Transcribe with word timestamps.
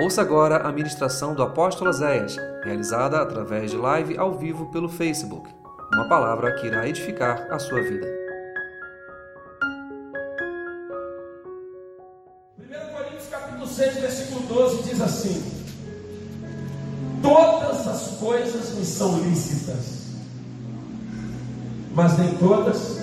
Ouça 0.00 0.22
agora 0.22 0.58
a 0.58 0.70
ministração 0.70 1.34
do 1.34 1.42
apóstolo 1.42 1.92
Zéias, 1.92 2.36
realizada 2.62 3.20
através 3.20 3.72
de 3.72 3.76
live 3.76 4.16
ao 4.16 4.32
vivo 4.32 4.70
pelo 4.70 4.88
Facebook. 4.88 5.50
Uma 5.92 6.08
palavra 6.08 6.52
que 6.54 6.68
irá 6.68 6.88
edificar 6.88 7.48
a 7.50 7.58
sua 7.58 7.82
vida. 7.82 8.06
1 12.60 12.94
Coríntios 12.94 13.28
capítulo 13.28 13.66
6, 13.66 13.94
versículo 13.94 14.42
12 14.46 14.82
diz 14.84 15.00
assim: 15.00 15.42
Todas 17.20 17.88
as 17.88 18.18
coisas 18.18 18.74
me 18.76 18.84
são 18.84 19.18
lícitas, 19.18 20.12
mas 21.92 22.16
nem 22.18 22.36
todas 22.36 22.98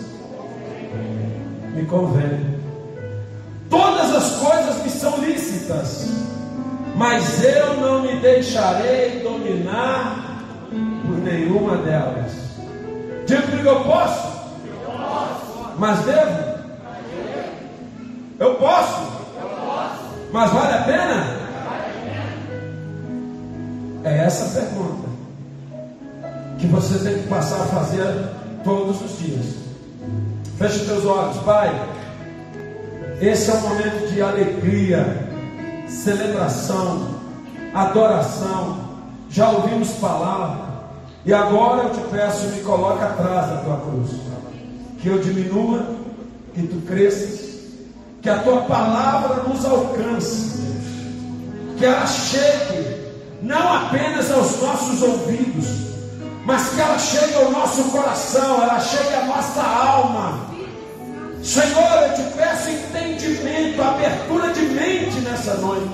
me 1.73 1.85
convêm. 1.87 2.55
Todas 3.69 4.15
as 4.15 4.35
coisas 4.37 4.81
me 4.81 4.89
são 4.89 5.17
lícitas, 5.17 6.07
mas 6.95 7.43
eu 7.43 7.75
não 7.75 8.01
me 8.01 8.19
deixarei 8.19 9.19
dominar 9.19 10.43
por 10.69 11.17
nenhuma 11.19 11.77
delas. 11.77 12.31
Digo 13.25 13.41
que 13.47 13.65
eu 13.65 13.83
posso, 13.83 14.55
mas 15.77 15.99
devo. 16.05 16.55
Eu 18.39 18.55
posso, 18.55 19.01
mas 20.31 20.51
vale 20.51 20.73
a 20.73 20.81
pena? 20.83 21.45
É 24.03 24.17
essa 24.19 24.59
pergunta 24.59 25.09
que 26.59 26.67
você 26.67 26.99
tem 26.99 27.23
que 27.23 27.27
passar 27.27 27.61
a 27.61 27.65
fazer 27.65 28.29
todos 28.63 29.01
os 29.01 29.17
dias. 29.19 29.55
Feche 30.57 30.81
os 30.81 30.87
teus 30.87 31.05
olhos, 31.05 31.37
Pai. 31.37 31.73
Esse 33.19 33.51
é 33.51 33.53
um 33.55 33.61
momento 33.61 34.13
de 34.13 34.21
alegria 34.21 35.24
celebração, 35.87 37.07
adoração. 37.73 38.85
Já 39.29 39.49
ouvimos 39.49 39.89
palavra. 39.93 40.65
E 41.25 41.33
agora 41.33 41.83
eu 41.83 41.89
te 41.89 42.01
peço, 42.09 42.47
me 42.47 42.61
coloque 42.61 43.03
atrás 43.03 43.49
da 43.49 43.57
tua 43.57 43.77
cruz. 43.77 44.11
Que 44.99 45.07
eu 45.07 45.19
diminua 45.19 45.85
e 46.55 46.61
tu 46.63 46.81
cresças. 46.87 47.55
Que 48.21 48.29
a 48.29 48.39
tua 48.39 48.61
palavra 48.61 49.43
nos 49.43 49.65
alcance. 49.65 50.63
Que 51.77 51.85
ela 51.85 52.05
chegue 52.07 53.05
não 53.41 53.73
apenas 53.73 54.31
aos 54.31 54.59
nossos 54.61 55.01
ouvidos, 55.03 55.67
mas 56.45 56.69
que 56.69 56.81
ela 56.81 56.97
chegue 56.97 57.35
ao 57.35 57.51
nosso 57.51 57.83
coração, 57.85 58.63
ela 58.63 58.79
chegue 58.79 59.13
à 59.13 59.25
nossa 59.25 59.61
alma 59.61 60.54
Senhor, 61.45 62.01
eu 62.01 62.13
te 62.15 62.23
peço 62.35 62.71
entendimento, 62.71 63.79
abertura 63.79 64.51
de 64.51 64.61
mente 64.61 65.19
nessa 65.19 65.53
noite. 65.57 65.91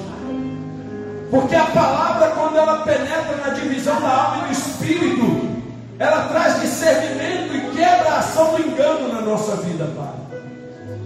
Porque 1.30 1.54
a 1.54 1.66
palavra, 1.66 2.30
quando 2.30 2.58
ela 2.58 2.84
penetra 2.84 3.36
na 3.36 3.50
divisão 3.50 4.00
da 4.00 4.08
alma 4.08 4.38
e 4.38 4.48
do 4.48 4.52
espírito, 4.54 5.52
ela 6.00 6.30
traz 6.30 6.62
discernimento 6.62 7.54
e 7.54 7.76
quebra 7.76 8.12
a 8.12 8.20
ação 8.20 8.56
do 8.56 8.62
engano 8.62 9.12
na 9.12 9.22
nossa 9.22 9.58
vida, 9.58 9.90
Pai. 9.94 10.40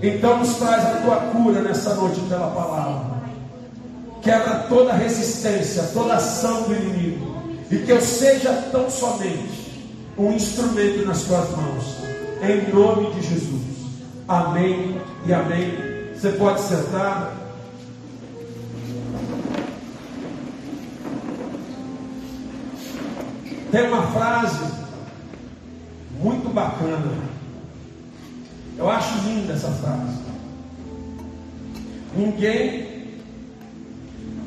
Então 0.04 0.38
nos 0.38 0.56
traz 0.58 0.86
a 0.86 1.02
tua 1.02 1.16
cura 1.32 1.62
nessa 1.62 1.96
noite 1.96 2.20
pela 2.30 2.52
palavra. 2.52 3.16
Quebra 4.22 4.66
toda 4.70 4.94
resistência, 4.94 5.90
toda 5.92 6.18
ação 6.18 6.64
do 6.64 6.76
inimigo. 6.76 7.44
E 7.72 7.78
que 7.78 7.92
eu 7.92 8.00
seja 8.00 8.54
tão 8.72 8.92
somente 8.92 9.90
um 10.16 10.32
instrumento 10.34 11.04
nas 11.04 11.24
tuas 11.24 11.50
mãos. 11.50 11.96
Em 12.44 12.72
nome 12.72 13.12
de 13.16 13.28
Jesus. 13.28 13.75
Amém 14.28 15.00
e 15.28 15.34
amém. 15.34 15.72
Você 16.16 16.32
pode 16.32 16.60
sentar. 16.62 17.32
Tem 23.72 23.88
uma 23.88 24.02
frase 24.08 24.74
muito 26.20 26.52
bacana. 26.52 27.12
Eu 28.78 28.90
acho 28.90 29.28
linda 29.28 29.54
essa 29.54 29.70
frase. 29.70 30.20
Ninguém 32.16 33.20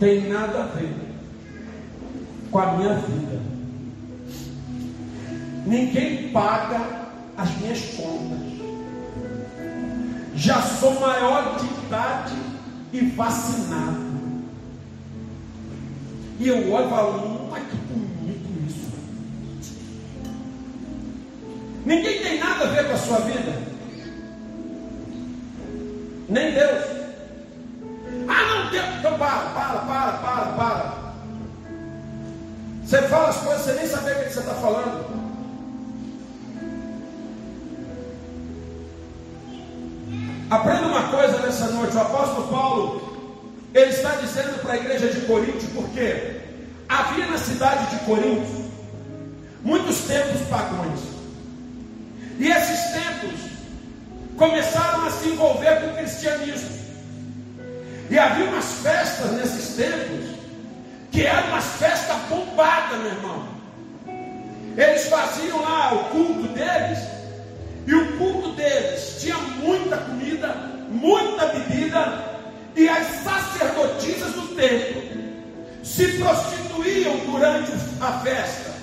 tem 0.00 0.28
nada 0.28 0.64
a 0.64 0.66
ver 0.66 0.92
com 2.50 2.58
a 2.58 2.72
minha 2.72 2.94
vida. 2.94 3.40
Ninguém 5.66 6.32
paga 6.32 6.80
as 7.36 7.56
minhas 7.58 7.80
contas 7.94 8.47
já 10.38 10.62
sou 10.62 11.00
maior 11.00 11.56
de 11.58 11.66
idade 11.66 12.34
e 12.92 13.00
vacinado. 13.10 14.08
E 16.38 16.46
eu 16.46 16.72
olho 16.72 16.86
e 16.86 16.90
falo, 16.90 17.18
hum, 17.18 17.48
mas 17.50 17.64
que 17.64 17.76
bonito 17.76 18.48
isso. 18.68 18.88
Ninguém 21.84 22.22
tem 22.22 22.38
nada 22.38 22.64
a 22.64 22.68
ver 22.68 22.86
com 22.86 22.94
a 22.94 22.98
sua 22.98 23.18
vida. 23.18 23.52
Nem 26.28 26.54
Deus. 26.54 26.84
Ah, 28.28 28.46
não, 28.46 28.70
Deus. 28.70 28.86
Então 29.00 29.18
para, 29.18 29.40
para, 29.40 29.78
para, 29.80 30.12
para, 30.12 30.46
para. 30.52 30.98
Você 32.84 33.02
fala 33.02 33.28
as 33.30 33.36
coisas, 33.38 33.64
você 33.64 33.72
nem 33.72 33.88
sabe 33.88 34.12
o 34.12 34.24
que 34.24 34.32
você 34.32 34.38
está 34.38 34.54
falando. 34.54 35.17
Aprenda 40.50 40.86
uma 40.86 41.08
coisa 41.08 41.38
nessa 41.40 41.66
noite. 41.66 41.94
O 41.94 42.00
apóstolo 42.00 42.48
Paulo, 42.48 43.40
ele 43.74 43.90
está 43.90 44.12
dizendo 44.12 44.62
para 44.62 44.72
a 44.72 44.76
igreja 44.76 45.08
de 45.08 45.20
Corinto, 45.26 45.66
porque 45.74 46.40
havia 46.88 47.26
na 47.26 47.36
cidade 47.36 47.86
de 47.90 48.04
Corinto 48.06 48.70
muitos 49.62 49.98
templos 50.06 50.40
pagãos. 50.48 51.00
E 52.38 52.50
esses 52.50 52.80
templos 52.92 53.40
começaram 54.38 55.06
a 55.06 55.10
se 55.10 55.28
envolver 55.28 55.82
com 55.82 55.88
o 55.88 55.96
cristianismo. 55.96 56.78
E 58.10 58.18
havia 58.18 58.46
umas 58.46 58.72
festas 58.82 59.32
nesses 59.32 59.76
templos 59.76 60.30
que 61.10 61.26
eram 61.26 61.48
umas 61.48 61.64
festas 61.64 62.16
bombadas, 62.30 62.98
meu 63.00 63.10
irmão. 63.10 63.48
Eles 64.78 65.08
faziam 65.08 65.60
lá 65.60 65.92
o 65.92 66.04
culto 66.04 66.48
deles 66.54 67.17
e 67.88 67.94
o 67.94 68.18
culto 68.18 68.52
deles 68.52 69.16
tinha 69.18 69.38
muita 69.38 69.96
comida, 69.96 70.48
muita 70.90 71.46
bebida, 71.46 72.22
e 72.76 72.86
as 72.86 73.06
sacerdotisas 73.24 74.34
do 74.34 74.54
templo 74.54 75.02
se 75.82 76.06
prostituíam 76.18 77.16
durante 77.24 77.72
a 77.98 78.12
festa. 78.20 78.74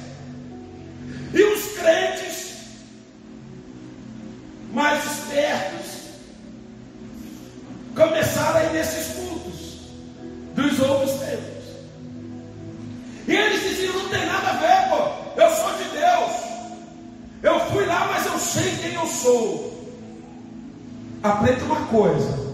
E 1.36 1.44
os 1.44 1.78
crentes, 1.78 2.56
mais 4.74 5.06
espertos, 5.06 5.92
começaram 7.96 8.60
a 8.60 8.64
ir 8.64 8.74
nesses 8.74 9.15
sou. 19.26 19.74
Aprenda 21.24 21.66
uma 21.66 21.88
coisa. 21.88 22.46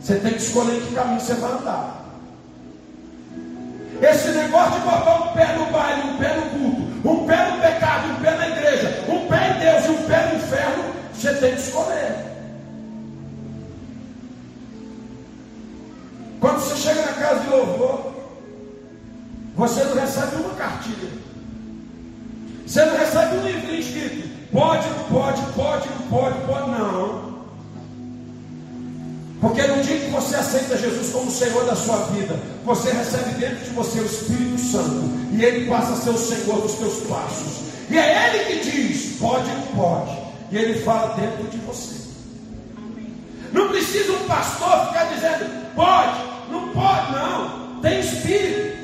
Você 0.00 0.16
tem 0.16 0.32
que 0.32 0.42
escolher 0.42 0.80
que 0.82 0.94
caminho 0.94 1.20
você 1.20 1.34
vai 1.34 1.52
andar. 1.52 2.04
Esse 4.02 4.28
negócio 4.30 4.80
de 4.80 4.86
botar 4.86 5.22
um 5.22 5.32
pé 5.32 5.56
no 5.56 5.66
baile, 5.66 6.10
um 6.10 6.18
pé 6.18 6.36
no 6.36 6.50
culto, 6.50 7.08
um 7.08 7.26
pé 7.26 7.50
no 7.50 7.60
pecado, 7.60 8.12
um 8.12 8.22
pé 8.22 8.36
na 8.36 8.48
igreja, 8.48 9.04
um 9.08 9.26
pé 9.28 9.50
em 9.50 9.58
Deus 9.60 9.84
e 9.86 9.90
um 9.90 10.08
pé 10.08 10.26
no 10.26 10.36
inferno, 10.36 10.84
você 11.12 11.34
tem 11.34 11.54
que 11.54 11.60
escolher. 11.60 12.16
Quando 16.40 16.60
você 16.60 16.76
chega 16.76 17.02
na 17.02 17.12
casa 17.12 17.40
de 17.40 17.50
louvor, 17.50 18.12
você 19.56 19.82
não 19.82 19.94
recebe 19.94 20.36
uma 20.36 20.54
cartilha. 20.54 21.10
Você 22.64 22.84
não 22.84 22.96
recebe 22.96 23.36
um 23.36 23.46
livrinho 23.46 23.80
escrito, 23.80 24.27
pode, 24.52 24.88
não 24.88 25.04
pode, 25.04 25.42
pode, 25.52 25.88
não 25.88 26.08
pode, 26.08 26.38
pode, 26.46 26.70
não. 26.70 27.28
Porque 29.40 29.62
no 29.62 29.82
dia 29.82 30.00
que 30.00 30.10
você 30.10 30.34
aceita 30.34 30.76
Jesus 30.76 31.10
como 31.10 31.30
Senhor 31.30 31.64
da 31.64 31.76
sua 31.76 31.96
vida, 32.06 32.36
você 32.64 32.90
recebe 32.90 33.30
dentro 33.38 33.64
de 33.64 33.70
você 33.70 34.00
o 34.00 34.06
Espírito 34.06 34.58
Santo, 34.58 35.10
e 35.32 35.44
Ele 35.44 35.68
passa 35.68 35.92
a 35.92 35.96
ser 35.96 36.10
o 36.10 36.18
Senhor 36.18 36.60
dos 36.60 36.72
teus 36.72 37.06
passos. 37.06 37.68
E 37.88 37.96
é 37.96 38.34
Ele 38.34 38.60
que 38.60 38.70
diz, 38.70 39.18
pode, 39.18 39.48
não 39.48 39.62
pode. 39.76 40.18
E 40.50 40.56
Ele 40.56 40.80
fala 40.80 41.14
dentro 41.14 41.44
de 41.44 41.58
você. 41.58 41.98
Não 43.52 43.68
precisa 43.68 44.12
um 44.12 44.24
pastor 44.26 44.88
ficar 44.88 45.04
dizendo, 45.04 45.74
pode, 45.74 46.18
não 46.50 46.68
pode, 46.70 47.12
não. 47.12 47.80
Tem 47.80 48.00
Espírito. 48.00 48.78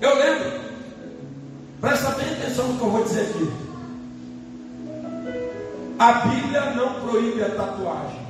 Eu 0.00 0.16
lembro, 0.16 0.60
presta 1.80 2.10
atenção 2.42 2.68
no 2.68 2.78
que 2.78 2.84
eu 2.84 2.90
vou 2.90 3.04
dizer 3.04 3.20
aqui. 3.22 3.52
A 5.98 6.12
Bíblia 6.12 6.60
não 6.72 6.94
proíbe 6.94 7.42
a 7.42 7.50
tatuagem. 7.50 8.22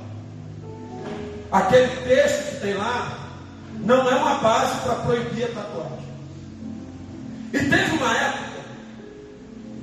aquele 1.50 1.88
texto 2.08 2.50
que 2.50 2.60
tem 2.60 2.74
lá 2.74 3.18
não 3.80 4.08
é 4.10 4.14
uma 4.14 4.34
base 4.36 4.80
para 4.80 4.94
proibir 4.96 5.44
a 5.44 5.48
tatuagem. 5.48 6.12
E 7.52 7.58
teve 7.58 7.96
uma 7.96 8.16
época 8.16 8.52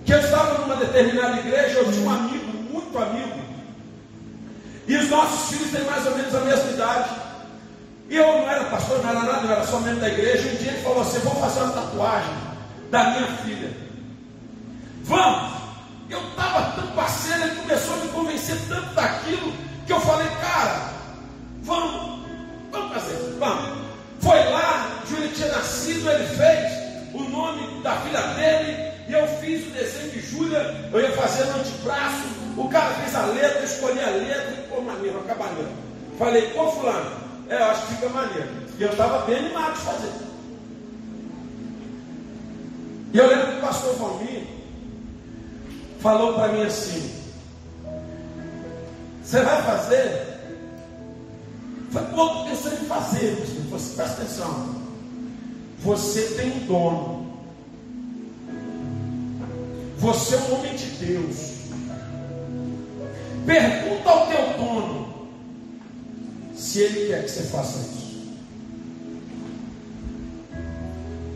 que 0.05 0.13
eu 0.13 0.19
estava 0.19 0.59
numa 0.59 0.75
determinada 0.75 1.37
igreja, 1.39 1.79
eu 1.79 1.91
tinha 1.91 2.05
um 2.05 2.11
amigo, 2.11 2.71
muito 2.71 2.97
amigo, 2.97 3.39
e 4.87 4.97
os 4.97 5.09
nossos 5.09 5.49
filhos 5.49 5.71
têm 5.71 5.83
mais 5.83 6.05
ou 6.05 6.15
menos 6.15 6.33
a 6.33 6.39
mesma 6.41 6.71
idade. 6.71 7.09
E 8.09 8.15
eu 8.15 8.25
não 8.25 8.49
era 8.49 8.65
pastor, 8.65 9.03
não 9.03 9.09
era 9.09 9.19
nada, 9.19 9.45
eu 9.45 9.51
era 9.51 9.67
só 9.67 9.79
membro 9.79 9.99
da 9.99 10.07
igreja. 10.09 10.49
Um 10.49 10.55
dia 10.55 10.71
ele 10.71 10.81
falou 10.81 11.01
assim: 11.01 11.19
Vou 11.19 11.35
fazer 11.35 11.59
uma 11.59 11.73
tatuagem 11.73 12.33
da 12.89 13.03
minha 13.11 13.27
filha. 13.43 13.88
Vamos! 15.09 15.53
Eu 16.07 16.19
estava 16.19 16.71
tão 16.73 16.87
parceiro, 16.91 17.41
ele 17.41 17.55
começou 17.61 17.95
a 17.95 17.97
me 17.97 18.07
convencer 18.09 18.57
tanto 18.69 18.93
daquilo, 18.93 19.53
que 19.87 19.91
eu 19.91 19.99
falei: 20.01 20.27
Cara, 20.39 20.91
vamos, 21.63 22.27
vamos 22.71 22.93
fazer, 22.93 23.35
vamos. 23.39 23.79
Foi 24.19 24.37
lá, 24.51 25.01
Júlia 25.09 25.29
tinha 25.29 25.47
nascido, 25.47 26.11
ele 26.11 26.27
fez 26.27 27.13
o 27.15 27.23
nome 27.23 27.81
da 27.81 27.95
filha 28.01 28.21
dele, 28.21 28.91
e 29.07 29.13
eu 29.13 29.27
fiz 29.39 29.67
o 29.67 29.71
desenho 29.71 30.11
de 30.11 30.21
Júlia, 30.21 30.89
eu 30.93 31.01
ia 31.01 31.11
fazer 31.13 31.45
no 31.45 31.59
antebraço, 31.59 32.25
o 32.55 32.69
cara 32.69 32.93
fez 32.93 33.15
a 33.15 33.25
letra, 33.25 33.59
eu 33.59 33.65
escolhi 33.65 33.99
a 33.99 34.09
letra, 34.09 34.51
e 34.51 34.69
pô, 34.69 34.79
maneiro, 34.81 35.19
acabaria. 35.21 35.67
Falei, 36.19 36.49
pô, 36.49 36.71
fulano, 36.71 37.11
é, 37.49 37.55
eu 37.55 37.65
acho 37.65 37.87
que 37.87 37.95
fica 37.95 38.09
maneiro. 38.09 38.49
E 38.77 38.83
eu 38.83 38.91
estava 38.91 39.25
bem 39.25 39.37
animado 39.37 39.73
de 39.73 39.81
fazer. 39.81 40.11
E 43.11 43.17
eu 43.17 43.27
lembro 43.27 43.47
que 43.47 43.57
o 43.57 43.61
pastor 43.61 43.95
Valmir 43.95 44.58
falou 45.99 46.33
para 46.33 46.53
mim 46.53 46.63
assim: 46.63 47.11
Você 49.23 49.41
vai 49.41 49.61
fazer? 49.63 50.27
Eu 51.85 51.91
falei, 51.91 52.09
pô, 52.09 52.45
pensando 52.45 52.83
em 52.83 52.85
fazer. 52.85 53.35
Você, 53.69 53.95
presta 53.95 54.21
atenção. 54.21 54.75
Você 55.79 56.21
tem 56.35 56.51
um 56.51 56.65
dono. 56.65 57.29
Você 59.97 60.35
é 60.35 60.37
um 60.37 60.55
homem 60.55 60.75
de 60.75 60.85
Deus. 61.05 61.59
Pergunta 63.45 64.09
ao 64.09 64.27
teu 64.27 64.57
dono 64.57 65.29
se 66.55 66.81
ele 66.81 67.07
quer 67.07 67.23
que 67.23 67.31
você 67.31 67.43
faça 67.43 67.79
isso. 67.79 68.09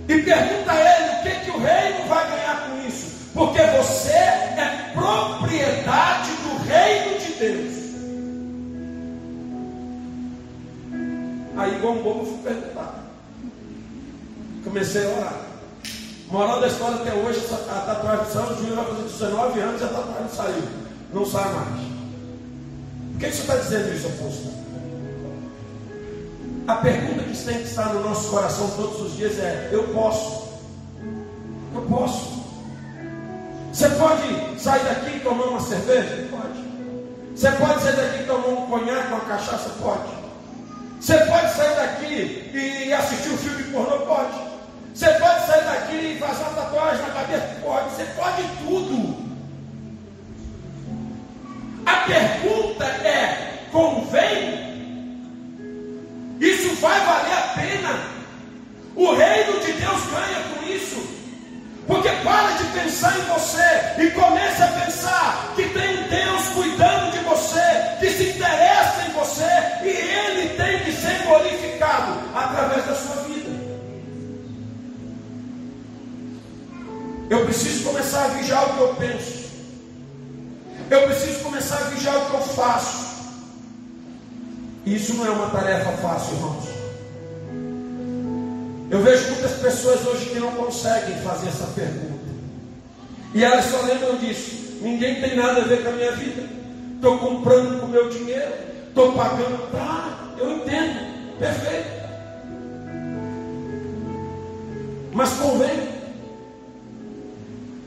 E 0.07 0.21
pergunta 0.21 0.71
a 0.71 0.79
ele 0.79 1.09
o 1.09 1.23
que, 1.23 1.45
que 1.45 1.51
o 1.51 1.59
reino 1.59 2.07
vai 2.07 2.29
ganhar 2.29 2.69
com 2.69 2.87
isso. 2.87 3.12
Porque 3.33 3.61
você 3.61 4.11
é 4.11 4.91
propriedade 4.93 6.29
do 6.43 6.63
reino 6.67 7.19
de 7.19 7.33
Deus. 7.33 7.83
Aí, 11.57 11.75
igual 11.75 11.93
um 11.93 12.03
bobo, 12.03 12.19
eu 12.19 12.25
fui 12.25 12.37
perguntar. 12.43 13.03
Comecei 14.63 15.05
a 15.05 15.09
orar. 15.09 15.41
Moral 16.29 16.61
da 16.61 16.67
história 16.67 16.95
até 16.95 17.13
hoje, 17.13 17.45
a 17.51 17.79
tatuagem 17.81 18.25
saiu, 18.31 18.47
o 18.47 18.55
Júlio 18.55 18.75
vai 18.75 18.85
fazer 18.85 19.03
19 19.03 19.59
anos 19.59 19.81
e 19.81 19.83
a 19.83 19.87
tatuagem 19.87 20.29
saiu. 20.29 20.63
Não 21.13 21.25
sai 21.25 21.53
mais. 21.53 21.81
Por 23.11 23.19
que 23.19 23.25
você 23.31 23.41
está 23.41 23.55
dizendo 23.57 23.95
isso, 23.95 24.07
apóstolo? 24.07 24.53
A 26.67 26.75
pergunta 26.75 27.23
que 27.23 27.37
tem 27.43 27.57
que 27.57 27.63
estar 27.67 27.93
no 27.93 28.03
nosso 28.03 28.29
coração 28.29 28.69
todos 28.75 29.01
os 29.01 29.15
dias 29.15 29.37
é: 29.37 29.69
eu 29.71 29.83
posso? 29.89 30.47
Eu 31.75 31.81
posso. 31.81 32.42
Você 33.73 33.89
pode 33.89 34.61
sair 34.61 34.83
daqui 34.83 35.17
e 35.17 35.19
tomar 35.21 35.45
uma 35.45 35.59
cerveja? 35.59 36.27
Pode. 36.29 36.63
Você 37.35 37.51
pode 37.53 37.81
sair 37.81 37.95
daqui 37.95 38.21
e 38.21 38.25
tomar 38.27 38.47
um 38.49 38.67
conhaque, 38.67 39.07
uma 39.07 39.19
cachaça? 39.21 39.69
Pode. 39.81 40.13
Você 41.01 41.17
pode 41.17 41.53
sair 41.55 41.75
daqui 41.75 42.51
e 42.53 42.93
assistir 42.93 43.29
um 43.29 43.37
filme 43.37 43.63
pornô? 43.63 44.05
Pode. 44.05 44.39
Você 44.93 45.07
pode 45.07 45.47
sair 45.47 45.63
daqui 45.63 45.95
e 45.95 46.19
fazer 46.19 46.43
uma 46.43 46.61
tatuagem 46.61 47.01
na 47.01 47.13
cabeça? 47.13 47.57
Pode. 47.63 47.89
Você 47.89 48.05
pode 48.15 48.43
tudo. 48.59 49.23
A 51.87 51.95
pergunta 52.05 52.85
é: 52.85 53.67
convém? 53.71 54.73
Isso 56.39 56.75
vai 56.75 56.99
valer 56.99 57.33
a 57.33 57.41
pena. 57.55 57.99
O 58.95 59.15
reino 59.15 59.59
de 59.61 59.73
Deus 59.73 60.05
ganha 60.11 60.43
com 60.53 60.71
isso. 60.71 61.12
Porque 61.87 62.09
para 62.23 62.51
de 62.53 62.63
pensar 62.79 63.17
em 63.19 63.23
você 63.23 64.01
e 64.01 64.11
comece 64.11 64.63
a 64.63 64.67
pensar 64.67 65.53
que 65.55 65.67
tem 65.69 65.99
um 65.99 66.07
Deus 66.07 66.47
cuidando 66.53 67.11
de 67.11 67.19
você, 67.19 67.59
que 67.99 68.09
se 68.09 68.29
interessa 68.29 69.05
em 69.07 69.11
você 69.11 69.43
e 69.83 69.89
Ele 69.89 70.49
tem 70.55 70.79
que 70.79 70.93
ser 70.93 71.23
glorificado 71.25 72.19
através 72.33 72.85
da 72.85 72.95
sua 72.95 73.15
vida. 73.23 73.51
Eu 77.29 77.45
preciso 77.45 77.83
começar 77.83 78.25
a 78.25 78.27
vigiar 78.29 78.63
o 78.69 78.73
que 78.75 78.79
eu 78.79 78.95
penso. 78.95 79.43
Eu 80.89 81.01
preciso 81.07 81.39
começar 81.39 81.77
a 81.77 81.89
vigiar 81.89 82.15
o 82.15 82.29
que 82.29 82.33
eu 82.33 82.41
faço. 82.41 83.13
Isso 84.85 85.15
não 85.15 85.25
é 85.25 85.29
uma 85.29 85.49
tarefa 85.49 85.91
fácil, 85.97 86.35
irmãos. 86.35 86.72
Eu 88.93 89.01
vejo 89.01 89.31
muitas 89.31 89.53
pessoas 89.53 90.05
hoje 90.05 90.27
que 90.27 90.39
não 90.39 90.51
conseguem 90.51 91.19
fazer 91.23 91.47
essa 91.47 91.65
pergunta. 91.73 92.29
E 93.33 93.43
elas 93.43 93.65
só 93.65 93.81
lembram 93.81 94.17
disso. 94.17 94.77
Ninguém 94.81 95.19
tem 95.19 95.35
nada 95.35 95.61
a 95.61 95.63
ver 95.63 95.81
com 95.81 95.89
a 95.89 95.93
minha 95.93 96.11
vida. 96.11 96.43
Estou 96.97 97.17
comprando 97.17 97.79
com 97.79 97.87
o 97.87 97.89
meu 97.89 98.07
dinheiro. 98.11 98.53
Estou 98.87 99.13
pagando. 99.13 99.71
Tá, 99.71 100.35
eu 100.37 100.57
entendo. 100.57 101.39
Perfeito. 101.39 101.89
Mas 105.11 105.29
convém. 105.39 105.89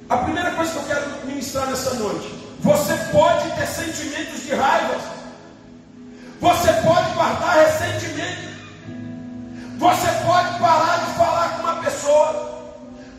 A 0.08 0.16
primeira 0.16 0.50
coisa 0.56 0.72
que 0.72 0.78
eu 0.78 0.84
quero 0.86 1.06
ministrar 1.24 1.68
nessa 1.68 1.94
noite. 1.94 2.34
Você 2.58 2.94
pode 3.12 3.48
ter 3.52 3.66
sentimentos 3.68 4.42
de 4.42 4.56
raiva 4.56 5.16
você 6.40 6.72
pode 6.84 7.14
guardar 7.14 7.64
ressentimento. 7.64 8.45
Você 9.76 10.06
pode 10.24 10.58
parar 10.58 11.04
de 11.04 11.12
falar 11.16 11.56
com 11.56 11.62
uma 11.62 11.76
pessoa. 11.82 12.56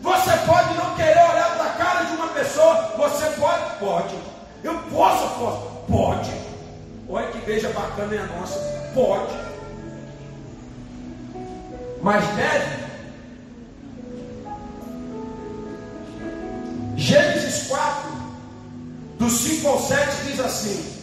Você 0.01 0.31
pode 0.45 0.73
não 0.75 0.95
querer 0.95 1.29
olhar 1.31 1.55
para 1.55 1.65
a 1.65 1.73
cara 1.73 2.05
de 2.05 2.15
uma 2.15 2.27
pessoa. 2.29 2.93
Você 2.97 3.25
pode? 3.39 3.75
Pode. 3.79 4.15
Eu 4.63 4.77
posso, 4.91 5.27
posso? 5.39 5.67
Pode. 5.87 6.31
Olha 7.09 7.27
que 7.27 7.37
igreja 7.37 7.69
bacana 7.69 8.15
é 8.15 8.19
a 8.19 8.25
nossa. 8.25 8.59
Pode. 8.93 9.33
Mas 12.01 12.25
deve. 12.35 12.87
Gênesis 16.95 17.67
4, 17.67 18.11
do 19.19 19.29
5 19.29 19.67
ao 19.67 19.79
7 19.79 20.23
diz 20.25 20.39
assim: 20.39 20.97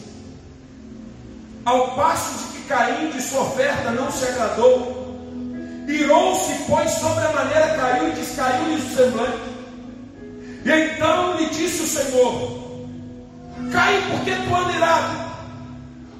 ao 1.64 1.92
passo 1.92 2.38
de 2.38 2.52
que 2.52 2.68
Caim 2.68 3.10
de 3.10 3.22
sua 3.22 3.42
oferta 3.42 3.90
não 3.90 4.10
se 4.10 4.24
agradou, 4.24 5.03
irou-se, 5.86 6.64
pois 6.66 6.90
sobre 6.92 7.24
a 7.24 7.32
maneira 7.32 7.74
caiu 7.76 8.08
e 8.08 8.12
descaiu-lhe 8.12 8.74
o 8.76 8.96
semblante. 8.96 9.54
E 10.64 10.70
então 10.70 11.36
lhe 11.36 11.46
disse 11.46 11.82
o 11.82 11.86
Senhor: 11.86 12.64
Caim, 13.72 14.00
por 14.10 14.20
que 14.20 14.34
tu 14.34 14.54
anda 14.54 14.72
irado? 14.72 15.24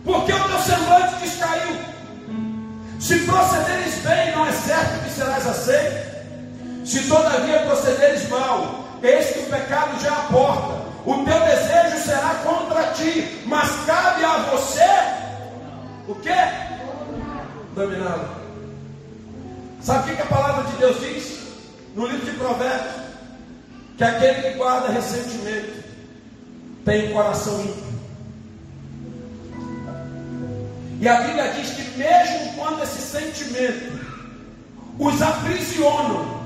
Porque 0.04 0.32
o 0.32 0.48
teu 0.48 0.58
semblante 0.58 1.14
descaiu. 1.16 1.76
Se 3.00 3.18
procederes 3.20 3.94
bem, 4.02 4.32
não 4.32 4.46
é 4.46 4.52
certo 4.52 5.04
que 5.04 5.10
serás 5.10 5.46
aceito. 5.46 6.14
Se 6.84 7.08
todavia 7.08 7.60
procederes 7.60 8.28
mal, 8.28 8.84
eis 9.02 9.30
que 9.30 9.38
o 9.40 9.46
pecado 9.46 10.00
já 10.00 10.12
aporta. 10.12 10.84
O 11.06 11.24
teu 11.24 11.40
desejo 11.40 12.04
será 12.04 12.40
contra 12.42 12.92
ti, 12.92 13.42
mas 13.46 13.70
cabe 13.86 14.24
a 14.24 14.36
você 14.50 15.24
o 16.08 16.14
quê? 16.16 16.34
Dominado. 17.74 18.43
Sabe 19.84 20.12
o 20.12 20.16
que 20.16 20.22
a 20.22 20.26
palavra 20.26 20.64
de 20.70 20.78
Deus 20.78 20.98
diz? 20.98 21.40
No 21.94 22.06
livro 22.06 22.24
de 22.24 22.38
Provérbios, 22.38 22.94
que 23.98 24.02
aquele 24.02 24.40
que 24.40 24.56
guarda 24.56 24.90
ressentimento 24.90 25.84
tem 26.86 27.12
coração 27.12 27.60
ímpio. 27.60 27.84
E 31.00 31.06
a 31.06 31.20
Bíblia 31.20 31.52
diz 31.52 31.70
que 31.72 31.98
mesmo 31.98 32.54
quando 32.54 32.82
esse 32.82 32.98
sentimento 32.98 34.00
os 34.98 35.20
aprisionam, 35.20 36.40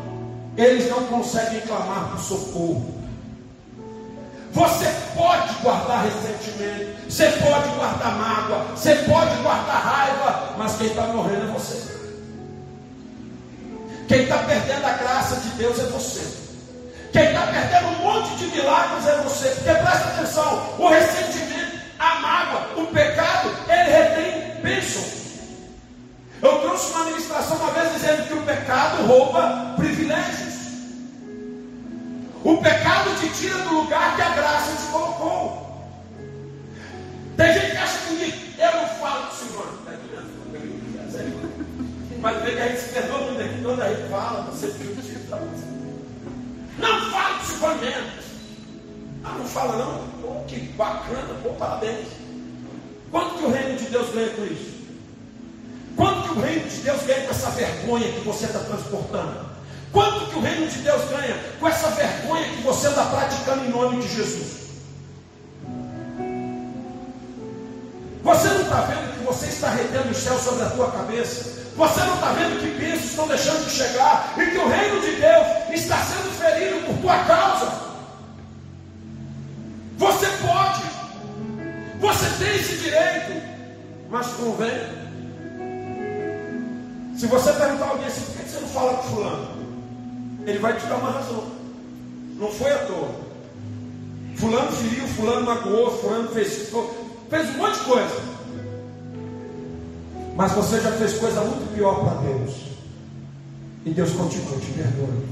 eles 0.57 0.91
não 0.91 1.05
conseguem 1.05 1.61
clamar 1.61 2.11
por 2.11 2.19
socorro. 2.19 2.99
Você 4.53 4.87
pode 5.15 5.55
guardar 5.63 6.07
ressentimento, 6.07 7.09
você 7.09 7.31
pode 7.31 7.69
guardar 7.77 8.19
mágoa, 8.19 8.65
você 8.75 8.97
pode 8.97 9.37
guardar 9.43 9.81
raiva, 9.81 10.55
mas 10.59 10.77
quem 10.77 10.89
está 10.89 11.03
morrendo 11.05 11.49
é 11.49 11.53
você. 11.53 11.98
Quem 14.09 14.23
está 14.23 14.39
perdendo 14.39 14.87
a 14.87 14.93
graça 14.93 15.37
de 15.37 15.49
Deus 15.51 15.79
é 15.79 15.83
você. 15.83 16.27
Quem 17.13 17.25
está 17.25 17.47
perdendo 17.47 17.89
um 17.89 18.03
monte 18.03 18.37
de 18.37 18.47
milagres 18.47 19.07
é 19.07 19.21
você. 19.21 19.49
Porque 19.49 19.71
presta 19.71 20.09
atenção: 20.09 20.77
o 20.79 20.89
ressentimento, 20.89 21.79
a 21.99 22.15
mágoa, 22.21 22.83
o 22.83 22.87
pecado, 22.87 23.55
ele 23.69 23.91
retém 23.91 24.63
bênçãos. 24.63 25.05
trouxe 26.41 26.91
uma 26.93 27.05
ministração 27.05 27.59
uma 27.59 27.71
vez 27.73 27.93
dizendo 27.93 28.29
que 28.29 28.35
o 28.35 28.43
pecado 28.45 29.07
rouba 29.07 29.75
privilégios. 29.77 30.55
O 32.43 32.57
pecado 32.63 33.11
te 33.21 33.29
tira 33.29 33.59
do 33.59 33.75
lugar 33.75 34.17
que 34.17 34.23
a 34.23 34.31
graça 34.31 34.73
te 34.75 34.91
colocou. 34.91 35.87
Tem 37.37 37.53
gente 37.53 37.73
que 37.73 37.77
acha 37.77 37.99
que 37.99 38.55
eu 38.59 38.73
não 38.73 38.89
falo 39.01 39.27
do 39.27 39.35
Senhor. 39.35 39.79
Mas 42.21 42.43
vê 42.43 42.53
que 42.53 42.61
a 42.61 42.69
gente 42.69 42.81
se 42.81 43.01
muito 43.01 43.41
aqui, 43.41 43.63
quando 43.63 43.83
a 43.83 43.89
gente 43.89 44.09
fala, 44.09 44.43
você 44.51 44.67
justiça. 44.67 45.41
Não 46.79 47.11
fala 47.11 47.39
do 47.39 47.45
Senhor 47.45 47.77
mesmo. 47.77 48.11
Ah, 49.25 49.35
não 49.39 49.45
fala 49.45 49.77
não? 49.77 50.09
Oh, 50.25 50.45
que 50.45 50.61
bacana, 50.73 51.35
pô, 51.43 51.51
parabéns. 51.51 52.09
Quanto 53.11 53.39
que 53.39 53.45
o 53.45 53.51
reino 53.51 53.79
de 53.79 53.85
Deus 53.87 54.11
ganha 54.11 54.31
com 54.31 54.45
isso? 54.45 54.79
Quanto 55.97 56.23
que 56.23 56.39
o 56.39 56.43
reino 56.43 56.69
de 56.69 56.77
Deus 56.77 57.03
ganha 57.03 57.25
com 57.25 57.31
essa 57.31 57.51
vergonha 57.51 58.13
que 58.13 58.21
você 58.21 58.47
está 58.47 58.61
transportando? 58.61 59.49
Quanto 59.93 60.31
que 60.31 60.37
o 60.37 60.41
reino 60.41 60.69
de 60.69 60.79
Deus 60.79 61.03
ganha 61.09 61.37
com 61.59 61.69
essa 61.69 61.89
vergonha 61.91 62.49
que 62.49 62.63
você 62.63 62.89
está 62.89 63.05
praticando 63.07 63.65
em 63.65 63.71
nome 63.71 64.03
de 64.03 64.09
Jesus? 64.09 64.59
Você 68.23 68.49
não 68.49 68.61
está 68.63 68.83
vendo 68.83 69.08
você 69.39 69.47
está 69.47 69.71
retendo 69.71 70.11
o 70.11 70.15
céu 70.15 70.37
sobre 70.39 70.65
a 70.65 70.71
tua 70.71 70.91
cabeça? 70.91 71.59
Você 71.77 72.01
não 72.01 72.15
está 72.15 72.33
vendo 72.33 72.61
que 72.61 72.77
bênçãos 72.77 73.05
estão 73.05 73.29
deixando 73.29 73.65
de 73.65 73.71
chegar 73.71 74.35
e 74.37 74.47
que 74.51 74.59
o 74.59 74.69
reino 74.69 75.01
de 75.01 75.13
Deus 75.13 75.47
está 75.73 75.97
sendo 75.99 76.37
ferido 76.37 76.85
por 76.87 76.97
tua 76.99 77.19
causa? 77.25 77.73
Você 79.97 80.27
pode, 80.27 80.83
você 82.01 82.45
tem 82.45 82.57
esse 82.57 82.77
direito, 82.79 83.43
mas 84.11 84.27
convém. 84.29 84.99
Se 87.17 87.27
você 87.27 87.53
perguntar 87.53 87.87
alguém 87.87 88.07
assim, 88.07 88.23
por 88.23 88.43
que 88.43 88.49
você 88.49 88.61
não 88.61 88.69
fala 88.69 88.95
com 88.95 89.03
fulano? 89.05 89.49
Ele 90.47 90.59
vai 90.59 90.77
te 90.77 90.87
dar 90.87 90.97
uma 90.97 91.13
razão. 91.13 91.45
Não 92.37 92.51
foi 92.51 92.73
à 92.73 92.79
toa. 92.79 93.11
Fulano 94.37 94.73
feriu, 94.73 95.07
fulano 95.09 95.47
magoou, 95.47 95.97
fulano 95.99 96.29
fez, 96.31 96.71
fez 97.31 97.49
um 97.51 97.59
monte 97.59 97.79
de 97.79 97.85
coisa. 97.85 98.28
Mas 100.39 100.53
você 100.53 100.81
já 100.81 100.93
fez 100.93 101.15
coisa 101.15 101.41
muito 101.41 101.75
pior 101.75 101.97
para 101.97 102.15
Deus. 102.21 102.55
E 103.85 103.91
Deus 103.91 104.13
continua 104.13 104.57
te 104.61 104.67
perdoando. 104.67 105.27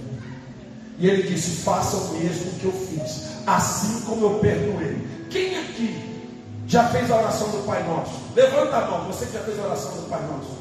E 0.98 1.08
ele 1.08 1.22
disse: 1.22 1.62
faça 1.62 1.96
o 1.96 2.14
mesmo 2.14 2.50
que 2.58 2.64
eu 2.64 2.72
fiz, 2.72 3.22
assim 3.46 4.00
como 4.00 4.26
eu 4.26 4.38
perdoei. 4.40 4.98
Quem 5.30 5.60
aqui 5.60 6.26
já 6.66 6.88
fez 6.88 7.08
a 7.08 7.18
oração 7.18 7.48
do 7.50 7.64
Pai 7.64 7.84
Nosso? 7.84 8.20
Levanta 8.34 8.78
a 8.78 8.90
mão, 8.90 9.04
você 9.04 9.26
que 9.26 9.34
já 9.34 9.40
fez 9.44 9.56
a 9.60 9.62
oração 9.62 9.92
do 9.92 10.08
Pai 10.08 10.20
Nosso. 10.26 10.58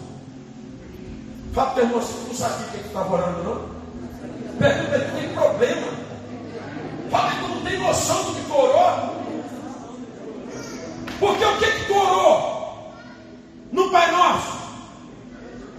Fala 1.51 1.71
para 1.71 1.83
irmão, 1.83 1.99
você 1.99 2.13
não 2.27 2.35
sabia 2.35 2.67
que 2.67 2.87
estava 2.87 3.15
orando, 3.15 3.43
não? 3.43 4.59
Pergunta, 4.59 4.95
ele 4.95 5.21
tem 5.21 5.33
problema. 5.33 5.87
Fala 7.09 7.31
que 7.31 7.47
não 7.47 7.61
tem 7.61 7.79
noção 7.79 8.23
do 8.25 8.35
que 8.35 8.41
tu 8.45 8.53
orou. 8.55 9.15
Porque 11.19 11.45
o 11.45 11.57
que, 11.57 11.71
que 11.71 11.85
tu 11.87 11.97
orou? 11.97 12.54
No 13.71 13.91
Pai 13.91 14.11
Nosso. 14.11 14.57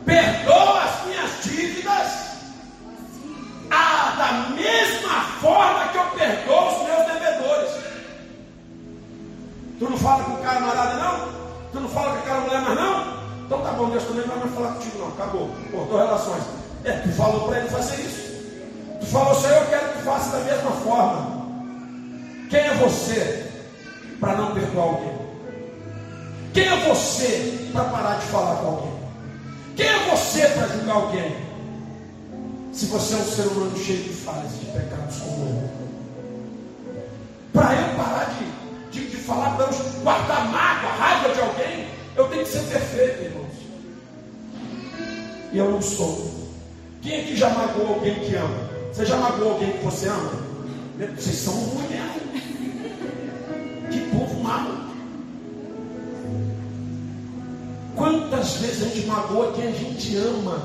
Perdoa 0.04 0.82
as 0.82 1.06
minhas 1.06 1.30
dívidas. 1.42 2.26
Ah, 3.70 4.14
da 4.16 4.54
mesma 4.54 5.20
forma 5.40 5.88
que 5.88 5.98
eu 5.98 6.04
perdoo 6.10 6.68
os 6.68 6.86
meus 6.86 7.06
devedores. 7.06 7.70
Tu 9.78 9.90
não 9.90 9.98
fala 9.98 10.24
com 10.24 10.32
o 10.34 10.42
cara 10.42 10.60
marada, 10.60 10.94
não? 10.94 11.28
Tu 11.72 11.80
não 11.80 11.88
fala 11.88 12.12
com 12.12 12.18
aquela 12.18 12.40
mulher 12.40 12.60
mais, 12.62 12.76
não? 12.76 13.16
Então 13.44 13.60
tá 13.60 13.72
bom, 13.72 13.90
Deus 13.90 14.04
também 14.04 14.26
não 14.26 14.38
vai 14.38 14.48
falar 14.48 14.72
contigo, 14.74 14.98
não. 14.98 15.08
Acabou. 15.08 15.50
Cortou 15.70 15.98
relações. 15.98 16.42
É, 16.84 16.92
tu 16.92 17.08
falou 17.12 17.48
para 17.48 17.58
ele 17.58 17.68
fazer 17.68 18.02
isso. 18.02 18.26
Tu 19.00 19.06
falou, 19.06 19.34
Senhor, 19.34 19.62
eu 19.62 19.66
quero 19.66 19.92
que 19.92 20.02
faça 20.02 20.36
da 20.36 20.44
mesma 20.44 20.70
forma. 20.70 21.36
Quem 22.48 22.60
é 22.60 22.74
você 22.74 23.50
para 24.20 24.36
não 24.36 24.54
perdoar 24.54 24.84
alguém? 24.84 25.16
Quem 26.54 26.68
é 26.68 26.76
você 26.88 27.65
para 27.76 27.85
parar 27.85 28.18
de 28.18 28.26
falar 28.26 28.56
com 28.56 28.66
alguém? 28.68 28.92
Quem 29.76 29.87
é 29.87 30.11
você 30.11 30.49
para 30.49 30.68
julgar 30.68 30.95
alguém? 30.95 31.37
Se 32.73 32.87
você 32.87 33.14
é 33.14 33.16
um 33.18 33.25
ser 33.25 33.42
humano 33.42 33.76
cheio 33.76 34.02
de 34.02 34.09
falhas, 34.11 34.59
de 34.59 34.66
pecados 34.66 35.18
como 35.18 35.45
eu. 35.47 35.71
Para 37.52 37.75
eu 37.75 37.97
parar 37.97 38.35
de, 38.35 38.99
de, 38.99 39.11
de 39.11 39.16
falar, 39.18 39.56
para 39.56 39.66
guardar 40.02 40.49
mágoa, 40.50 40.90
raiva 40.92 41.35
de 41.35 41.40
alguém, 41.40 41.88
eu 42.16 42.28
tenho 42.28 42.45
que 42.45 42.50
ser 42.50 42.61
perfeito, 42.61 43.25
irmãos. 43.25 43.52
E 45.52 45.59
eu 45.59 45.71
não 45.71 45.83
sou. 45.83 46.49
Quem 47.02 47.21
aqui 47.21 47.37
já 47.37 47.50
magoou 47.50 47.95
alguém 47.95 48.14
que 48.21 48.35
ama? 48.35 48.68
Você 48.92 49.04
já 49.04 49.16
magoou 49.16 49.52
alguém 49.52 49.73
que 49.73 49.85
você 49.85 50.09
ama? 50.09 50.33
Vocês 51.14 51.37
são 51.37 51.52
ruins 51.52 52.05
Quantas 58.46 58.60
vezes 58.60 58.82
a 58.82 58.94
gente 58.94 59.06
magoa 59.08 59.52
quem 59.54 59.66
a 59.66 59.72
gente 59.72 60.16
ama? 60.18 60.62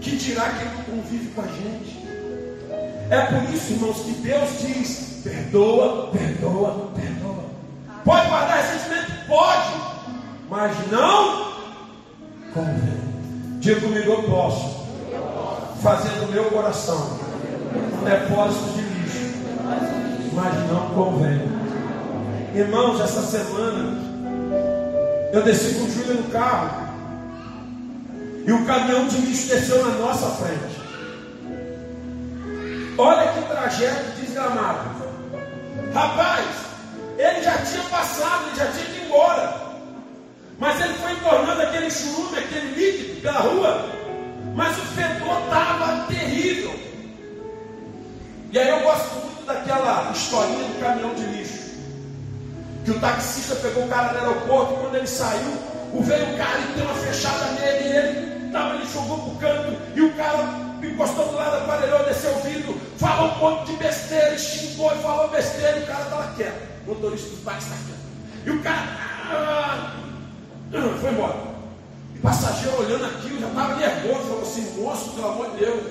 Que 0.00 0.16
dirá 0.16 0.48
quem 0.48 0.64
não 0.64 1.02
convive 1.02 1.30
com 1.34 1.42
a 1.42 1.46
gente? 1.48 2.08
É 3.10 3.20
por 3.26 3.54
isso, 3.54 3.74
irmãos, 3.74 3.98
que 3.98 4.12
Deus 4.12 4.48
diz: 4.62 5.20
perdoa, 5.22 6.10
perdoa, 6.10 6.90
perdoa. 6.94 7.44
Pode 8.06 8.26
guardar 8.26 8.62
ressentimento? 8.62 9.12
Pode, 9.28 9.74
mas 10.48 10.90
não 10.90 11.52
convém. 12.54 13.58
Diga 13.60 13.80
comigo, 13.82 14.12
eu 14.12 14.22
posso 14.22 14.86
fazer 15.82 16.08
do 16.20 16.32
meu 16.32 16.46
coração 16.46 17.18
um 18.00 18.04
depósito 18.04 18.64
de 18.72 18.80
lixo, 18.80 19.34
mas 20.32 20.54
não 20.70 20.88
convém. 20.94 21.42
Irmãos, 22.54 22.98
essa 22.98 23.20
semana 23.20 24.01
eu 25.32 25.42
desci 25.42 25.74
com 25.74 25.84
o 25.84 25.90
Júlio 25.90 26.22
no 26.22 26.30
carro 26.30 26.92
e 28.46 28.52
o 28.52 28.66
caminhão 28.66 29.08
de 29.08 29.16
lixo 29.16 29.48
desceu 29.48 29.82
na 29.84 29.94
nossa 29.96 30.28
frente. 30.42 30.82
Olha 32.98 33.32
que 33.32 33.48
trajeto 33.48 34.20
desgramado. 34.20 34.90
Rapaz, 35.94 36.46
ele 37.16 37.42
já 37.42 37.56
tinha 37.58 37.82
passado, 37.84 38.48
ele 38.48 38.56
já 38.56 38.66
tinha 38.72 38.84
ido 38.84 39.06
embora. 39.06 39.62
Mas 40.58 40.80
ele 40.80 40.94
foi 40.94 41.16
tornando 41.16 41.62
aquele 41.62 41.90
churume, 41.90 42.38
aquele 42.38 42.74
líquido 42.74 43.20
pela 43.22 43.38
rua. 43.38 43.88
Mas 44.54 44.76
o 44.76 44.82
fedor 44.82 45.40
estava 45.44 46.06
terrível. 46.08 46.78
E 48.52 48.58
aí 48.58 48.68
eu 48.68 48.80
gosto 48.80 49.14
muito 49.14 49.46
daquela 49.46 50.10
historinha 50.12 50.68
do 50.68 50.80
caminhão 50.80 51.14
de 51.14 51.24
lixo. 51.24 51.61
Que 52.84 52.90
o 52.90 53.00
taxista 53.00 53.54
pegou 53.56 53.84
o 53.84 53.88
cara 53.88 54.12
no 54.12 54.18
aeroporto 54.18 54.74
e 54.74 54.76
quando 54.78 54.94
ele 54.96 55.06
saiu, 55.06 55.52
o 55.92 56.02
veio 56.02 56.34
o 56.34 56.36
cara 56.36 56.58
e 56.58 56.74
deu 56.74 56.84
uma 56.84 56.94
fechada 56.94 57.44
nele 57.52 57.88
e 57.88 57.96
ele, 57.96 58.52
tava, 58.52 58.74
ele 58.74 58.86
jogou 58.92 59.18
pro 59.18 59.36
canto 59.36 59.76
e 59.94 60.02
o 60.02 60.12
cara 60.14 60.72
encostou 60.82 61.28
do 61.28 61.34
lado, 61.36 61.56
aparelhou, 61.58 62.04
desceu 62.04 62.32
o 62.32 62.40
vidro, 62.40 62.80
falou 62.98 63.32
um 63.32 63.38
monte 63.38 63.70
de 63.70 63.76
besteira, 63.76 64.36
xingou 64.38 64.92
e 64.92 64.98
falou 64.98 65.28
besteira 65.28 65.78
e 65.78 65.82
o 65.82 65.86
cara 65.86 66.02
estava 66.02 66.34
quieto. 66.34 66.72
O 66.86 66.90
motorista 66.90 67.30
do 67.30 67.44
táxi 67.44 67.66
está 67.66 67.76
quieto. 67.76 68.02
E 68.44 68.50
o 68.50 68.62
cara 68.62 68.80
ah, 69.30 69.94
ah, 70.74 70.98
foi 71.00 71.10
embora. 71.10 71.36
E 72.14 72.18
o 72.18 72.22
passageiro 72.22 72.78
olhando 72.80 73.04
aquilo 73.04 73.40
já 73.40 73.48
estava 73.48 73.76
nervoso, 73.76 74.24
falou 74.24 74.42
assim, 74.42 74.80
moço, 74.80 75.10
pelo 75.10 75.28
amor 75.28 75.50
de 75.52 75.56
Deus, 75.58 75.82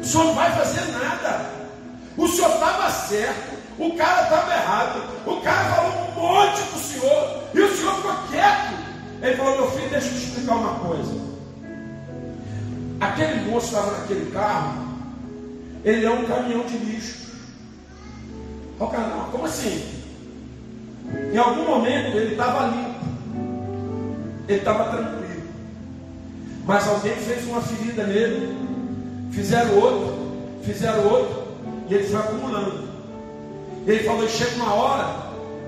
o 0.00 0.04
senhor 0.04 0.24
não 0.24 0.34
vai 0.34 0.52
fazer 0.52 0.92
nada. 0.92 1.50
O 2.16 2.28
senhor 2.28 2.50
estava 2.50 2.90
certo, 2.90 3.53
o 3.78 3.96
cara 3.96 4.22
estava 4.22 4.52
errado, 4.52 5.02
o 5.26 5.40
cara 5.40 5.74
falou 5.74 5.92
um 5.92 6.14
monte 6.14 6.62
para 6.62 6.78
o 6.78 6.82
senhor, 6.82 7.42
e 7.54 7.60
o 7.60 7.76
senhor 7.76 7.94
ficou 7.96 8.14
quieto. 8.30 8.74
Ele 9.22 9.36
falou, 9.36 9.56
meu 9.56 9.70
filho, 9.70 9.88
deixa 9.90 10.06
eu 10.06 10.12
te 10.12 10.18
explicar 10.18 10.54
uma 10.54 10.74
coisa. 10.80 11.12
Aquele 13.00 13.50
moço 13.50 13.66
estava 13.66 13.98
naquele 13.98 14.30
carro, 14.30 14.84
ele 15.84 16.06
é 16.06 16.10
um 16.10 16.24
caminhão 16.24 16.64
de 16.66 16.76
lixo. 16.78 17.32
O 18.78 18.86
cara, 18.86 19.08
não, 19.08 19.30
como 19.30 19.46
assim? 19.46 20.04
Em 21.32 21.36
algum 21.36 21.64
momento 21.64 22.16
ele 22.16 22.32
estava 22.32 22.66
limpo, 22.66 23.04
ele 24.48 24.58
estava 24.58 24.84
tranquilo. 24.96 25.42
Mas 26.64 26.88
alguém 26.88 27.14
fez 27.16 27.46
uma 27.46 27.60
ferida 27.60 28.04
nele, 28.04 28.56
fizeram 29.32 29.78
outro, 29.78 30.62
fizeram 30.64 31.06
outro, 31.06 31.44
e 31.88 31.94
ele 31.94 32.08
foi 32.08 32.20
acumulando. 32.20 32.93
Ele 33.86 34.04
falou: 34.04 34.28
chega 34.28 34.56
uma 34.56 34.74
hora, 34.74 35.16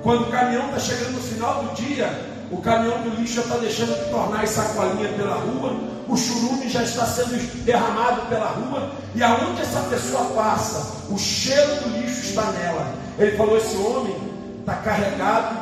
quando 0.03 0.23
o 0.23 0.31
caminhão 0.31 0.67
está 0.67 0.79
chegando 0.79 1.13
no 1.13 1.21
final 1.21 1.65
do 1.65 1.75
dia, 1.75 2.09
o 2.51 2.59
caminhão 2.59 3.03
do 3.03 3.11
lixo 3.21 3.35
já 3.35 3.43
está 3.43 3.57
deixando 3.59 4.05
de 4.05 4.11
tornar 4.11 4.43
as 4.43 4.51
sacolinhas 4.51 5.17
pela 5.17 5.35
rua, 5.35 5.77
o 6.09 6.17
churume 6.17 6.69
já 6.69 6.83
está 6.83 7.05
sendo 7.07 7.37
derramado 7.65 8.23
pela 8.29 8.47
rua, 8.47 8.93
e 9.15 9.23
aonde 9.23 9.61
essa 9.61 9.81
pessoa 9.83 10.25
passa, 10.27 11.05
o 11.11 11.19
cheiro 11.19 11.83
do 11.83 12.01
lixo 12.01 12.27
está 12.27 12.53
nela. 12.53 12.95
Ele 13.19 13.37
falou: 13.37 13.57
esse 13.57 13.77
homem 13.77 14.17
está 14.61 14.77
carregado 14.77 15.57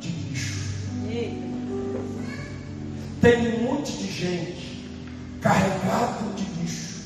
de 0.00 0.08
lixo. 0.08 0.54
Tem 3.20 3.56
um 3.56 3.62
monte 3.62 3.92
de 3.92 4.10
gente 4.10 4.90
carregado 5.40 6.34
de 6.34 6.44
lixo. 6.60 7.02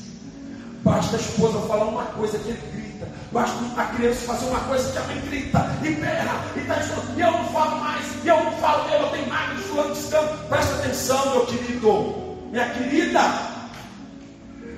Basta 0.83 1.15
a 1.15 1.19
esposa 1.19 1.59
falar 1.67 1.85
uma 1.85 2.05
coisa 2.05 2.39
que 2.39 2.49
ele 2.49 2.61
grita. 2.73 2.88
Basta 3.31 3.57
a 3.77 3.85
criança 3.85 4.25
fazer 4.25 4.45
uma 4.45 4.59
coisa 4.61 4.91
que 4.91 4.97
a 4.97 5.03
mãe 5.03 5.21
grita 5.21 5.71
e 5.83 5.89
berra 5.93 6.45
e 6.55 6.59
está 6.59 6.75
dizendo, 6.75 7.19
eu 7.19 7.31
não 7.31 7.45
falo 7.45 7.79
mais, 7.79 8.05
eu 8.25 8.43
não 8.43 8.51
falo 8.53 8.89
eu 8.89 9.09
tenho 9.09 9.29
máquina 9.29 9.55
de 9.55 9.61
fulano 9.61 9.93
de 9.93 10.01
Presta 10.49 10.75
atenção, 10.75 11.31
meu 11.31 11.45
querido, 11.45 12.15
minha 12.51 12.69
querida. 12.69 13.19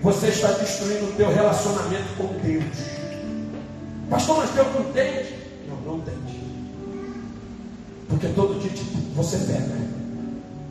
Você 0.01 0.27
está 0.27 0.49
destruindo 0.53 1.05
o 1.05 1.13
teu 1.13 1.33
relacionamento 1.33 2.15
com 2.17 2.27
Deus. 2.39 2.65
Pastor, 4.09 4.37
mas 4.37 4.49
Deus 4.49 4.67
não 4.73 4.81
entende? 4.81 5.35
Não, 5.67 5.77
não 5.77 5.97
entende. 5.99 6.41
Porque 8.09 8.27
todo 8.29 8.59
dia 8.59 8.71
você 9.15 9.37
peca. 9.37 9.81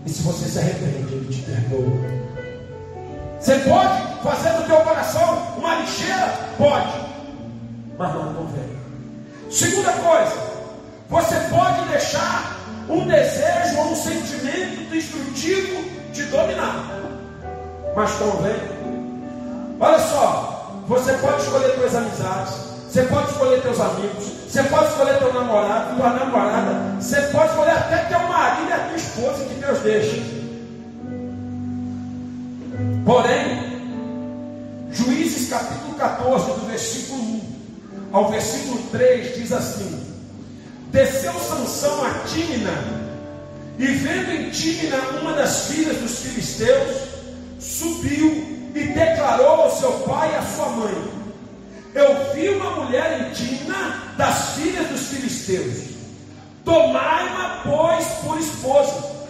E 0.04 0.10
se 0.10 0.22
você 0.22 0.46
se 0.46 0.58
arrepende, 0.58 1.14
Ele 1.14 1.28
te 1.28 1.42
perdoa. 1.42 2.20
Você 3.40 3.58
pode 3.60 4.22
fazer 4.22 4.50
do 4.58 4.66
teu 4.66 4.76
coração 4.80 5.54
uma 5.56 5.76
lixeira? 5.76 6.34
Pode. 6.58 7.09
Mas 8.00 8.14
não 8.14 8.32
convém. 8.32 8.64
Segunda 9.50 9.92
coisa, 9.92 10.32
você 11.10 11.34
pode 11.50 11.86
deixar 11.90 12.56
um 12.88 13.06
desejo 13.06 13.76
ou 13.76 13.92
um 13.92 13.94
sentimento 13.94 14.88
destrutivo 14.90 15.84
te 16.10 16.22
dominar. 16.22 16.98
Mas 17.94 18.10
convém 18.12 18.56
Olha 19.78 19.98
só, 19.98 20.82
você 20.88 21.12
pode 21.14 21.42
escolher 21.42 21.74
suas 21.74 21.94
amizades, 21.94 22.54
você 22.88 23.02
pode 23.02 23.30
escolher 23.30 23.60
teus 23.60 23.80
amigos, 23.80 24.24
você 24.48 24.62
pode 24.62 24.88
escolher 24.88 25.18
teu 25.18 25.34
namorado, 25.34 25.96
tua 25.96 26.10
namorada, 26.10 27.00
você 27.00 27.20
pode 27.32 27.50
escolher 27.50 27.72
até 27.72 27.96
teu 28.04 28.20
marido 28.20 28.68
e 28.68 28.72
a 28.72 28.78
tua 28.78 28.96
esposa 28.96 29.44
que 29.44 29.54
Deus 29.54 29.78
deixa. 29.80 30.16
Porém, 33.04 33.70
Juízes 34.90 35.50
capítulo 35.50 35.94
14, 35.94 36.46
do 36.46 36.66
versículo 36.66 37.22
1 37.22 37.59
ao 38.12 38.30
versículo 38.30 38.82
3, 38.90 39.36
diz 39.36 39.52
assim: 39.52 40.06
Desceu 40.90 41.32
Sansão 41.34 42.04
a 42.04 42.10
Tímina, 42.26 42.72
e 43.78 43.86
vendo 43.86 44.32
em 44.32 44.50
Tímina 44.50 44.98
uma 45.20 45.32
das 45.34 45.66
filhas 45.66 45.96
dos 45.98 46.18
filisteus, 46.20 47.08
subiu 47.58 48.70
e 48.74 48.84
declarou 48.84 49.62
ao 49.62 49.76
seu 49.76 49.92
pai 50.00 50.32
e 50.32 50.36
à 50.36 50.42
sua 50.42 50.68
mãe: 50.70 51.10
Eu 51.94 52.34
vi 52.34 52.48
uma 52.50 52.70
mulher 52.84 53.28
indigna 53.28 54.14
das 54.16 54.54
filhas 54.56 54.88
dos 54.88 55.08
filisteus. 55.08 55.90
Tomai-ma, 56.64 57.62
pois, 57.64 58.06
por 58.22 58.38
esposa. 58.38 59.20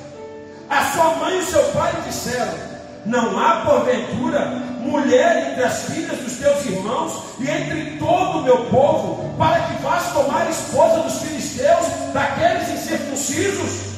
A 0.69 0.85
sua 0.93 1.15
mãe 1.15 1.39
e 1.39 1.45
seu 1.45 1.63
pai 1.73 1.93
disseram: 2.07 2.70
Não 3.07 3.39
há 3.39 3.63
porventura 3.65 4.47
mulher 4.81 5.51
entre 5.51 5.65
as 5.65 5.85
filhas 5.85 6.19
dos 6.19 6.35
teus 6.35 6.67
irmãos 6.67 7.13
e 7.39 7.49
entre 7.49 7.99
todo 7.99 8.39
o 8.39 8.43
meu 8.43 8.65
povo, 8.67 9.35
para 9.37 9.61
que 9.61 9.83
vás 9.83 10.13
tomar 10.13 10.51
esposa 10.51 11.01
dos 11.01 11.19
filisteus, 11.21 11.87
daqueles 12.13 12.69
incircuncisos? 12.69 13.91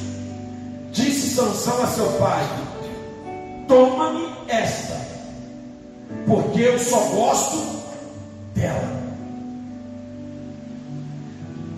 Disse 0.91 1.35
Sansão 1.35 1.81
a 1.83 1.87
seu 1.87 2.07
pai: 2.13 2.43
Toma-me 3.67 4.31
esta 4.47 5.03
porque 6.27 6.61
eu 6.61 6.79
só 6.79 6.99
gosto 6.99 7.83
dela. 8.55 9.03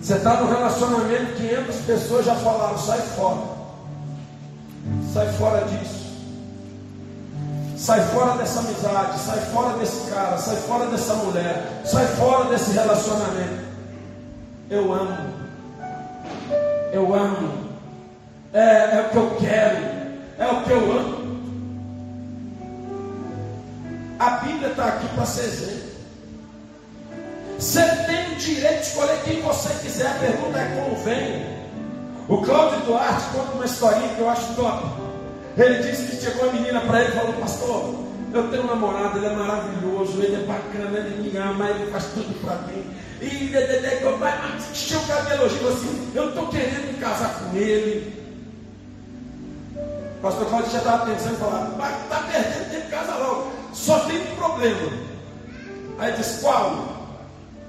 Você 0.00 0.14
está 0.14 0.40
no 0.40 0.48
relacionamento, 0.48 1.36
500 1.36 1.76
pessoas 1.86 2.26
já 2.26 2.34
falaram: 2.36 2.78
sai 2.78 3.00
fora, 3.00 3.42
sai 5.12 5.32
fora 5.32 5.64
disso, 5.64 6.05
sai 7.76 8.00
fora 8.08 8.38
dessa 8.38 8.60
amizade, 8.60 9.18
sai 9.20 9.40
fora 9.52 9.76
desse 9.78 10.10
cara, 10.10 10.38
sai 10.38 10.56
fora 10.56 10.86
dessa 10.86 11.14
mulher, 11.14 11.82
sai 11.84 12.06
fora 12.16 12.44
desse 12.44 12.72
relacionamento. 12.72 13.66
Eu 14.70 14.92
amo, 14.92 15.16
eu 16.92 17.14
amo, 17.14 17.68
é, 18.52 18.96
é 18.96 19.06
o 19.06 19.10
que 19.10 19.16
eu 19.16 19.36
quero, 19.38 19.84
é 20.38 20.46
o 20.46 20.62
que 20.62 20.70
eu 20.70 20.92
amo. 20.92 21.26
A 24.18 24.30
Bíblia 24.30 24.68
está 24.68 24.86
aqui 24.86 25.06
para 25.14 25.26
ser 25.26 25.44
exemplo. 25.44 25.86
Você 27.58 27.82
tem 27.82 28.32
o 28.32 28.36
direito 28.36 28.80
de 28.80 28.86
escolher 28.86 29.22
quem 29.24 29.42
você 29.42 29.68
quiser. 29.82 30.06
A 30.06 30.14
pergunta 30.14 30.58
é 30.58 30.74
como 30.74 30.96
vem. 31.04 31.56
O 32.28 32.42
Cláudio 32.42 32.80
Duarte 32.80 33.24
conta 33.32 33.52
uma 33.52 33.64
historinha 33.64 34.14
que 34.14 34.20
eu 34.20 34.28
acho 34.28 34.54
top. 34.54 35.05
Ele 35.56 35.82
disse 35.82 36.06
que 36.06 36.22
chegou 36.22 36.44
uma 36.44 36.52
menina 36.52 36.80
para 36.80 37.00
ele 37.02 37.10
e 37.10 37.14
falou: 37.14 37.32
Pastor, 37.34 37.94
eu 38.34 38.48
tenho 38.50 38.64
um 38.64 38.66
namorado, 38.66 39.18
ele 39.18 39.26
é 39.26 39.34
maravilhoso, 39.34 40.22
ele 40.22 40.36
é 40.36 40.46
bacana, 40.46 40.98
ele 40.98 41.30
me 41.30 41.36
ama, 41.38 41.70
ele 41.70 41.90
faz 41.90 42.04
tudo 42.06 42.38
para 42.44 42.56
mim. 42.68 42.84
E 43.22 43.50
encheu 44.70 45.00
o 45.00 45.06
cabelo 45.06 45.42
elogio 45.42 45.68
assim: 45.68 46.12
Eu 46.14 46.28
estou 46.28 46.48
querendo 46.48 47.00
casar 47.00 47.38
com 47.38 47.56
ele. 47.56 48.14
O 50.18 50.20
pastor 50.20 50.46
Cláudio 50.48 50.70
já 50.70 50.78
estava 50.78 51.06
pensando 51.06 51.34
e 51.34 51.36
falava: 51.36 51.92
Está 52.02 52.18
perdendo 52.30 52.70
tempo, 52.70 52.90
casa 52.90 53.14
logo. 53.16 53.52
Só 53.72 54.00
tem 54.00 54.20
um 54.20 54.36
problema. 54.36 54.92
Aí 55.98 56.12
diz: 56.12 56.38
Qual? 56.42 56.96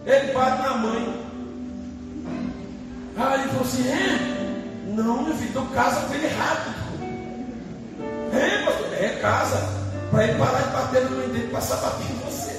Ele 0.05 0.33
bate 0.33 0.61
na 0.61 0.73
mãe. 0.75 1.27
Aí 3.15 3.39
ele 3.39 3.49
falou 3.49 3.63
assim: 3.63 3.87
É? 3.87 4.37
Não, 4.87 5.23
meu 5.23 5.35
filho, 5.35 5.49
então 5.49 5.65
casa 5.67 6.01
com 6.01 6.13
ele 6.13 6.27
rápido. 6.27 6.76
É, 8.37 8.65
pastor, 8.65 8.93
é 8.93 9.09
casa. 9.21 9.57
Para 10.11 10.23
ele 10.23 10.37
parar 10.37 10.61
de 10.61 10.69
bater 10.69 11.03
na 11.03 11.09
mãe 11.09 11.27
dele, 11.29 11.51
passar 11.51 11.75
batendo 11.77 12.11
em 12.11 12.19
você. 12.19 12.57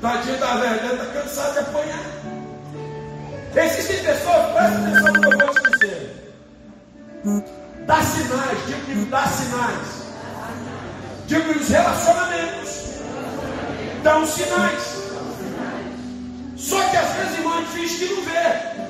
Tadinho 0.00 0.38
da 0.38 0.56
velha, 0.56 0.92
está 0.92 1.06
cansado 1.06 1.52
de 1.54 1.58
apanhar. 1.60 2.18
Existem 3.56 4.04
pessoas, 4.04 4.52
presta 4.52 4.78
atenção 4.78 5.12
no 5.12 5.20
que 5.20 5.26
eu 5.26 5.38
vou 5.38 5.54
te 5.54 5.70
dizer. 5.70 6.34
Dá 7.86 8.02
sinais, 8.02 8.66
digo 8.66 8.80
que 8.82 8.94
dá 9.10 9.26
sinais. 9.26 9.88
Digo 11.26 11.52
que 11.52 11.58
os 11.58 11.68
relacionamentos 11.68 12.68
dão 14.02 14.26
sinais. 14.26 14.82
Só 16.56 16.80
que 16.88 16.96
às 16.96 17.12
vezes 17.14 17.38
irmão 17.38 17.64
diz 17.74 17.98
que 17.98 18.04
não 18.14 18.22
vê. 18.22 18.87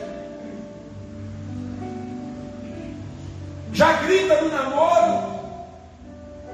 Já 3.72 3.92
grita 4.02 4.40
no 4.40 4.48
namoro, 4.48 5.40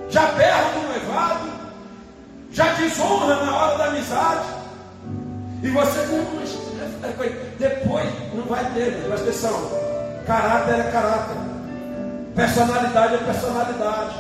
já 0.09 0.27
berra 0.33 0.73
no 0.73 0.89
noivado, 0.89 1.51
já 2.51 2.73
desonra 2.75 3.45
na 3.45 3.57
hora 3.57 3.79
da 3.79 3.85
amizade. 3.87 4.47
E 5.63 5.71
você 5.71 6.01
depois 7.59 8.11
não 8.35 8.45
vai 8.45 8.65
ter, 8.73 9.03
presta 9.07 9.29
atenção. 9.29 9.71
Caráter 10.27 10.81
é 10.81 10.91
caráter. 10.91 11.37
Personalidade 12.35 13.15
é 13.15 13.19
personalidade. 13.19 14.15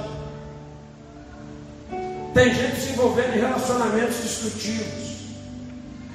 Tem 2.33 2.55
gente 2.55 2.81
se 2.81 2.93
envolvendo 2.93 3.37
em 3.37 3.41
relacionamentos 3.41 4.17
destrutivos. 4.17 5.05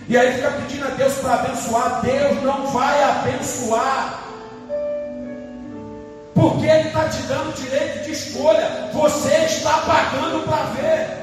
E 0.07 0.17
aí 0.17 0.33
fica 0.33 0.51
pedindo 0.51 0.85
a 0.85 0.89
Deus 0.89 1.13
para 1.15 1.33
abençoar. 1.35 2.01
Deus 2.01 2.43
não 2.43 2.67
vai 2.67 3.03
abençoar. 3.03 4.28
Porque 6.39 6.65
Ele 6.65 6.87
está 6.87 7.09
te 7.09 7.21
dando 7.23 7.53
direito 7.53 8.05
de 8.05 8.11
escolha. 8.11 8.89
Você 8.93 9.35
está 9.45 9.79
pagando 9.79 10.45
para 10.45 10.63
ver. 10.71 11.19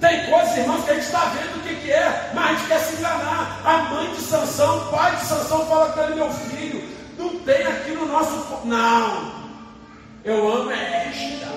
Tem 0.00 0.30
coisas, 0.30 0.56
irmãos, 0.56 0.84
que 0.84 0.90
a 0.90 0.94
gente 0.94 1.06
está 1.06 1.24
vendo 1.26 1.56
o 1.56 1.60
que, 1.60 1.74
que 1.76 1.92
é, 1.92 2.30
mas 2.34 2.44
a 2.44 2.54
gente 2.54 2.68
quer 2.68 2.78
se 2.80 2.96
enganar. 2.96 3.60
A 3.64 3.78
mãe 3.94 4.10
de 4.14 4.20
Sansão, 4.20 4.78
o 4.78 4.90
pai 4.92 5.16
de 5.16 5.24
Sansão 5.24 5.66
fala 5.66 5.90
para 5.90 6.04
ele, 6.04 6.14
meu 6.16 6.30
filho, 6.32 6.88
não 7.18 7.38
tem 7.40 7.66
aqui 7.66 7.90
no 7.90 8.06
nosso. 8.06 8.46
Não. 8.64 9.32
Eu 10.24 10.52
amo 10.52 10.70
é 10.70 11.08
esta. 11.08 11.48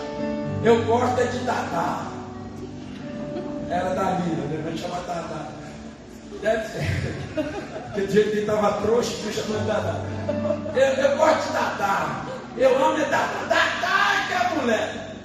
Eu 0.63 0.83
gosto 0.85 1.21
é 1.21 1.25
de 1.25 1.39
Dadá. 1.39 2.07
Era 3.69 3.89
da 3.93 4.03
minha 4.19 4.63
mãe 4.63 4.77
chama 4.77 4.97
Dadá. 5.07 5.54
Deve 6.45 6.67
ser. 6.67 6.85
Porque 7.33 8.05
dia 8.05 8.23
que 8.23 8.29
ele 8.29 8.41
estava 8.41 8.79
trouxa, 8.83 9.25
me 9.25 9.33
chamando 9.33 9.65
Dadá. 9.65 9.95
Eu, 10.75 11.03
eu 11.03 11.17
gosto 11.17 11.47
de 11.47 11.53
Dadá. 11.53 12.23
Eu 12.55 12.85
amo 12.85 12.99
é 12.99 13.05
Dadá. 13.05 13.47
Dadá 13.49 14.27
que 14.27 14.33
é 14.33 14.61
mulher. 14.61 15.15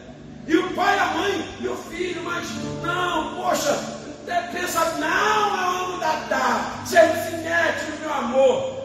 E 0.46 0.56
o 0.56 0.74
pai 0.74 0.96
e 0.96 0.98
a 0.98 1.06
mãe, 1.08 1.48
meu 1.60 1.76
filho, 1.76 2.22
mas 2.24 2.48
não, 2.82 3.34
poxa, 3.34 3.78
pensa, 4.50 4.94
não, 4.98 5.56
eu 5.58 5.84
amo 5.84 6.00
Dadá. 6.00 6.80
Você 6.86 7.02
não 7.02 8.00
meu 8.00 8.14
amor. 8.14 8.80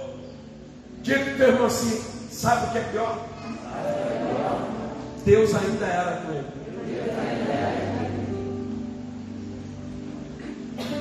Diga 1.04 1.32
o 1.32 1.38
teu 1.38 1.48
irmão 1.48 1.68
assim: 1.68 2.04
sabe 2.32 2.66
o 2.68 2.72
que 2.72 2.78
é 2.80 2.82
pior? 2.82 3.18
Deus 5.24 5.56
ainda 5.56 5.86
era 5.86 6.18
com 6.18 6.34
ele. 6.34 7.95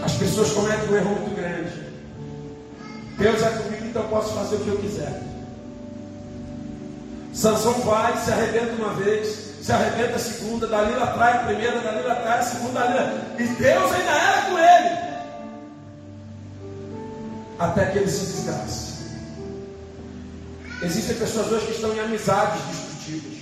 As 0.04 0.12
pessoas 0.14 0.52
cometem 0.52 0.90
um 0.90 0.96
erro 0.96 1.10
muito 1.10 1.34
grande. 1.36 1.84
Deus 3.18 3.42
é 3.42 3.50
comigo, 3.50 3.86
então 3.86 4.02
eu 4.02 4.08
posso 4.08 4.34
fazer 4.34 4.56
o 4.56 4.60
que 4.60 4.68
eu 4.68 4.78
quiser. 4.78 5.22
Sansão 7.32 7.72
vai, 7.80 8.16
se 8.18 8.30
arrebenta 8.30 8.72
uma 8.74 8.94
vez, 8.94 9.54
se 9.62 9.72
arrebenta 9.72 10.16
a 10.16 10.18
segunda, 10.18 10.66
Dalila 10.66 11.06
trai 11.08 11.32
a 11.32 11.44
primeira, 11.44 11.80
Dalila 11.80 12.14
trai 12.16 12.38
a 12.38 12.42
segunda, 12.42 12.80
Dalila. 12.80 13.24
E 13.38 13.44
Deus 13.44 13.92
ainda 13.92 14.10
era 14.10 14.42
com 14.42 14.58
ele. 14.58 15.04
Até 17.58 17.86
que 17.86 17.98
ele 17.98 18.10
se 18.10 18.26
desgaste. 18.26 18.94
Existem 20.82 21.16
pessoas 21.16 21.50
hoje 21.50 21.66
que 21.66 21.72
estão 21.72 21.94
em 21.94 22.00
amizades 22.00 22.60
destrutivas. 22.64 23.38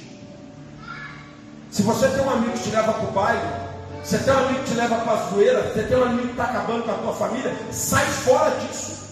Se 1.71 1.83
você 1.83 2.09
tem 2.09 2.23
um 2.25 2.31
amigo 2.31 2.53
que 2.53 2.64
te 2.64 2.71
leva 2.71 2.92
para 2.92 3.09
o 3.09 3.12
baile, 3.12 3.72
você 4.03 4.19
tem 4.19 4.35
um 4.35 4.38
amigo 4.38 4.65
que 4.65 4.71
te 4.71 4.75
leva 4.75 4.97
para 4.97 5.12
a 5.12 5.29
zoeira, 5.29 5.62
você 5.62 5.83
tem 5.85 5.97
um 5.97 6.05
amigo 6.05 6.23
que 6.23 6.31
está 6.33 6.45
acabando 6.45 6.83
com 6.83 6.91
a 6.91 6.95
tua 6.95 7.15
família, 7.15 7.55
sai 7.71 8.05
fora 8.05 8.51
disso. 8.57 9.03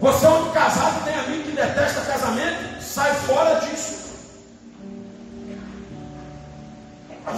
Você 0.00 0.26
é 0.26 0.28
um 0.28 0.50
casado 0.52 1.04
tem 1.04 1.14
amigo 1.14 1.42
que 1.42 1.50
detesta 1.52 2.00
casamento, 2.02 2.80
sai 2.80 3.12
fora 3.14 3.60
disso. 3.60 3.98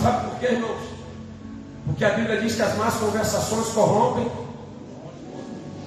Sabe 0.03 0.29
por 0.29 0.39
quê, 0.39 0.47
irmãos? 0.47 0.81
Porque 1.87 2.05
a 2.05 2.11
Bíblia 2.11 2.41
diz 2.41 2.55
que 2.55 2.63
as 2.63 2.77
más 2.77 2.95
conversações 2.95 3.69
corrompem. 3.69 4.31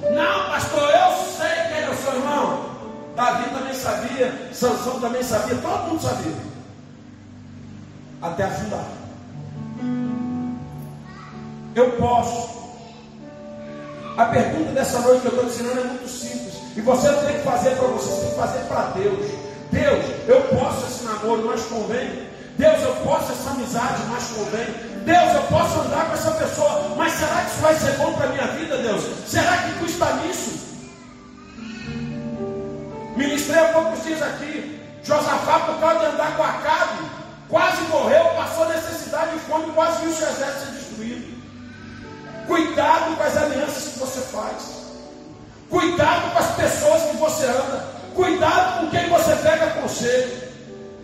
Não, 0.02 0.50
pastor, 0.50 0.90
eu 0.90 1.18
sei 1.38 1.68
quem 1.70 1.84
é 1.84 1.90
o 1.90 1.96
seu 1.96 2.14
irmão. 2.16 2.74
Davi 3.16 3.50
também 3.52 3.74
sabia, 3.76 4.50
Sansão 4.52 5.00
também 5.00 5.24
sabia, 5.24 5.56
todo 5.56 5.88
mundo 5.88 6.02
sabia. 6.02 6.36
Até 8.22 8.44
afundar. 8.44 9.03
Eu 11.76 11.92
posso. 11.94 12.64
A 14.16 14.26
pergunta 14.26 14.72
dessa 14.72 15.00
noite 15.00 15.22
que 15.22 15.28
eu 15.28 15.32
estou 15.32 15.46
ensinando 15.46 15.80
é 15.80 15.84
muito 15.86 16.08
simples. 16.08 16.54
E 16.76 16.82
você 16.82 17.10
não 17.10 17.26
tem 17.26 17.38
que 17.38 17.44
fazer 17.44 17.76
para 17.76 17.88
você, 17.88 18.10
você 18.10 18.22
tem 18.22 18.30
que 18.30 18.36
fazer 18.36 18.60
para 18.68 18.82
Deus. 18.92 19.32
Deus, 19.72 20.06
eu 20.28 20.42
posso 20.56 20.86
esse 20.86 21.04
namoro, 21.04 21.46
mas 21.48 21.62
convém. 21.66 22.30
Deus, 22.58 22.84
eu 22.84 22.96
posso 22.98 23.32
essa 23.32 23.50
amizade, 23.50 24.04
mas 24.10 24.24
convém. 24.26 24.68
Deus, 25.04 25.34
eu 25.34 25.44
posso 25.44 25.80
andar 25.80 26.06
com 26.08 26.14
essa 26.14 26.32
pessoa, 26.32 26.94
mas 26.96 27.14
será 27.14 27.42
que 27.42 27.52
isso 27.52 27.62
vai 27.62 27.76
ser 27.76 27.92
bom 27.98 28.14
para 28.14 28.26
a 28.26 28.30
minha 28.30 28.48
vida, 28.48 28.78
Deus? 28.78 29.04
Será 29.28 29.58
que 29.58 29.80
custa 29.80 30.14
nisso? 30.18 30.64
Ministrei 33.18 33.60
há 33.60 33.70
poucos 33.70 34.04
dias 34.04 34.22
aqui. 34.22 34.80
Josafá, 35.04 35.60
por 35.60 35.80
causa 35.80 36.00
de 36.00 36.06
andar 36.06 36.38
com 36.38 36.44
Acabe, 36.44 37.10
quase 37.50 37.82
morreu, 37.84 38.26
passou 38.36 38.70
necessidade 38.70 39.36
e 39.36 39.40
fome, 39.40 39.72
quase 39.74 40.02
viu 40.02 40.10
o 40.10 40.14
exército 40.14 40.72
destruído. 40.72 40.83
Cuidado 42.48 43.16
com 43.16 43.24
as 43.24 43.38
alianças 43.38 43.94
que 43.94 44.00
você 44.00 44.22
faz. 44.22 44.84
Cuidado 45.70 46.32
com 46.32 46.40
as 46.40 46.56
pessoas 46.56 47.02
que 47.04 47.18
você 47.18 47.46
anda. 47.46 47.86
Cuidado 48.16 48.82
com 48.82 48.92
quem 48.92 49.10
você 49.10 49.36
pega 49.38 49.82
conselho. 49.82 50.44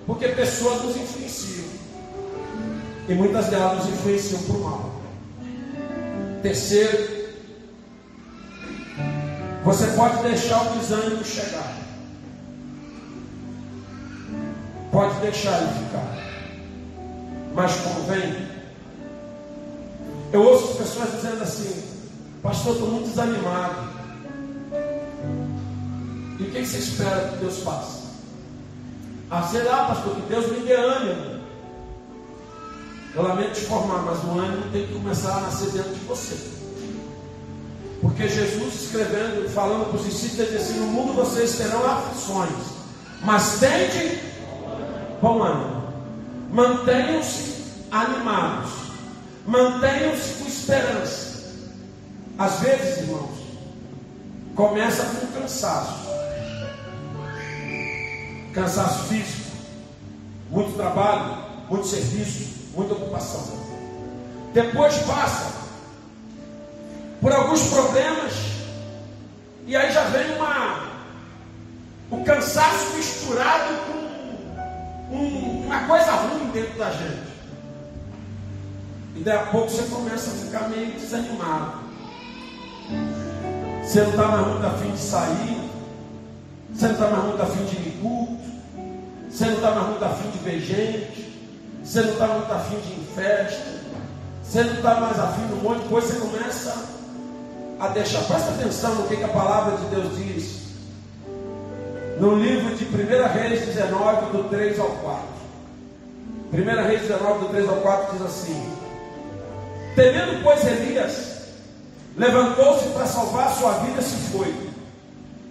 Porque 0.05 0.27
pessoas 0.29 0.83
nos 0.83 0.95
influenciam. 0.95 1.69
E 3.07 3.13
muitas 3.13 3.45
delas 3.47 3.77
nos 3.77 3.93
influenciam 3.93 4.41
por 4.43 4.59
mal. 4.59 5.01
Terceiro, 6.41 7.19
você 9.63 9.87
pode 9.87 10.23
deixar 10.23 10.61
o 10.61 10.79
desânimo 10.79 11.23
chegar. 11.23 11.77
Pode 14.91 15.19
deixar 15.19 15.61
ele 15.61 15.85
ficar. 15.85 16.17
Mas 17.53 17.75
convém. 17.77 18.48
Eu 20.31 20.43
ouço 20.43 20.71
as 20.71 20.77
pessoas 20.77 21.11
dizendo 21.15 21.41
assim, 21.41 21.83
pastor, 22.43 22.73
estou 22.73 22.89
muito 22.89 23.09
desanimado. 23.09 23.89
E 26.39 26.43
o 26.43 26.51
que 26.51 26.65
você 26.65 26.77
espera 26.77 27.29
que 27.29 27.37
Deus 27.37 27.59
faça? 27.59 27.99
Ah, 29.31 29.41
pastor, 29.87 30.15
que 30.15 30.21
Deus 30.21 30.51
me 30.51 30.59
dê 30.65 30.73
ânimo. 30.73 31.39
Eu 33.15 33.23
lamento 33.23 33.53
te 33.53 33.61
formar, 33.61 34.03
mas 34.03 34.23
o 34.23 34.39
ânimo 34.39 34.71
tem 34.71 34.85
que 34.85 34.93
começar 34.93 35.37
a 35.37 35.41
nascer 35.41 35.71
dentro 35.71 35.93
de 35.93 36.05
você. 36.05 36.35
Porque 38.01 38.27
Jesus 38.27 38.83
escrevendo, 38.83 39.49
falando 39.49 39.89
para 39.89 39.99
os 39.99 40.05
discípulos, 40.05 40.39
ele 40.39 40.57
disse 40.57 40.71
assim: 40.71 40.79
No 40.79 40.87
mundo 40.87 41.13
vocês 41.13 41.57
terão 41.57 41.85
aflições, 41.85 42.49
mas 43.21 43.59
tende 43.59 44.21
bom 45.21 45.43
ânimo. 45.43 45.83
Mantenham-se 46.51 47.65
animados. 47.91 48.78
Mantenham-se 49.49 50.35
com 50.35 50.47
esperança. 50.47 51.43
Às 52.37 52.59
vezes, 52.59 52.99
irmãos, 52.99 53.31
começa 54.55 55.03
com 55.05 55.25
cansaço. 55.39 56.07
Cansaço 58.53 59.07
físico, 59.07 59.49
muito 60.51 60.77
trabalho, 60.77 61.35
muito 61.67 61.87
serviço, 61.87 62.69
muita 62.75 62.93
ocupação. 62.93 63.59
Depois 64.53 64.95
passa 64.99 65.51
por 67.19 67.33
alguns 67.33 67.69
problemas 67.69 68.33
e 69.65 69.75
aí 69.75 69.91
já 69.91 70.03
vem 70.09 70.35
uma 70.35 70.89
o 72.11 72.23
cansaço 72.23 72.95
misturado 72.95 73.73
com 73.87 75.15
um, 75.15 75.65
uma 75.65 75.87
coisa 75.87 76.11
ruim 76.11 76.51
dentro 76.51 76.77
da 76.77 76.91
gente. 76.91 77.28
E 79.19 79.21
daí 79.21 79.35
a 79.35 79.43
pouco 79.47 79.69
você 79.69 79.83
começa 79.93 80.29
a 80.29 80.33
ficar 80.33 80.69
meio 80.69 80.93
desanimado. 80.93 81.73
Você 83.83 84.01
não 84.01 84.11
está 84.11 84.27
mais 84.29 84.47
muito 84.47 84.65
afim 84.65 84.91
de 84.91 84.97
sair. 84.97 85.69
Você 86.73 86.85
não 86.85 86.93
está 86.93 87.07
mais 87.09 87.23
muito 87.25 87.41
afim 87.41 87.65
de 87.65 87.75
ir 87.75 87.99
culto. 88.01 88.49
Você 89.29 89.45
não 89.45 89.55
está 89.55 89.71
mais 89.71 89.87
muito 89.87 90.05
afim 90.05 90.29
de 90.29 90.37
ver 90.37 90.59
gente. 90.61 91.49
Você 91.83 92.01
não 92.01 92.13
está 92.13 92.27
muito 92.27 92.53
afim 92.53 92.79
de 92.79 92.93
ir 92.93 92.99
em 93.01 93.13
festa. 93.13 93.79
Você 94.41 94.63
não 94.63 94.73
está 94.75 94.95
mais 95.01 95.19
afim 95.19 95.47
de 95.47 95.53
um 95.53 95.63
monte 95.63 95.81
de 95.81 95.89
coisa. 95.89 96.07
Você 96.07 96.19
começa 96.21 96.85
a 97.77 97.87
deixar. 97.89 98.23
Presta 98.23 98.51
atenção 98.51 98.95
no 98.95 99.07
que, 99.09 99.17
que 99.17 99.23
a 99.25 99.27
palavra 99.27 99.75
de 99.79 99.85
Deus 99.95 100.15
diz. 100.15 100.59
No 102.21 102.35
livro 102.35 102.73
de 102.73 102.85
1 102.85 103.33
Reis 103.33 103.65
19, 103.65 104.37
do 104.37 104.47
3 104.47 104.79
ao 104.79 104.87
4. 104.87 105.25
1 106.53 106.87
Reis 106.87 107.01
19, 107.01 107.39
do 107.39 107.49
3 107.49 107.67
ao 107.67 107.75
4 107.75 108.17
diz 108.17 108.25
assim: 108.25 108.88
Temendo, 109.95 110.43
pois, 110.43 110.65
Elias, 110.65 111.39
levantou-se 112.17 112.89
para 112.89 113.05
salvar 113.05 113.53
sua 113.55 113.73
vida, 113.79 114.01
se 114.01 114.15
foi, 114.31 114.53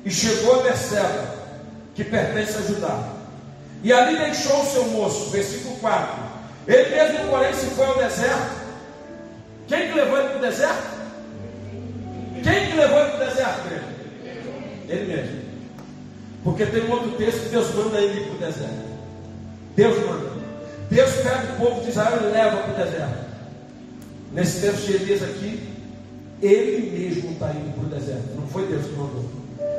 e 0.04 0.10
chegou 0.10 0.60
a 0.60 0.62
Berseba, 0.62 1.34
que 1.94 2.04
pertence 2.04 2.56
a 2.56 2.62
Judá. 2.62 3.18
E 3.82 3.92
ali 3.92 4.18
deixou 4.18 4.60
o 4.60 4.66
seu 4.66 4.84
moço, 4.86 5.30
versículo 5.30 5.76
4. 5.76 6.28
Ele 6.66 6.90
mesmo, 6.90 7.30
porém, 7.30 7.52
se 7.54 7.66
foi 7.66 7.86
ao 7.86 7.98
deserto. 7.98 8.58
Quem 9.66 9.88
que 9.88 9.94
levou 9.94 10.18
ele 10.18 10.28
para 10.28 10.38
o 10.38 10.40
deserto? 10.40 10.98
Quem 12.42 12.66
que 12.66 12.76
levou 12.76 13.00
ele 13.00 13.10
para 13.10 13.16
o 13.16 13.28
deserto, 13.28 13.60
ele? 14.88 15.06
Mesmo. 15.06 15.48
Porque 16.44 16.66
tem 16.66 16.84
um 16.84 16.92
outro 16.92 17.10
texto 17.12 17.42
que 17.42 17.48
Deus 17.50 17.74
manda 17.74 17.98
ele 17.98 18.24
para 18.24 18.34
o 18.34 18.50
deserto. 18.50 18.88
Deus 19.76 20.06
manda. 20.06 20.30
Deus 20.90 21.10
pega 21.16 21.52
o 21.52 21.56
povo 21.56 21.80
de 21.82 21.90
Israel 21.90 22.18
e 22.22 22.32
leva 22.32 22.56
para 22.56 22.72
o 22.72 22.84
deserto. 22.84 23.27
Nesse 24.32 24.60
tempo 24.60 24.76
de 24.76 24.92
Elias 24.92 25.22
aqui, 25.22 25.60
ele 26.42 26.90
mesmo 26.98 27.32
está 27.32 27.50
indo 27.50 27.74
para 27.74 27.84
o 27.84 28.00
deserto. 28.00 28.34
Não 28.36 28.46
foi 28.48 28.66
Deus 28.66 28.86
que 28.86 28.92
mandou. 28.92 29.24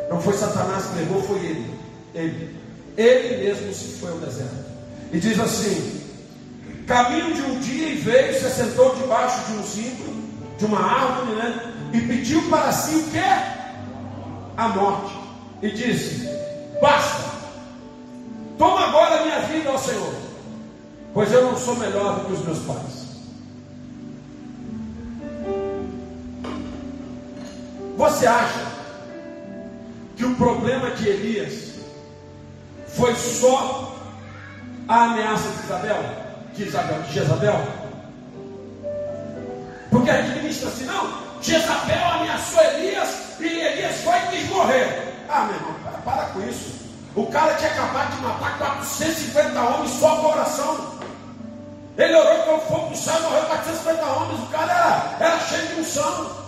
Não 0.09 0.21
foi 0.21 0.33
Satanás 0.33 0.85
que 0.87 0.97
levou, 0.97 1.21
foi 1.21 1.37
ele. 1.37 1.73
Ele. 2.13 2.55
Ele 2.97 3.43
mesmo 3.43 3.73
se 3.73 3.99
foi 3.99 4.11
ao 4.11 4.17
deserto. 4.17 4.65
E 5.13 5.19
diz 5.19 5.39
assim: 5.39 6.01
Caminho 6.87 7.33
de 7.33 7.41
um 7.43 7.59
dia 7.59 7.89
e 7.89 7.95
veio, 7.95 8.39
se 8.39 8.45
assentou 8.45 8.95
debaixo 8.95 9.45
de 9.45 9.57
um 9.57 9.63
zimbro, 9.63 10.15
de 10.57 10.65
uma 10.65 10.79
árvore, 10.79 11.35
né? 11.35 11.73
E 11.93 12.01
pediu 12.01 12.41
para 12.49 12.71
si 12.71 12.95
o 12.95 13.03
que? 13.03 13.19
A 14.57 14.67
morte. 14.69 15.13
E 15.61 15.69
disse: 15.69 16.27
Basta, 16.81 17.31
toma 18.57 18.87
agora 18.87 19.21
a 19.21 19.23
minha 19.23 19.39
vida, 19.41 19.71
ó 19.71 19.77
Senhor, 19.77 20.13
pois 21.13 21.31
eu 21.31 21.43
não 21.43 21.57
sou 21.57 21.75
melhor 21.75 22.19
do 22.19 22.25
que 22.25 22.33
os 22.33 22.45
meus 22.45 22.59
pais. 22.59 22.98
Você 28.19 28.27
acha 28.27 28.65
que 30.17 30.25
o 30.25 30.35
problema 30.35 30.91
de 30.91 31.07
Elias 31.07 31.75
foi 32.89 33.15
só 33.15 33.95
a 34.89 35.05
ameaça 35.05 35.47
de 35.47 35.63
Isabel? 35.63 36.03
De 36.53 36.63
Isabel, 36.63 37.01
de 37.03 37.13
Jezabel? 37.13 37.67
Porque 39.89 40.09
a 40.09 40.21
gente 40.21 40.35
ministra 40.39 40.67
assim, 40.67 40.83
não, 40.83 41.13
Jezabel 41.41 42.05
ameaçou 42.11 42.61
Elias 42.61 43.39
e 43.39 43.45
Elias 43.45 44.01
foi 44.01 44.17
e 44.17 44.27
quis 44.27 44.49
morrer. 44.49 45.15
Ah, 45.29 45.45
meu 45.45 45.55
irmão, 45.55 45.75
para, 45.81 45.99
para 45.99 46.25
com 46.31 46.41
isso. 46.41 46.89
O 47.15 47.25
cara 47.27 47.53
tinha 47.53 47.71
acabado 47.71 48.17
de 48.17 48.21
matar 48.21 48.57
450 48.57 49.61
homens 49.61 49.91
só 49.91 50.17
com 50.17 50.27
oração. 50.27 50.99
Ele 51.97 52.15
orou 52.15 52.37
com 52.39 52.55
o 52.55 52.61
fogo 52.67 52.89
do 52.89 52.97
céu, 52.97 53.21
morreu 53.21 53.45
450 53.45 54.05
homens. 54.05 54.43
O 54.43 54.47
cara 54.47 54.73
era, 54.73 55.25
era 55.25 55.39
cheio 55.39 55.67
de 55.67 55.79
unção. 55.79 56.38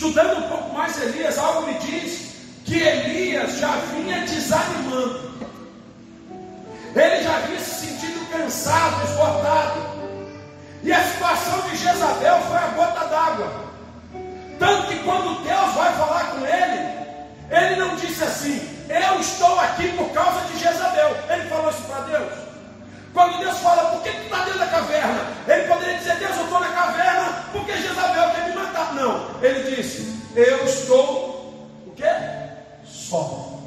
Estudando 0.00 0.38
um 0.38 0.48
pouco 0.48 0.72
mais 0.72 0.98
Elias, 1.02 1.36
algo 1.36 1.66
me 1.66 1.74
diz 1.74 2.30
que 2.64 2.82
Elias 2.82 3.58
já 3.58 3.76
vinha 3.92 4.20
desanimando. 4.20 5.30
Ele 6.96 7.22
já 7.22 7.38
vinha 7.40 7.60
se 7.60 7.86
sentindo 7.86 8.26
cansado, 8.30 9.04
esgotado. 9.04 9.78
E 10.82 10.90
a 10.90 11.04
situação 11.04 11.60
de 11.68 11.76
Jezabel 11.76 12.40
foi 12.48 12.56
a 12.56 12.68
gota 12.68 13.06
d'água. 13.08 13.52
Tanto 14.58 14.86
que 14.86 15.00
quando 15.00 15.44
Deus 15.44 15.74
vai 15.74 15.92
falar 15.92 16.30
com 16.30 16.46
ele, 16.46 16.80
ele 17.50 17.76
não 17.76 17.94
disse 17.96 18.24
assim: 18.24 18.58
Eu 18.88 19.20
estou 19.20 19.60
aqui 19.60 19.88
por 19.98 20.08
causa 20.12 20.40
de 20.46 20.60
Jezabel. 20.60 21.14
Ele 21.28 21.46
falou 21.50 21.68
isso 21.68 21.82
para 21.82 22.00
Deus. 22.04 22.39
Quando 23.12 23.38
Deus 23.40 23.58
fala, 23.58 23.90
por 23.90 24.02
que 24.02 24.10
tu 24.10 24.22
está 24.22 24.44
dentro 24.44 24.58
da 24.60 24.66
caverna? 24.66 25.26
Ele 25.48 25.66
poderia 25.66 25.98
dizer, 25.98 26.16
Deus, 26.16 26.36
eu 26.36 26.44
estou 26.44 26.60
na 26.60 26.68
caverna 26.68 27.44
porque 27.52 27.76
Jezabel 27.76 28.30
quer 28.30 28.48
me 28.48 28.54
matar. 28.54 28.94
Não, 28.94 29.42
ele 29.42 29.74
disse, 29.74 30.16
eu 30.36 30.64
estou 30.64 31.84
o 31.86 31.92
quê? 31.96 32.04
Só. 32.84 33.58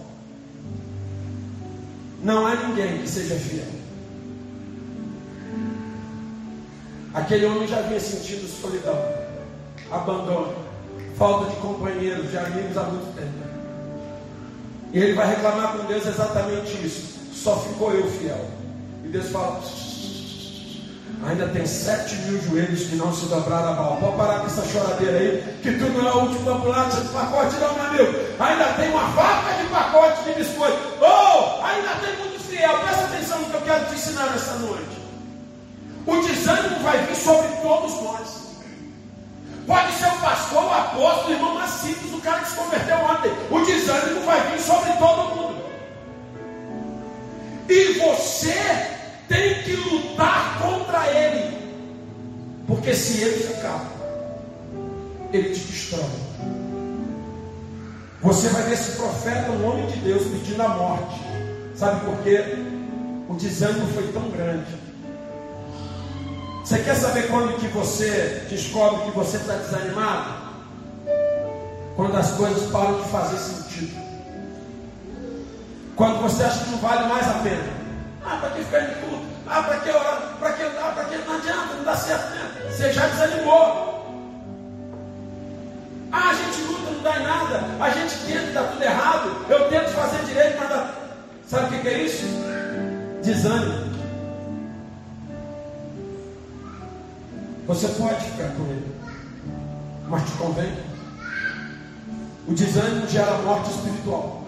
Não 2.21 2.47
há 2.47 2.55
ninguém 2.55 2.99
que 2.99 3.09
seja 3.09 3.35
fiel. 3.35 3.65
Aquele 7.13 7.45
homem 7.45 7.67
já 7.67 7.81
vinha 7.81 7.99
sentindo 7.99 8.47
solidão, 8.47 8.97
abandono, 9.91 10.55
falta 11.17 11.51
de 11.51 11.57
companheiros, 11.57 12.31
de 12.31 12.37
amigos 12.37 12.75
há 12.77 12.83
muito 12.83 13.13
tempo. 13.15 13.43
E 14.93 14.99
ele 14.99 15.13
vai 15.13 15.27
reclamar 15.27 15.73
com 15.73 15.85
Deus 15.85 16.05
exatamente 16.07 16.71
isso. 16.83 17.19
Só 17.33 17.59
ficou 17.59 17.91
eu 17.91 18.07
fiel. 18.09 18.62
Deus 19.13 19.29
fala: 19.29 19.61
ainda 21.27 21.47
tem 21.49 21.67
sete 21.67 22.15
mil 22.15 22.41
joelhos 22.41 22.87
que 22.89 22.95
não 22.95 23.13
se 23.13 23.27
dobraram 23.27 23.69
a 23.69 23.73
Baal. 23.73 23.97
Pode 23.97 24.17
parar 24.17 24.39
com 24.39 24.47
essa 24.47 24.65
choradeira 24.65 25.19
aí, 25.19 25.59
que 25.61 25.71
tu 25.71 25.85
não 25.91 26.07
é 26.07 26.09
a 26.09 26.15
última 26.15 26.53
ambulância 26.53 26.99
de 26.99 27.09
pacote, 27.09 27.55
não, 27.57 27.73
meu 27.75 27.85
amigo. 27.85 28.19
Ainda 28.39 28.65
tem 28.73 28.89
uma 28.89 29.03
vaca 29.09 29.53
de 29.61 29.69
pacote 29.69 30.23
de 30.23 30.33
biscoito. 30.33 30.79
Oh, 30.99 31.63
ainda 31.63 31.89
tem 32.03 32.17
muito 32.17 32.39
fiel. 32.39 32.79
Presta 32.79 33.03
atenção 33.03 33.39
no 33.39 33.45
que 33.45 33.53
eu 33.53 33.61
quero 33.61 33.85
te 33.85 33.93
ensinar 33.93 34.31
nessa 34.31 34.55
noite. 34.55 35.03
O 36.07 36.15
desânimo 36.17 36.79
vai 36.79 37.05
vir 37.05 37.15
sobre 37.15 37.47
todos 37.61 38.01
nós. 38.01 38.43
Pode 39.67 39.93
ser 39.93 40.07
o 40.07 40.21
pastor, 40.21 40.63
o 40.63 40.73
apóstolo, 40.73 41.29
o 41.29 41.33
irmão 41.33 41.67
simples, 41.67 42.11
o 42.11 42.19
cara 42.19 42.39
que 42.39 42.49
se 42.49 42.55
converteu 42.55 42.97
ontem. 42.97 43.31
O 43.51 43.63
desânimo 43.63 44.25
vai 44.25 44.41
vir 44.49 44.59
sobre 44.59 44.91
todo 44.93 45.35
mundo. 45.35 45.63
E 47.69 47.93
você 47.93 48.92
tem 49.27 49.63
que 49.63 49.75
lutar 49.75 50.59
contra 50.61 51.07
ele. 51.07 51.57
Porque 52.67 52.93
se 52.93 53.21
ele 53.21 53.43
ficar, 53.43 53.85
ele 55.31 55.53
te 55.53 55.59
destrói. 55.59 56.03
Você 58.21 58.47
vai 58.49 58.63
ver 58.63 58.73
esse 58.73 58.91
profeta, 58.91 59.51
um 59.51 59.69
homem 59.69 59.85
de 59.87 59.97
Deus, 59.97 60.23
pedindo 60.23 60.61
a 60.61 60.69
morte. 60.69 61.21
Sabe 61.75 62.05
por 62.05 62.17
quê? 62.23 62.41
O 63.27 63.33
desânimo 63.35 63.87
foi 63.93 64.07
tão 64.13 64.29
grande. 64.29 64.83
Você 66.63 66.79
quer 66.79 66.95
saber 66.95 67.27
quando 67.27 67.59
que 67.59 67.67
você 67.67 68.45
descobre 68.49 69.03
que 69.03 69.11
você 69.11 69.37
está 69.37 69.55
desanimado? 69.55 70.43
Quando 71.97 72.15
as 72.15 72.31
coisas 72.31 72.71
param 72.71 73.01
de 73.01 73.09
fazer 73.09 73.37
sentido. 73.37 74.01
Quando 75.95 76.21
você 76.21 76.43
acha 76.43 76.63
que 76.63 76.71
não 76.71 76.77
vale 76.77 77.07
mais 77.09 77.27
a 77.27 77.39
pena. 77.39 77.72
Ah, 78.25 78.37
para 78.37 78.49
que 78.51 78.63
ficar 78.63 78.83
em 78.83 78.93
tudo? 79.01 79.25
Ah, 79.47 79.63
para 79.63 79.79
que 79.79 79.89
orar? 79.89 80.37
Para 80.39 80.53
que 80.53 80.63
dar? 80.63 80.95
Para 80.95 81.05
que 81.05 81.17
não 81.17 81.35
adianta, 81.35 81.73
não 81.75 81.83
dá 81.83 81.95
certo 81.95 82.29
né? 82.31 82.71
Você 82.71 82.93
já 82.93 83.07
desanimou. 83.07 83.93
Ah, 86.11 86.29
a 86.29 86.33
gente 86.33 86.61
luta, 86.61 86.91
não 86.91 87.01
dá 87.01 87.19
em 87.19 87.23
nada. 87.23 87.63
A 87.79 87.89
gente 87.89 88.15
tenta, 88.25 88.51
dá 88.51 88.63
tudo 88.63 88.83
errado. 88.83 89.45
Eu 89.49 89.69
tento 89.69 89.89
fazer 89.89 90.23
direito, 90.25 90.57
mas 90.59 90.69
dá... 90.69 90.93
Sabe 91.47 91.75
o 91.75 91.81
que 91.81 91.87
é 91.87 92.03
isso? 92.03 92.25
Desânimo. 93.23 93.93
Você 97.67 97.87
pode 97.87 98.23
ficar 98.25 98.49
com 98.55 98.63
ele, 98.63 98.95
mas 100.09 100.23
te 100.23 100.31
convém. 100.33 100.73
O 102.45 102.53
desânimo 102.53 103.07
gera 103.07 103.37
morte 103.37 103.69
espiritual, 103.69 104.43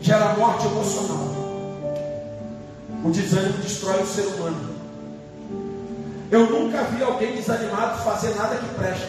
gera 0.00 0.34
morte 0.34 0.66
emocional. 0.66 1.43
O 3.04 3.10
desânimo 3.10 3.58
destrói 3.58 4.02
o 4.02 4.06
ser 4.06 4.22
humano. 4.22 4.74
Eu 6.30 6.48
nunca 6.48 6.84
vi 6.84 7.02
alguém 7.02 7.36
desanimado 7.36 8.02
fazer 8.02 8.34
nada 8.34 8.56
que 8.56 8.74
preste. 8.76 9.06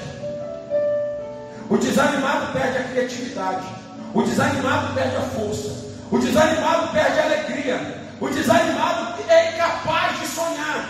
O 1.70 1.78
desanimado 1.78 2.52
perde 2.52 2.78
a 2.78 2.84
criatividade. 2.84 3.66
O 4.14 4.22
desanimado 4.22 4.94
perde 4.94 5.16
a 5.16 5.22
força. 5.22 5.86
O 6.12 6.20
desanimado 6.20 6.90
perde 6.92 7.20
a 7.20 7.24
alegria. 7.24 8.02
O 8.20 8.28
desanimado 8.28 9.24
é 9.30 9.54
incapaz 9.54 10.20
de 10.20 10.28
sonhar. 10.28 10.90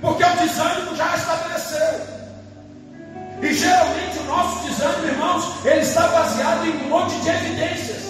Porque 0.00 0.24
o 0.24 0.36
desânimo 0.36 0.96
já 0.96 1.14
estabeleceu. 1.16 2.00
E 3.40 3.54
geralmente 3.54 4.18
o 4.18 4.24
nosso 4.24 4.68
desânimo, 4.68 5.06
irmãos, 5.06 5.44
ele 5.64 5.80
está 5.80 6.08
baseado 6.08 6.66
em 6.66 6.86
um 6.86 6.88
monte 6.88 7.14
de 7.20 7.28
evidências. 7.28 8.02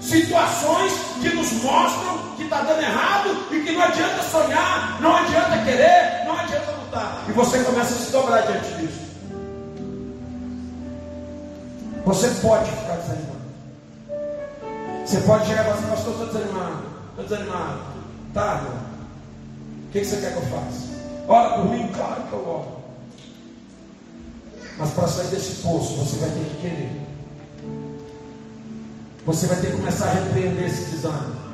Situações 0.00 1.03
que 1.20 1.34
nos 1.34 1.52
mostram 1.62 2.18
que 2.36 2.44
está 2.44 2.62
dando 2.62 2.82
errado 2.82 3.46
e 3.50 3.60
que 3.60 3.72
não 3.72 3.82
adianta 3.82 4.22
sonhar, 4.22 5.00
não 5.00 5.16
adianta 5.16 5.58
querer, 5.64 6.24
não 6.26 6.38
adianta 6.38 6.70
lutar. 6.72 7.24
E 7.28 7.32
você 7.32 7.62
começa 7.64 7.94
a 7.94 7.98
se 7.98 8.12
dobrar 8.12 8.42
diante 8.42 8.74
disso. 8.74 9.04
Você 12.04 12.28
pode 12.42 12.70
ficar 12.70 12.96
desanimado. 12.96 13.34
Você 15.06 15.20
pode 15.20 15.46
chegar 15.46 15.62
e 15.62 15.64
falar 15.64 15.76
assim, 15.76 15.88
pastor, 15.88 16.12
estou 16.12 16.26
desanimado, 16.26 16.82
estou 17.10 17.24
desanimado. 17.24 17.80
Tá, 18.32 18.56
irmão. 18.56 18.84
O 19.88 19.92
que 19.92 20.04
você 20.04 20.16
quer 20.16 20.32
que 20.32 20.36
eu 20.36 20.42
faça? 20.42 20.94
Ora 21.28 21.50
por 21.50 21.66
mim, 21.66 21.90
claro 21.94 22.22
que 22.22 22.32
eu 22.32 22.48
oro. 22.48 22.84
Mas 24.76 24.90
para 24.90 25.08
sair 25.08 25.28
desse 25.28 25.62
poço, 25.62 25.94
você 25.96 26.16
vai 26.18 26.30
ter 26.30 26.44
que 26.44 26.60
querer. 26.60 27.03
Você 29.26 29.46
vai 29.46 29.56
ter 29.56 29.70
que 29.70 29.76
começar 29.76 30.06
a 30.06 30.12
repreender 30.12 30.66
esse 30.66 30.90
desânimo. 30.90 31.44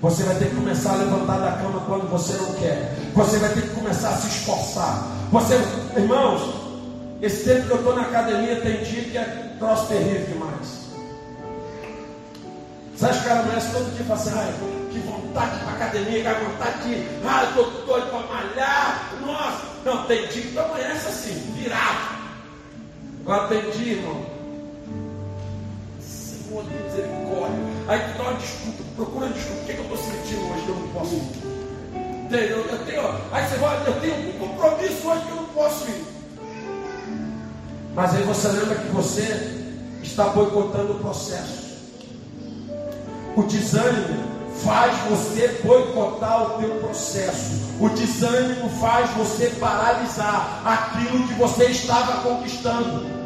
Você 0.00 0.24
vai 0.24 0.34
ter 0.34 0.48
que 0.48 0.56
começar 0.56 0.94
a 0.94 0.96
levantar 0.96 1.38
da 1.38 1.52
cama 1.52 1.80
quando 1.86 2.10
você 2.10 2.32
não 2.32 2.54
quer. 2.54 2.92
Você 3.14 3.38
vai 3.38 3.50
ter 3.50 3.62
que 3.62 3.68
começar 3.68 4.10
a 4.10 4.16
se 4.16 4.26
esforçar. 4.26 5.06
Você, 5.30 5.54
irmãos, 5.96 6.54
esse 7.20 7.44
tempo 7.44 7.66
que 7.66 7.70
eu 7.70 7.76
estou 7.76 7.94
na 7.94 8.02
academia 8.02 8.60
tem 8.60 8.82
dia 8.82 9.04
que 9.04 9.16
é 9.16 9.54
troço 9.60 9.86
terrível 9.86 10.26
demais. 10.26 10.82
Que 12.98 13.08
o 13.08 13.22
cara 13.24 13.40
amanhece 13.40 13.72
todo 13.72 13.92
dia 13.92 14.00
e 14.00 14.04
fala 14.04 14.20
assim, 14.20 14.30
ai, 14.34 14.54
que 14.92 14.98
vontade 15.00 15.58
para 15.64 15.72
academia, 15.72 16.22
que 16.22 16.44
vontade 16.44 16.82
de, 16.82 16.92
eu 16.92 17.48
estou 17.48 17.86
doido 17.86 18.10
para 18.10 18.34
malhar, 18.34 19.12
nossa. 19.20 19.62
Não, 19.84 20.06
tem 20.06 20.26
dia 20.28 20.42
que 20.42 20.52
tu 20.52 20.60
amanhece 20.60 21.08
assim, 21.08 21.52
virado. 21.56 22.22
Agora 23.24 23.48
tem 23.48 23.70
dia, 23.70 23.94
irmão. 23.94 24.31
Misericórdia. 26.60 27.58
Aí 27.88 28.00
tu 28.00 28.18
dá 28.18 28.24
uma 28.24 28.34
desculpa, 28.34 28.82
procura 28.96 29.28
desculpa. 29.28 29.62
O 29.62 29.64
que, 29.64 29.72
é 29.72 29.74
que 29.74 29.80
eu 29.80 29.84
estou 29.84 29.98
sentindo 29.98 30.52
hoje 30.52 30.62
que 30.64 30.68
eu 30.68 30.76
não 30.76 30.88
posso 30.88 31.14
ir? 31.14 31.52
Entendeu? 32.24 32.58
Eu 32.58 32.78
tenho, 32.84 33.02
aí 33.32 33.48
você 33.48 33.56
vai, 33.56 33.86
eu 33.86 34.00
tenho 34.00 34.28
um 34.28 34.38
compromisso 34.38 35.08
hoje 35.08 35.22
que 35.22 35.30
eu 35.30 35.36
não 35.36 35.44
posso 35.46 35.84
ir. 35.88 36.04
Mas 37.94 38.14
aí 38.14 38.22
você 38.22 38.48
lembra 38.48 38.74
que 38.74 38.88
você 38.88 39.62
está 40.02 40.24
boicotando 40.28 40.92
o 40.92 40.98
processo. 40.98 41.62
O 43.36 43.42
desânimo 43.44 44.32
faz 44.64 44.96
você 45.08 45.48
boicotar 45.64 46.42
o 46.42 46.58
teu 46.58 46.70
processo. 46.76 47.62
O 47.80 47.88
desânimo 47.88 48.68
faz 48.80 49.10
você 49.10 49.50
paralisar 49.58 50.62
aquilo 50.64 51.26
que 51.26 51.34
você 51.34 51.64
estava 51.66 52.22
conquistando. 52.22 53.21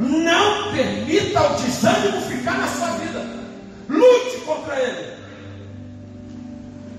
Não 0.00 0.72
permita 0.72 1.42
o 1.42 1.54
desânimo 1.56 2.22
ficar 2.22 2.56
na 2.56 2.66
sua 2.68 2.88
vida. 2.92 3.22
Lute 3.86 4.36
contra 4.46 4.80
ele. 4.80 5.14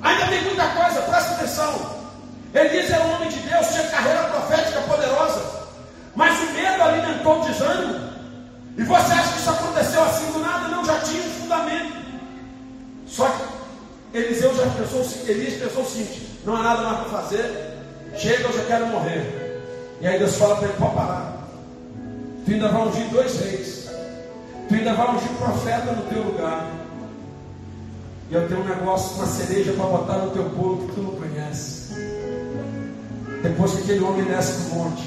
Ainda 0.03 0.27
tem 0.27 0.43
muita 0.43 0.67
coisa, 0.67 1.01
presta 1.01 1.33
atenção. 1.33 2.01
Elias 2.53 2.91
era 2.91 3.03
um 3.05 3.15
homem 3.15 3.29
de 3.29 3.39
Deus, 3.39 3.67
tinha 3.69 3.87
carreira 3.87 4.23
profética 4.25 4.81
poderosa. 4.81 5.41
Mas 6.15 6.39
o 6.41 6.53
medo 6.53 6.83
alimentou 6.83 7.41
o 7.41 7.45
desânimo. 7.45 8.11
E 8.77 8.83
você 8.83 9.13
acha 9.13 9.33
que 9.33 9.39
isso 9.39 9.49
aconteceu 9.49 10.03
assim 10.03 10.31
do 10.33 10.39
nada? 10.39 10.67
Não, 10.67 10.85
já 10.85 10.99
tinha 10.99 11.23
um 11.23 11.29
fundamento. 11.41 11.93
Só 13.07 13.27
que 13.29 14.17
Eliseu 14.17 14.55
já 14.55 14.67
pensou, 14.67 15.05
Elias 15.27 15.59
pensou 15.59 15.81
o 15.81 15.89
seguinte: 15.89 16.39
não 16.45 16.55
há 16.55 16.63
nada 16.63 16.81
mais 16.83 16.99
para 16.99 17.21
fazer, 17.21 17.77
chega, 18.15 18.43
eu 18.43 18.53
já 18.53 18.63
quero 18.65 18.87
morrer. 18.87 19.59
E 20.01 20.07
aí 20.07 20.19
Deus 20.19 20.35
fala 20.35 20.57
para 20.57 20.67
ele: 20.67 20.77
pode 20.77 20.95
parar. 20.95 21.30
Tu 22.45 22.51
ainda 22.51 22.69
vai 22.69 22.87
ungir 22.87 23.07
dois 23.09 23.39
reis, 23.39 23.89
tu 24.67 24.73
ainda 24.75 24.93
vai 24.93 25.15
ungir 25.15 25.29
profeta 25.37 25.91
no 25.91 26.03
teu 26.03 26.23
lugar. 26.23 26.71
E 28.29 28.33
eu 28.33 28.47
tenho 28.47 28.61
um 28.61 28.67
negócio, 28.67 29.17
uma 29.17 29.27
cereja 29.27 29.73
para 29.73 29.85
botar 29.85 30.17
no 30.19 30.31
teu 30.31 30.49
bolo 30.49 30.87
que 30.87 30.95
tu 30.95 31.01
não 31.01 31.11
conhece. 31.11 31.93
Depois 33.43 33.73
que 33.73 33.81
aquele 33.81 34.03
homem 34.03 34.23
desce 34.25 34.69
do 34.69 34.75
monte 34.75 35.03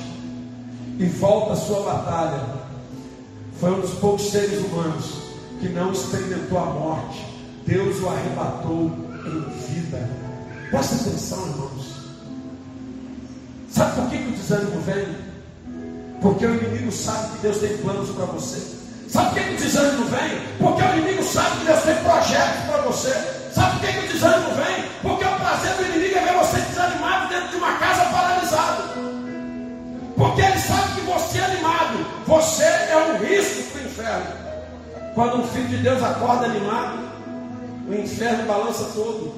e 0.99 1.07
volta 1.07 1.55
a 1.55 1.57
sua 1.57 1.81
batalha, 1.81 2.45
foi 3.59 3.71
um 3.73 3.81
dos 3.81 3.95
poucos 3.95 4.31
seres 4.31 4.59
humanos 4.65 5.23
que 5.61 5.69
não 5.69 5.93
experimentou 5.93 6.59
a 6.59 6.67
morte. 6.67 7.25
Deus 7.67 8.01
o 8.03 8.09
arrebatou 8.09 8.91
em 9.27 9.41
vida. 9.67 10.11
Presta 10.71 10.97
atenção, 10.97 11.47
irmãos. 11.49 11.95
Sabe 13.71 13.95
por 13.95 14.11
que, 14.11 14.19
que 14.19 14.29
o 14.29 14.33
desânimo 14.33 14.81
vem? 14.83 15.24
Porque 16.25 16.47
o 16.47 16.55
inimigo 16.55 16.91
sabe 16.91 17.33
que 17.33 17.43
Deus 17.43 17.59
tem 17.59 17.77
planos 17.77 18.09
para 18.09 18.25
você. 18.25 18.59
Sabe 19.11 19.29
por 19.29 19.45
que, 19.45 19.51
o 19.51 19.57
desânimo 19.59 20.05
vem? 20.07 20.41
Porque 20.59 20.83
o 20.83 20.97
inimigo 20.97 21.23
sabe 21.23 21.59
que 21.59 21.67
Deus 21.67 21.83
tem 21.83 21.97
projetos 21.97 22.65
para 22.67 22.79
você. 22.79 23.13
Sabe 23.53 23.79
por 23.79 23.87
que, 23.87 23.99
o 23.99 24.09
desânimo 24.11 24.55
vem? 24.55 24.85
Porque 25.03 25.23
o 25.23 25.37
prazer 25.37 25.75
do 25.75 25.85
inimigo 25.85 26.17
é 26.17 26.25
ver 26.25 26.39
você 26.39 26.61
desanimado 26.63 27.29
dentro 27.29 27.49
de 27.49 27.57
uma 27.57 27.75
casa 27.75 28.07
paralisado. 28.07 28.83
Porque 30.17 30.41
ele 30.41 30.59
sabe 30.61 30.95
que 30.95 31.01
você 31.03 31.39
é 31.41 31.45
animado, 31.45 32.07
você 32.27 32.65
é 32.65 32.97
um 32.97 33.23
risco 33.23 33.71
para 33.71 33.83
o 33.83 33.85
inferno. 33.85 34.27
Quando 35.15 35.37
um 35.43 35.49
filho 35.49 35.69
de 35.69 35.77
Deus 35.77 36.03
acorda 36.03 36.47
animado, 36.47 37.01
o 37.87 37.93
inferno 37.93 38.47
balança 38.47 38.85
todo. 38.95 39.35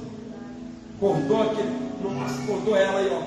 Acordou 0.96 1.52
nossa, 2.00 2.42
acordou 2.44 2.76
ela 2.76 3.00
aí, 3.00 3.10
ó. 3.12 3.26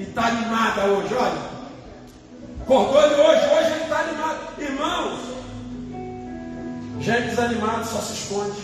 E 0.00 0.02
está 0.02 0.26
animada 0.26 0.82
hoje, 0.86 1.14
olha. 1.14 1.57
Acordou 2.68 3.02
ele 3.02 3.14
hoje, 3.14 3.46
hoje 3.46 3.72
ele 3.72 3.82
está 3.84 4.00
animado. 4.00 4.60
Irmãos, 4.60 5.20
gente 7.00 7.28
desanimado 7.30 7.86
só 7.86 7.98
se 7.98 8.12
esconde. 8.12 8.60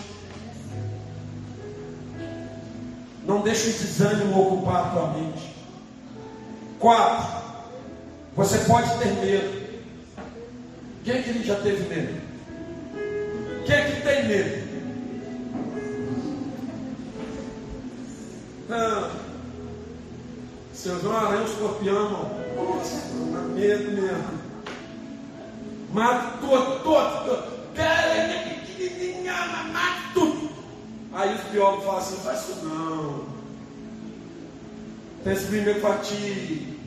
Não 3.27 3.41
deixe 3.41 3.71
o 3.71 3.73
desânimo 3.73 4.43
ocupar 4.43 4.85
a 4.85 4.91
tua 4.91 5.09
mente. 5.15 5.55
Quatro, 6.79 7.43
você 8.37 8.59
pode 8.67 8.95
ter 8.99 9.11
medo. 9.25 9.65
Quem 11.03 11.15
é 11.15 11.23
que 11.23 11.43
já 11.43 11.55
teve 11.55 11.89
medo? 11.89 12.21
Quem 13.65 13.75
é 13.75 13.91
que 13.91 14.03
tem 14.03 14.29
medo? 14.29 14.69
Não. 18.69 19.24
Seu 20.85 21.01
João 21.01 21.17
Aranha, 21.17 21.45
escorpião, 21.45 22.11
nossa, 22.57 23.09
dá 23.33 23.41
medo 23.55 23.91
mesmo. 23.91 24.39
Mata 25.95 26.37
todo, 26.43 26.83
todo. 26.83 27.55
Mata 29.73 30.11
tudo. 30.13 30.51
Aí 31.15 31.35
os 31.37 31.41
biólogos 31.45 31.87
falam 31.87 32.01
assim, 32.01 32.17
faz 32.17 32.41
isso 32.41 32.67
não. 32.67 33.25
Tem 35.25 35.33
esse 35.33 35.47
primeiro 35.47 35.81
ti. 36.03 36.79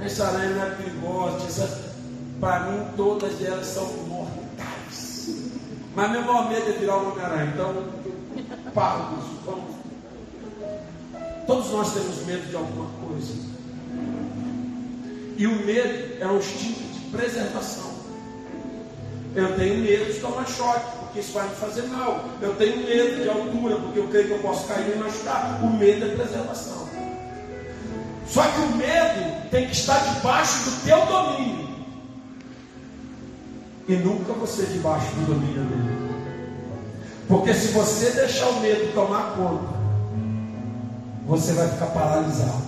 Essa 0.00 0.26
aranha 0.26 0.50
não 0.50 0.62
é 0.62 0.70
perigosa. 0.72 1.94
Para 2.38 2.60
mim, 2.60 2.86
todas 2.94 3.42
elas 3.42 3.66
são 3.68 3.86
mortais. 4.06 5.30
Mas 5.94 6.10
meu 6.10 6.20
maior 6.20 6.50
medo 6.50 6.68
é 6.68 6.72
virar 6.72 6.96
uma 6.98 7.22
aranha. 7.22 7.52
Então, 7.54 7.72
isso. 8.74 9.40
Vamos. 9.46 9.75
Todos 11.46 11.70
nós 11.70 11.92
temos 11.94 12.26
medo 12.26 12.48
de 12.48 12.56
alguma 12.56 12.90
coisa. 13.06 13.34
E 15.36 15.46
o 15.46 15.64
medo 15.64 16.16
é 16.20 16.26
um 16.26 16.38
instinto 16.38 16.80
de 16.80 17.00
preservação. 17.10 17.94
Eu 19.34 19.54
tenho 19.56 19.78
medo 19.78 20.12
de 20.12 20.18
tomar 20.18 20.46
choque, 20.48 20.96
porque 20.98 21.20
isso 21.20 21.32
vai 21.32 21.48
me 21.48 21.54
fazer 21.56 21.82
mal. 21.82 22.24
Eu 22.40 22.54
tenho 22.56 22.78
medo 22.78 23.22
de 23.22 23.28
altura, 23.28 23.76
porque 23.76 23.98
eu 23.98 24.08
creio 24.08 24.26
que 24.26 24.32
eu 24.32 24.38
posso 24.38 24.66
cair 24.66 24.86
e 24.86 24.96
me 24.96 25.04
machucar. 25.04 25.60
O 25.62 25.70
medo 25.76 26.06
é 26.06 26.08
preservação. 26.16 26.88
Só 28.26 28.42
que 28.42 28.60
o 28.60 28.76
medo 28.76 29.50
tem 29.50 29.66
que 29.66 29.72
estar 29.72 29.98
debaixo 30.14 30.70
do 30.70 30.84
teu 30.84 31.06
domínio. 31.06 31.66
E 33.88 33.94
nunca 33.94 34.32
você 34.32 34.64
debaixo 34.64 35.06
do 35.14 35.26
domínio 35.26 35.62
dele. 35.62 36.06
Porque 37.28 37.54
se 37.54 37.68
você 37.68 38.10
deixar 38.10 38.48
o 38.48 38.60
medo 38.60 38.92
tomar 38.94 39.36
conta, 39.36 39.75
você 41.26 41.52
vai 41.52 41.68
ficar 41.68 41.86
paralisado. 41.86 42.62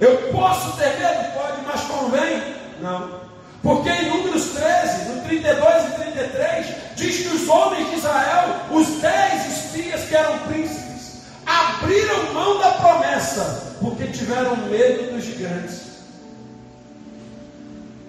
Eu 0.00 0.16
posso 0.32 0.76
ter 0.76 0.98
medo? 0.98 1.32
Pode, 1.34 1.62
mas 1.66 1.80
convém? 1.82 2.42
Não. 2.80 3.26
Porque 3.62 3.88
em 3.88 4.10
Números 4.10 4.50
13, 4.50 5.08
no 5.10 5.22
32 5.22 5.84
e 5.84 5.90
33, 5.94 6.66
diz 6.94 7.16
que 7.22 7.34
os 7.34 7.48
homens 7.48 7.90
de 7.90 7.96
Israel, 7.96 8.54
os 8.70 8.86
dez 9.00 9.58
espias 9.58 10.02
que 10.02 10.14
eram 10.14 10.38
príncipes, 10.40 11.22
abriram 11.44 12.32
mão 12.32 12.58
da 12.58 12.72
promessa, 12.72 13.74
porque 13.80 14.06
tiveram 14.06 14.56
medo 14.68 15.14
dos 15.14 15.24
gigantes. 15.24 15.86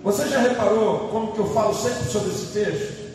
Você 0.03 0.27
já 0.27 0.39
reparou 0.39 1.09
como 1.09 1.33
que 1.33 1.39
eu 1.39 1.53
falo 1.53 1.73
sempre 1.73 2.09
sobre 2.09 2.31
esse 2.31 2.47
texto? 2.47 3.06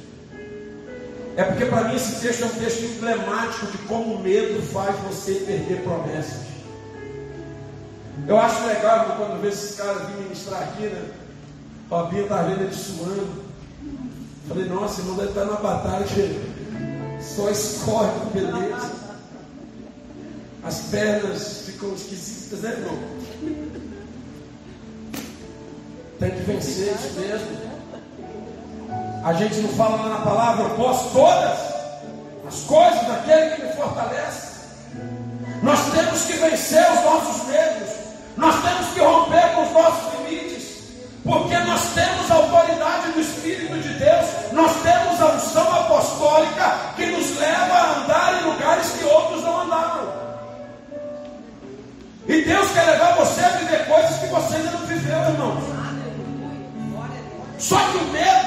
É 1.37 1.45
porque 1.45 1.64
para 1.64 1.88
mim 1.88 1.97
esse 1.97 2.21
texto 2.21 2.42
é 2.42 2.47
um 2.47 2.51
texto 2.51 2.85
emblemático 2.85 3.66
de 3.66 3.79
como 3.79 4.16
o 4.16 4.23
medo 4.23 4.62
faz 4.71 4.95
você 5.01 5.35
perder 5.35 5.83
promessas. 5.83 6.42
Eu 8.27 8.38
acho 8.38 8.66
legal 8.66 9.16
quando 9.16 9.33
eu 9.33 9.38
vejo 9.38 9.55
esses 9.55 9.77
caras 9.77 10.07
vir 10.09 10.25
ministrar 10.25 10.62
aqui, 10.62 10.83
né? 10.83 11.11
Fabinho 11.88 12.25
está 12.25 12.42
vendo 12.42 12.62
ele 12.62 12.75
suando. 12.75 13.42
Falei, 14.47 14.64
nossa, 14.66 15.01
irmão 15.01 15.16
deve 15.16 15.29
estar 15.31 15.45
na 15.47 15.57
batalha, 15.57 16.07
só 17.21 17.49
escorre 17.51 18.11
com 18.21 18.31
beleza. 18.31 18.92
As 20.62 20.81
pernas 20.83 21.62
ficam 21.66 21.95
esquisitas, 21.95 22.61
né, 22.61 22.71
irmão? 22.71 22.99
Tem 26.21 26.31
que 26.31 26.42
vencer 26.42 26.95
isso 26.95 27.21
mesmo. 27.21 27.72
A 29.25 29.33
gente 29.35 29.61
não 29.61 29.69
fala 29.75 30.03
lá 30.03 30.09
na 30.09 30.25
palavra, 30.25 30.65
eu 30.65 30.71
posso 30.71 31.11
todas 31.11 31.59
as 32.49 32.61
coisas 32.67 33.07
daquele 33.07 33.55
que 33.55 33.63
me 33.63 33.73
fortalece. 33.75 34.53
Nós 35.63 35.79
temos 35.93 36.23
que 36.23 36.33
vencer 36.33 36.85
os 36.91 37.05
nossos 37.05 37.47
medos. 37.47 37.89
Nós 38.37 38.55
temos 38.63 38.89
que 38.89 39.01
romper 39.01 39.55
com 39.55 39.63
os 39.63 39.73
nossos 39.73 40.13
limites. 40.19 40.63
Porque 41.23 41.57
nós 41.57 41.81
temos 41.95 42.31
a 42.33 42.35
autoridade 42.35 43.13
do 43.13 43.21
Espírito 43.21 43.79
de 43.79 43.95
Deus. 43.95 44.27
Nós 44.53 44.73
temos 44.83 45.21
a 45.21 45.27
unção 45.37 45.73
apostólica 45.73 46.77
que 46.97 47.07
nos 47.07 47.39
leva 47.39 47.75
a 47.75 47.99
andar 48.01 48.43
em 48.43 48.45
lugares 48.51 48.91
que 48.91 49.05
outros 49.05 49.45
não 49.45 49.61
andaram. 49.61 50.13
E 52.27 52.43
Deus 52.43 52.71
quer 52.73 52.87
levar 52.87 53.15
você 53.15 53.41
a 53.41 53.49
viver 53.51 53.87
coisas 53.87 54.19
que 54.19 54.27
você 54.27 54.57
ainda 54.57 54.71
não 54.73 54.87
viveu, 54.87 55.19
irmãos. 55.19 55.65
Só 57.59 57.79
que 57.79 57.99
o 57.99 58.05
medo 58.07 58.41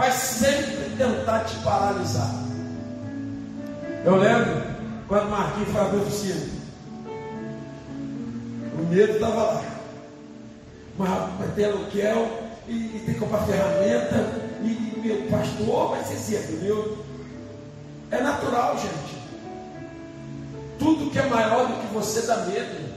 vai 0.00 0.12
sempre 0.12 0.96
tentar 0.96 1.40
te 1.40 1.56
paralisar. 1.56 2.32
Eu 4.02 4.16
lembro 4.16 4.62
quando 5.06 5.28
Marquinhos 5.28 5.68
foi 5.68 5.80
abrir 5.82 5.98
a 5.98 6.02
oficina. 6.02 6.46
O 8.78 8.86
medo 8.86 9.12
estava 9.12 9.42
lá. 9.42 9.64
Mas 10.96 11.10
vai 11.38 11.48
ter 11.54 11.64
aluguel 11.66 12.30
e, 12.66 12.72
e, 12.72 13.02
tem 13.04 13.12
que 13.12 13.20
comprar 13.20 13.42
ferramenta. 13.42 14.26
E, 14.62 14.68
e 14.68 15.00
meu 15.04 15.28
pastor 15.28 15.90
vai 15.90 16.04
ser 16.04 16.16
sempre, 16.16 16.56
meu. 16.56 17.04
É 18.10 18.22
natural, 18.22 18.78
gente. 18.78 19.20
Tudo 20.78 21.10
que 21.10 21.18
é 21.18 21.26
maior 21.26 21.68
do 21.68 21.74
que 21.74 21.92
você 21.92 22.22
dá 22.22 22.36
medo. 22.46 22.90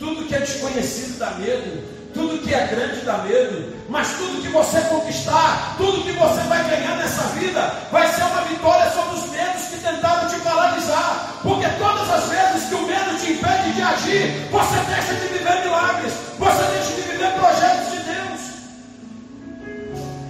Tudo 0.00 0.26
que 0.26 0.34
é 0.34 0.40
desconhecido 0.40 1.16
dá 1.16 1.30
medo. 1.32 2.12
Tudo 2.12 2.42
que 2.42 2.52
é 2.52 2.66
grande 2.66 3.02
dá 3.02 3.18
medo, 3.18 3.79
mas 3.90 4.12
tudo 4.12 4.40
que 4.40 4.48
você 4.48 4.80
conquistar, 4.82 5.74
tudo 5.76 6.04
que 6.04 6.12
você 6.12 6.40
vai 6.42 6.62
ganhar 6.70 6.96
nessa 6.96 7.24
vida, 7.34 7.74
vai 7.90 8.06
ser 8.06 8.22
uma 8.22 8.42
vitória 8.42 8.88
sobre 8.92 9.18
os 9.18 9.30
medos 9.30 9.62
que 9.64 9.78
tentaram 9.78 10.28
te 10.28 10.36
paralisar. 10.40 11.40
Porque 11.42 11.68
todas 11.70 12.08
as 12.08 12.28
vezes 12.28 12.68
que 12.68 12.74
o 12.76 12.86
medo 12.86 13.18
te 13.18 13.32
impede 13.32 13.72
de 13.72 13.82
agir, 13.82 14.48
você 14.48 14.76
deixa 14.94 15.14
de 15.14 15.26
viver 15.32 15.64
milagres, 15.64 16.12
você 16.38 16.62
deixa 16.72 16.92
de 16.94 17.02
viver 17.02 17.32
projetos 17.32 17.90
de 17.90 17.98
Deus. 17.98 18.40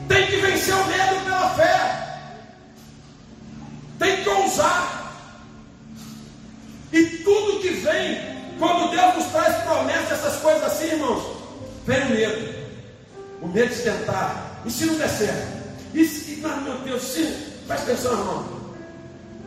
Tem 0.09 0.27
que 0.27 0.37
vencer 0.37 0.75
o 0.75 0.87
medo 0.87 1.25
pela 1.25 1.51
fé, 1.51 2.19
tem 3.99 4.23
que 4.23 4.29
ousar. 4.31 5.13
E 6.93 7.05
tudo 7.05 7.61
que 7.61 7.69
vem, 7.69 8.57
quando 8.59 8.91
Deus 8.91 9.17
nos 9.17 9.27
traz 9.27 9.55
promessas, 9.65 10.13
essas 10.13 10.37
coisas 10.41 10.65
assim, 10.65 10.87
irmãos, 10.87 11.41
Vem 11.87 12.03
o 12.03 12.11
medo. 12.11 12.60
O 13.41 13.49
medo 13.49 13.75
de 13.75 13.83
tentar. 13.83 14.61
E 14.65 14.71
se 14.71 14.87
não 14.87 14.97
der 14.97 15.09
certo? 15.09 15.61
E 15.95 16.05
se, 16.05 16.37
meu 16.37 16.79
Deus, 16.85 17.03
se, 17.03 17.25
presta 17.67 17.93
atenção, 17.93 18.13
irmão. 18.13 18.61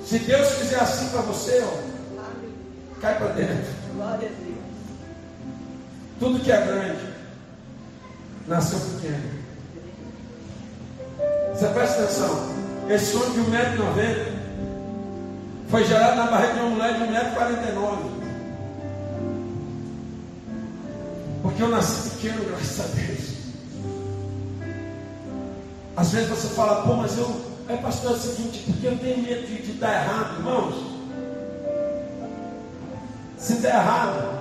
Se 0.05 0.19
Deus 0.19 0.49
fizer 0.49 0.79
assim 0.79 1.07
para 1.09 1.21
você, 1.21 1.63
ó, 1.63 2.99
cai 2.99 3.17
para 3.17 3.27
dentro. 3.27 3.73
Tudo 6.19 6.39
que 6.39 6.51
é 6.51 6.65
grande 6.65 7.13
nasceu 8.47 8.79
pequeno. 8.79 9.43
Você 11.53 11.67
presta 11.67 12.03
atenção. 12.03 12.53
Esse 12.89 13.15
homem 13.15 13.31
de 13.31 13.39
1,90m 13.39 14.33
foi 15.69 15.85
gerado 15.85 16.17
na 16.17 16.27
barriga 16.27 16.53
de 16.53 16.59
uma 16.59 16.69
mulher 16.69 16.93
de 16.93 16.99
1,49m. 16.99 18.23
Porque 21.41 21.61
eu 21.61 21.69
nasci 21.69 22.09
pequeno, 22.11 22.45
graças 22.45 22.79
a 22.79 22.83
Deus. 22.95 23.32
Às 25.95 26.11
vezes 26.11 26.29
você 26.29 26.47
fala, 26.49 26.81
pô, 26.83 26.95
mas 26.95 27.17
eu. 27.17 27.53
Aí, 27.67 27.77
pastor, 27.77 28.11
é 28.11 28.13
o 28.15 28.17
seguinte, 28.17 28.63
porque 28.65 28.87
eu 28.87 28.97
tenho 28.97 29.23
medo 29.23 29.47
de, 29.47 29.61
de 29.61 29.73
dar 29.73 30.03
errado, 30.03 30.37
irmãos. 30.37 30.93
Se 33.37 33.55
der 33.55 33.75
errado, 33.75 34.39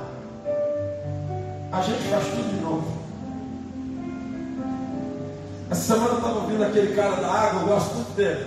a 1.70 1.82
gente 1.82 2.03
faz 2.09 2.24
tudo 2.28 2.57
de 2.57 2.61
novo. 2.62 3.03
Essa 5.70 5.94
semana 5.94 6.11
eu 6.11 6.16
estava 6.16 6.38
ouvindo 6.40 6.64
aquele 6.64 6.94
cara 6.94 7.16
da 7.16 7.28
água, 7.28 7.62
eu 7.62 7.66
gosto 7.68 7.94
muito 7.94 8.14
dele. 8.14 8.44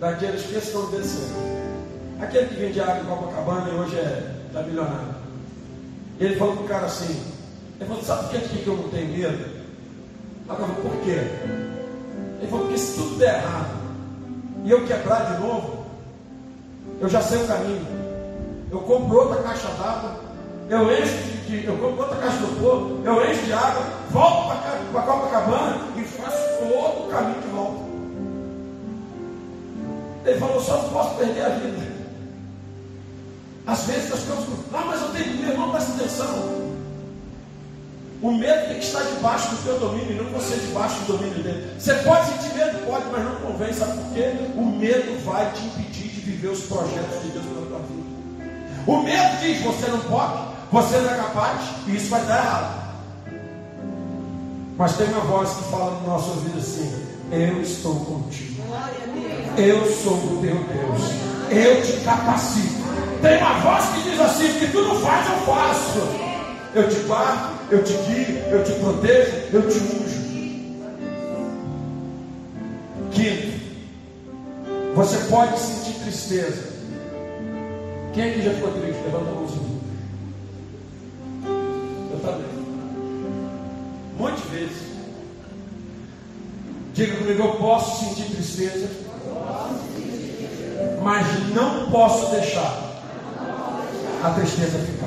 Daquele, 0.00 0.36
esqueci 0.36 0.76
o 0.76 0.82
nome. 0.82 1.04
Aquele 2.20 2.46
que 2.46 2.54
vende 2.54 2.80
água 2.80 3.00
em 3.00 3.04
Copacabana 3.04 3.70
e 3.70 3.74
hoje 3.74 3.96
é 3.96 4.34
tá 4.52 4.62
milionário. 4.62 5.14
Ele 6.18 6.36
falou 6.36 6.56
para 6.56 6.64
o 6.64 6.68
cara 6.68 6.86
assim, 6.86 7.22
ele 7.80 7.88
falou, 7.88 8.02
sabe 8.02 8.28
por 8.28 8.40
que, 8.40 8.58
que 8.58 8.66
eu 8.66 8.76
não 8.76 8.88
tenho 8.88 9.08
medo? 9.08 9.64
Ela 10.48 10.58
falou, 10.58 10.74
por 10.76 10.96
quê? 11.04 11.73
Ele 12.38 12.48
falou, 12.48 12.66
porque 12.66 12.78
se 12.78 12.94
tudo 12.96 13.16
der 13.16 13.36
errado 13.36 13.84
e 14.64 14.70
eu 14.70 14.86
quebrar 14.86 15.34
de 15.34 15.42
novo, 15.42 15.84
eu 17.00 17.08
já 17.08 17.20
sei 17.20 17.42
o 17.42 17.46
caminho. 17.46 17.86
Eu 18.70 18.80
compro 18.80 19.18
outra 19.18 19.42
caixa 19.42 19.68
d'água, 19.68 20.16
eu 20.68 20.92
encho 20.92 21.16
de, 21.16 21.60
de, 21.60 21.66
eu 21.66 21.76
compro 21.76 22.02
outra 22.02 22.16
caixa 22.16 22.38
de 22.38 22.46
fogo, 22.56 23.00
eu 23.04 23.30
encho 23.30 23.44
de 23.44 23.52
água, 23.52 23.82
volto 24.10 24.48
para 24.92 25.02
Copacabana 25.02 25.80
e 25.96 26.02
faço 26.02 26.58
todo 26.58 27.06
o 27.06 27.08
caminho 27.10 27.40
de 27.40 27.48
volta. 27.48 27.84
Ele 30.24 30.38
falou, 30.38 30.60
só 30.60 30.78
posso 30.92 31.14
perder 31.16 31.44
a 31.44 31.48
vida. 31.50 31.94
Às 33.66 33.84
vezes 33.84 34.10
nós 34.10 34.20
ficamos, 34.20 34.44
ah, 34.72 34.84
mas 34.86 35.00
eu 35.02 35.08
tenho 35.08 35.36
medo, 35.36 35.58
não 35.58 35.70
presta 35.70 35.92
atenção. 35.92 36.73
O 38.24 38.32
medo 38.32 38.68
tem 38.68 38.78
que 38.78 38.86
estar 38.86 39.02
debaixo 39.02 39.50
do 39.50 39.62
teu 39.64 39.78
domínio 39.78 40.12
e 40.12 40.14
não 40.14 40.24
você 40.32 40.56
debaixo 40.56 40.98
do 41.00 41.18
domínio 41.18 41.42
dele. 41.42 41.70
Você 41.78 41.92
pode 41.96 42.26
sentir 42.30 42.54
medo, 42.54 42.86
pode, 42.86 43.04
mas 43.12 43.22
não 43.22 43.34
convém, 43.34 43.70
sabe 43.74 43.98
por 43.98 44.14
quê? 44.14 44.32
O 44.56 44.64
medo 44.64 45.22
vai 45.26 45.52
te 45.52 45.62
impedir 45.62 46.08
de 46.08 46.20
viver 46.22 46.48
os 46.48 46.60
projetos 46.60 47.20
de 47.20 47.28
Deus 47.28 47.44
na 47.44 47.66
tua 47.66 47.80
vida. 47.80 48.02
O 48.86 49.02
medo 49.02 49.40
diz: 49.42 49.60
você 49.60 49.90
não 49.90 50.00
pode, 50.00 50.38
você 50.72 50.96
não 51.00 51.10
é 51.10 51.16
capaz, 51.18 51.60
e 51.86 51.96
isso 51.96 52.08
vai 52.08 52.24
dar 52.24 52.38
errado. 52.38 52.84
Mas 54.78 54.96
tem 54.96 55.06
uma 55.08 55.20
voz 55.20 55.50
que 55.50 55.64
fala 55.64 56.00
no 56.00 56.08
nosso 56.08 56.30
ouvido 56.30 56.58
assim: 56.58 57.06
Eu 57.30 57.60
estou 57.60 57.94
contigo. 58.06 58.64
Eu 59.58 59.84
sou 60.02 60.14
o 60.14 60.40
teu 60.40 60.56
Deus. 60.64 61.10
Eu 61.50 61.82
te 61.82 62.02
capacito. 62.02 62.84
Tem 63.20 63.36
uma 63.36 63.58
voz 63.60 63.84
que 63.84 64.10
diz 64.10 64.18
assim: 64.18 64.58
que 64.58 64.68
tu 64.68 64.80
não 64.80 64.98
faz, 65.00 65.26
eu 65.28 65.36
faço. 65.44 66.33
Eu 66.74 66.88
te 66.88 66.96
guardo, 67.06 67.70
eu 67.70 67.84
te 67.84 67.92
guio, 67.92 68.38
eu 68.50 68.64
te 68.64 68.72
protejo, 68.72 69.32
eu 69.52 69.62
te 69.68 69.78
unjo. 69.78 70.24
Quinto, 73.12 73.60
você 74.96 75.18
pode 75.30 75.56
sentir 75.56 76.00
tristeza. 76.00 76.74
Quem 78.12 78.30
aqui 78.30 78.42
já 78.42 78.50
ficou 78.54 78.72
triste? 78.72 79.02
Levanta 79.04 79.30
a 79.30 79.34
mãozinha. 79.34 79.80
Eu 82.12 82.20
também. 82.20 82.64
Muitas 84.18 84.44
vezes. 84.50 84.94
Diga 86.92 87.16
comigo, 87.16 87.42
eu 87.42 87.52
posso 87.56 88.04
sentir 88.04 88.34
tristeza, 88.34 88.88
mas 91.02 91.54
não 91.54 91.90
posso 91.90 92.30
deixar 92.32 93.02
a 94.22 94.30
tristeza 94.30 94.78
ficar. 94.78 95.03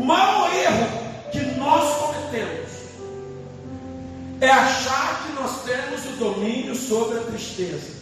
O 0.00 0.02
maior 0.02 0.50
erro 0.54 0.86
que 1.30 1.40
nós 1.58 1.94
cometemos 1.98 2.70
é 4.40 4.48
achar 4.48 5.26
que 5.26 5.32
nós 5.34 5.62
temos 5.62 6.06
o 6.06 6.16
domínio 6.16 6.74
sobre 6.74 7.18
a 7.18 7.20
tristeza. 7.24 8.00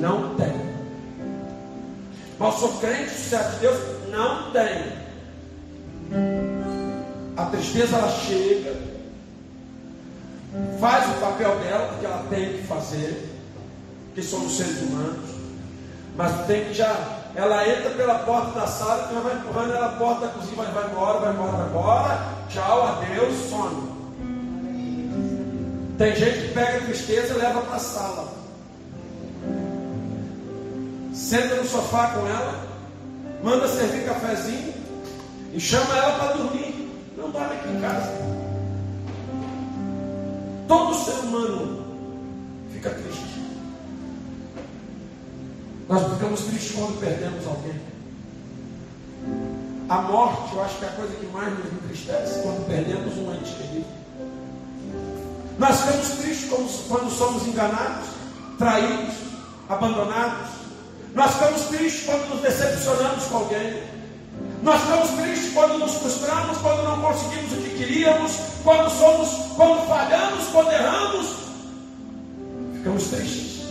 Não 0.00 0.36
tem. 0.36 0.54
Mas 2.38 2.54
sou 2.54 2.72
crente, 2.74 3.10
certo 3.10 3.54
de 3.54 3.60
Deus? 3.62 3.80
Não 4.10 4.52
tem. 4.52 4.92
A 7.36 7.46
tristeza 7.46 7.96
ela 7.96 8.10
chega, 8.12 8.76
faz 10.78 11.16
o 11.16 11.20
papel 11.20 11.58
dela, 11.58 11.88
porque 11.88 12.06
ela 12.06 12.26
tem 12.30 12.58
que 12.58 12.62
fazer, 12.68 13.28
que 14.14 14.22
somos 14.22 14.56
seres 14.56 14.82
humanos, 14.82 15.30
mas 16.16 16.46
tem 16.46 16.66
que 16.66 16.74
já 16.74 17.13
ela 17.36 17.68
entra 17.68 17.90
pela 17.90 18.20
porta 18.20 18.60
da 18.60 18.66
sala, 18.66 19.10
e 19.10 19.20
vai 19.20 19.34
empurrando 19.34 19.74
ela 19.74 19.86
a 19.86 19.92
porta 19.92 20.26
da 20.26 20.32
cozinha, 20.32 20.56
vai, 20.56 20.66
vai 20.72 20.90
embora, 20.90 21.18
vai 21.18 21.32
embora, 21.32 21.52
vai 21.52 21.66
embora. 21.66 22.20
Tchau, 22.48 22.86
adeus, 22.86 23.50
some. 23.50 23.94
Tem 25.98 26.14
gente 26.14 26.48
que 26.48 26.54
pega 26.54 26.78
a 26.78 26.80
tristeza 26.80 27.34
e 27.34 27.38
leva 27.38 27.60
para 27.62 27.76
a 27.76 27.80
sala. 27.80 28.28
Senta 31.12 31.54
no 31.56 31.64
sofá 31.64 32.08
com 32.08 32.26
ela, 32.26 32.66
manda 33.42 33.68
servir 33.68 34.04
cafezinho 34.04 34.74
e 35.52 35.60
chama 35.60 35.96
ela 35.96 36.18
para 36.18 36.32
dormir. 36.34 36.90
Não 37.16 37.30
dorme 37.30 37.54
aqui 37.54 37.68
em 37.68 37.80
casa. 37.80 38.12
Todo 40.66 40.94
ser 40.94 41.12
humano 41.24 41.84
fica 42.72 42.90
triste. 42.90 43.33
Nós 45.88 46.12
ficamos 46.12 46.40
tristes 46.40 46.72
quando 46.76 46.98
perdemos 46.98 47.46
alguém. 47.46 47.80
A 49.88 50.00
morte, 50.02 50.54
eu 50.54 50.64
acho 50.64 50.78
que 50.78 50.84
é 50.84 50.88
a 50.88 50.92
coisa 50.92 51.14
que 51.14 51.26
mais 51.26 51.58
nos 51.58 51.72
entristece 51.72 52.40
quando 52.42 52.66
perdemos 52.66 53.18
um 53.18 53.34
ente 53.34 53.52
querido. 53.52 53.86
Nós 55.58 55.80
ficamos 55.80 56.08
tristes 56.08 56.50
quando 56.88 57.10
somos 57.10 57.46
enganados, 57.46 58.08
traídos, 58.58 59.14
abandonados. 59.68 60.48
Nós 61.14 61.32
ficamos 61.32 61.62
tristes 61.66 62.06
quando 62.06 62.28
nos 62.30 62.40
decepcionamos 62.40 63.24
com 63.24 63.36
alguém. 63.36 63.82
Nós 64.62 64.80
ficamos 64.80 65.10
tristes 65.10 65.52
quando 65.52 65.78
nos 65.78 65.94
frustramos, 65.96 66.58
quando 66.58 66.82
não 66.82 67.02
conseguimos 67.02 67.52
o 67.52 67.56
que 67.56 67.76
queríamos, 67.76 68.32
quando 68.64 68.90
somos, 68.90 69.28
quando 69.54 69.86
falhamos, 69.86 70.46
quando 70.46 70.72
erramos. 70.72 71.26
Ficamos 72.74 73.04
tristes. 73.08 73.68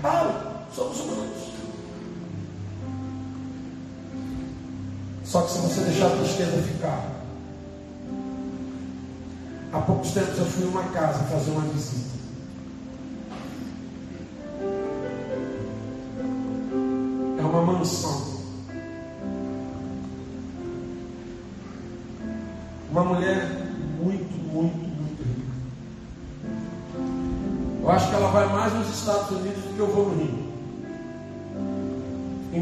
Claro. 0.00 0.49
Somos 0.80 1.00
humanos. 1.00 1.36
Só 5.22 5.42
que 5.42 5.52
se 5.52 5.58
você 5.58 5.80
deixar 5.82 6.06
a 6.06 6.16
tristeza 6.16 6.62
ficar. 6.62 7.06
Há 9.74 9.80
poucos 9.82 10.12
tempos 10.12 10.38
eu 10.38 10.46
fui 10.46 10.64
numa 10.64 10.84
casa 10.84 11.22
fazer 11.24 11.50
uma 11.50 11.68
visita. 11.68 12.19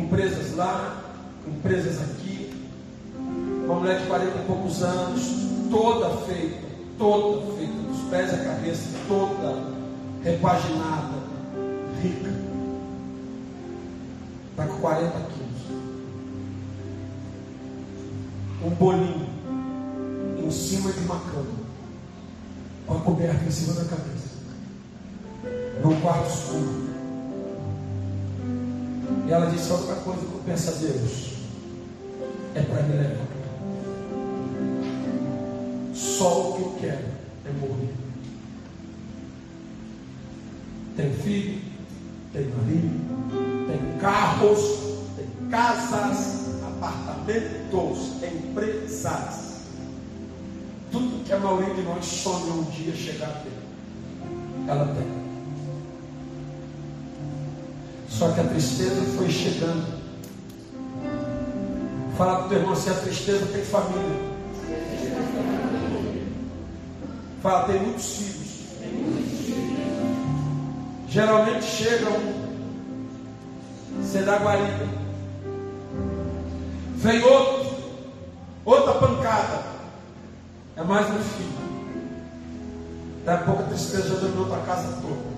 Empresas 0.08 0.56
lá, 0.56 0.96
empresas 1.46 2.00
aqui. 2.00 2.50
Uma 3.64 3.74
mulher 3.74 4.00
de 4.00 4.06
40 4.06 4.38
e 4.38 4.46
poucos 4.46 4.82
anos, 4.82 5.22
toda 5.70 6.08
feita, 6.24 6.66
toda 6.98 7.54
feita, 7.56 7.72
dos 7.72 8.10
pés 8.10 8.32
à 8.32 8.38
cabeça, 8.38 8.88
toda 9.06 9.54
repaginada, 10.24 11.18
rica. 12.02 12.30
Está 14.50 14.66
com 14.66 14.80
40 14.80 15.10
quilos. 15.10 15.82
Um 18.64 18.70
bolinho 18.70 19.28
em 20.42 20.50
cima 20.50 20.90
de 20.90 21.00
uma 21.00 21.20
cama, 21.20 21.68
com 22.86 22.96
a 22.96 23.00
coberta 23.00 23.44
em 23.44 23.50
cima 23.50 23.74
da 23.74 23.84
cabeça, 23.84 24.28
num 25.84 26.00
quarto 26.00 26.30
escuro. 26.30 26.77
E 29.28 29.30
ela 29.30 29.50
disse 29.50 29.70
outra 29.70 29.94
coisa 29.96 30.22
que 30.22 30.32
eu 30.32 30.40
a 30.70 30.72
Deus. 30.72 31.34
É 32.54 32.62
para 32.62 32.82
me 32.84 32.96
levar. 32.96 33.26
Só 35.94 36.50
o 36.50 36.54
que 36.54 36.62
eu 36.62 36.76
quero 36.80 37.04
é 37.44 37.52
morrer. 37.60 37.94
Tem 40.96 41.12
filho, 41.12 41.60
tem 42.32 42.48
marido, 42.48 43.66
tem 43.66 43.98
carros, 44.00 44.60
tem 45.14 45.50
casas, 45.50 46.62
apartamentos, 46.66 48.22
empresas. 48.22 49.58
Tudo 50.90 51.22
que 51.24 51.32
a 51.34 51.38
maioria 51.38 51.74
de 51.74 51.82
nós 51.82 52.06
sonha 52.06 52.54
um 52.54 52.64
dia 52.64 52.94
chegar 52.94 53.28
a 53.28 53.32
ter. 53.32 53.52
Ela 54.66 54.86
tem. 54.94 55.17
Só 58.18 58.28
que 58.32 58.40
a 58.40 58.44
tristeza 58.44 59.00
foi 59.16 59.30
chegando. 59.30 59.86
Fala 62.16 62.38
para 62.38 62.46
o 62.46 62.48
teu 62.48 62.58
irmão 62.58 62.74
se 62.74 62.90
a 62.90 62.94
tristeza 62.94 63.46
tem 63.46 63.64
família. 63.64 64.28
Fala, 67.40 67.68
tem 67.68 67.80
muitos 67.80 68.16
filhos. 68.16 68.38
Geralmente 71.08 71.64
chegam 71.64 72.12
sem 74.02 74.24
dar 74.24 74.42
guarida. 74.42 74.88
Vem 76.96 77.22
outro, 77.22 77.76
outra 78.64 78.94
pancada. 78.94 79.62
É 80.76 80.82
mais 80.82 81.06
um 81.06 81.20
filho. 81.20 81.58
Daqui 83.24 83.42
a 83.42 83.46
pouco 83.46 83.62
a 83.62 83.66
tristeza 83.66 84.08
já 84.08 84.14
dominou 84.16 84.46
tua 84.46 84.58
casa 84.62 84.88
toda. 85.00 85.37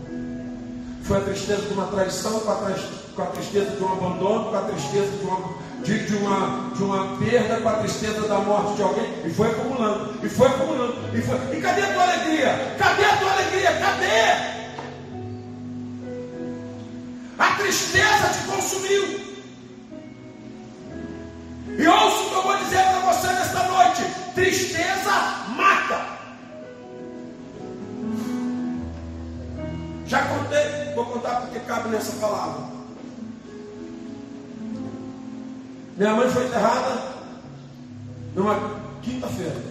Foi 1.11 1.19
a 1.19 1.23
tristeza 1.23 1.63
de 1.63 1.75
uma 1.75 1.89
traição, 1.89 2.39
com 2.39 3.23
a, 3.23 3.27
tristeza 3.27 3.73
de 3.73 3.83
um 3.83 3.93
abandono, 3.95 4.51
com 4.51 4.57
a 4.57 4.61
tristeza 4.61 5.11
de 5.11 5.25
uma, 5.25 5.55
de, 5.83 6.07
de, 6.07 6.15
uma, 6.15 6.71
de 6.73 6.83
uma 6.85 7.17
perda, 7.17 7.61
com 7.61 7.69
a 7.69 7.73
tristeza 7.73 8.29
da 8.29 8.39
morte 8.39 8.77
de 8.77 8.83
alguém. 8.83 9.13
E 9.27 9.31
foi 9.31 9.49
acumulando, 9.49 10.25
e 10.25 10.29
foi 10.29 10.47
acumulando. 10.47 10.95
E, 11.13 11.21
foi, 11.21 11.37
e 11.59 11.61
cadê 11.61 11.83
a 11.83 11.93
tua 11.95 12.03
alegria? 12.05 12.77
Cadê 12.79 13.05
a 13.07 13.17
tua 13.17 13.33
alegria? 13.33 13.73
Cadê? 13.73 14.61
A 17.41 17.57
tristeza 17.57 18.29
te 18.33 18.47
consumiu. 18.47 19.21
E 21.77 21.89
ouça 21.89 22.21
o 22.21 22.29
que 22.29 22.35
eu 22.37 22.43
vou 22.45 22.57
dizer 22.57 22.85
para 22.85 23.13
você 23.13 23.27
nesta 23.27 23.65
noite: 23.65 24.03
tristeza 24.37 24.90
nessa 31.91 32.13
palavra. 32.21 32.71
Minha 35.97 36.15
mãe 36.15 36.31
foi 36.31 36.47
enterrada 36.47 37.03
numa 38.35 38.81
quinta-feira. 39.03 39.71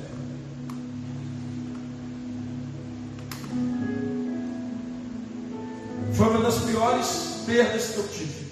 Foi 6.13 6.27
uma 6.27 6.41
das 6.41 6.59
piores 6.59 7.43
perdas 7.45 7.89
que 7.89 7.97
eu 7.97 8.07
tive. 8.09 8.49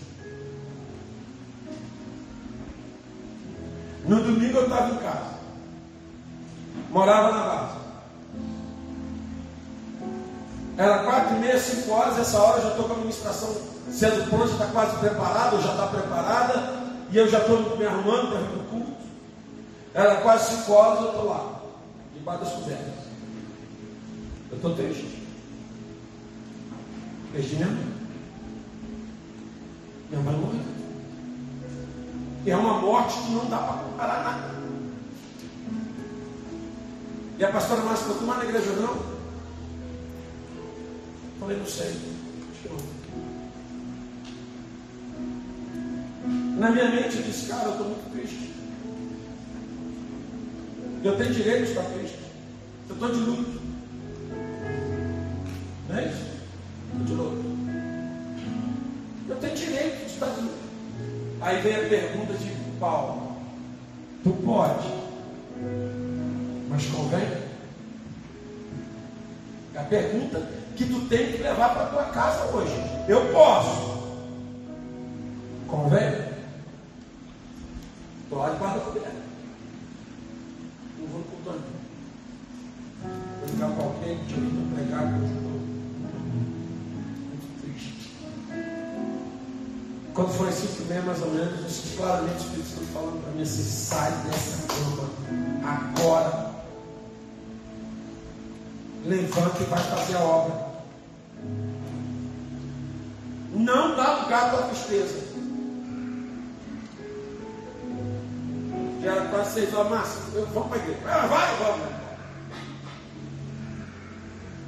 No 4.08 4.24
domingo 4.24 4.58
eu 4.58 4.64
estava 4.64 4.94
em 4.94 4.98
casa. 4.98 5.38
Morava 6.90 7.32
na 7.32 7.44
base. 7.44 7.67
Era 10.78 11.00
quatro 11.00 11.36
e 11.36 11.40
meia, 11.40 11.60
cinco 11.60 11.92
horas, 11.92 12.20
essa 12.20 12.38
hora 12.38 12.60
eu 12.60 12.64
já 12.64 12.70
estou 12.70 12.86
com 12.86 12.92
a 12.92 12.96
administração 12.96 13.56
sendo 13.92 14.30
pronta, 14.30 14.52
está 14.52 14.68
quase 14.68 14.98
preparada, 14.98 15.56
ou 15.56 15.62
já 15.62 15.72
está 15.72 15.88
preparada, 15.88 16.74
e 17.10 17.18
eu 17.18 17.28
já 17.28 17.40
estou 17.40 17.78
me 17.78 17.86
arrumando 17.86 18.30
para 18.30 18.40
vir 18.42 18.60
o 18.60 18.64
culto. 18.66 18.92
Era 19.94 20.18
quase 20.18 20.56
cinco 20.56 20.72
horas, 20.74 21.00
eu 21.00 21.10
estou 21.10 21.26
lá, 21.26 21.62
debaixo 22.14 22.44
das 22.44 22.54
cobertas. 22.54 22.94
Eu 24.52 24.56
estou 24.58 24.76
triste. 24.76 25.24
Triste 27.32 27.56
minha 27.56 27.68
mãe. 27.68 27.94
Minha 30.10 30.22
mãe 30.22 30.36
morreu. 30.36 30.62
E 32.46 32.52
é 32.52 32.56
uma 32.56 32.80
morte 32.80 33.18
que 33.20 33.32
não 33.32 33.46
dá 33.46 33.58
para 33.58 33.84
comparar 33.84 34.24
nada. 34.24 34.58
E 37.40 37.44
a 37.44 37.52
pastora 37.52 37.82
Márcia 37.82 38.06
falou, 38.06 38.24
mais 38.24 38.40
na 38.40 38.46
igreja 38.46 38.72
não? 38.74 39.17
Falei, 41.48 41.60
não 41.60 41.66
sei. 41.66 41.96
Na 46.58 46.72
minha 46.72 46.90
mente 46.90 47.16
eu 47.16 47.24
disse, 47.24 47.48
cara, 47.48 47.68
eu 47.68 47.72
estou 47.72 47.88
muito 47.88 48.12
triste. 48.12 48.52
Eu 51.06 51.16
tenho 51.16 51.34
direito 51.34 51.64
de 51.64 51.70
estar 51.70 51.84
triste. 51.84 52.20
Eu 52.90 52.96
estou 52.96 53.12
de 53.14 53.20
luto. 53.22 53.62
Não 55.88 55.98
é 55.98 56.08
isso? 56.08 56.26
Estou 56.92 57.06
de 57.06 57.14
luto. 57.14 57.46
Eu 59.30 59.36
tenho 59.38 59.56
direito 59.56 60.00
de 60.00 60.12
estar 60.12 60.26
de 60.26 60.42
luto. 60.42 60.68
Aí 61.40 61.62
vem 61.62 61.76
a 61.78 61.88
pergunta 61.88 62.34
de 62.34 62.52
Paulo. 62.78 63.38
Tu 64.22 64.32
pode, 64.44 64.88
mas 66.68 66.86
convém? 66.88 67.48
A 69.78 69.84
pergunta 69.84 70.57
para 71.78 71.86
tua 71.86 72.04
casa 72.06 72.46
hoje. 72.52 72.74
Eu 73.08 73.22
posso. 73.28 73.87
Para 104.50 104.66
a 104.66 104.68
tristeza. 104.70 105.28
Já 109.04 109.12
era 109.12 109.26
quase 109.30 109.54
seis 109.54 109.74
horas, 109.74 109.90
Márcio, 109.90 110.22
vamos 110.54 110.70
para 110.70 110.78
a 110.78 110.84
igreja. 110.84 111.00
Ah, 111.06 111.28
vai, 111.28 111.58
vamos. 111.58 111.88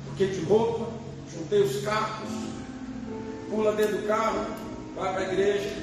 Porque 0.06 0.28
de 0.28 0.42
roupa, 0.46 0.92
juntei 1.34 1.62
os 1.62 1.84
carros, 1.84 2.30
pula 3.50 3.74
dentro 3.74 3.98
do 3.98 4.08
carro, 4.08 4.46
vai 4.96 5.14
para 5.14 5.22
a 5.22 5.34
igreja. 5.34 5.76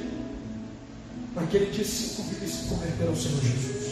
Naquele 1.34 1.66
dia, 1.66 1.84
cinco 1.84 2.22
vidas 2.30 2.50
se 2.50 2.68
converteram 2.68 3.10
ao 3.10 3.16
Senhor 3.16 3.40
Jesus. 3.42 3.85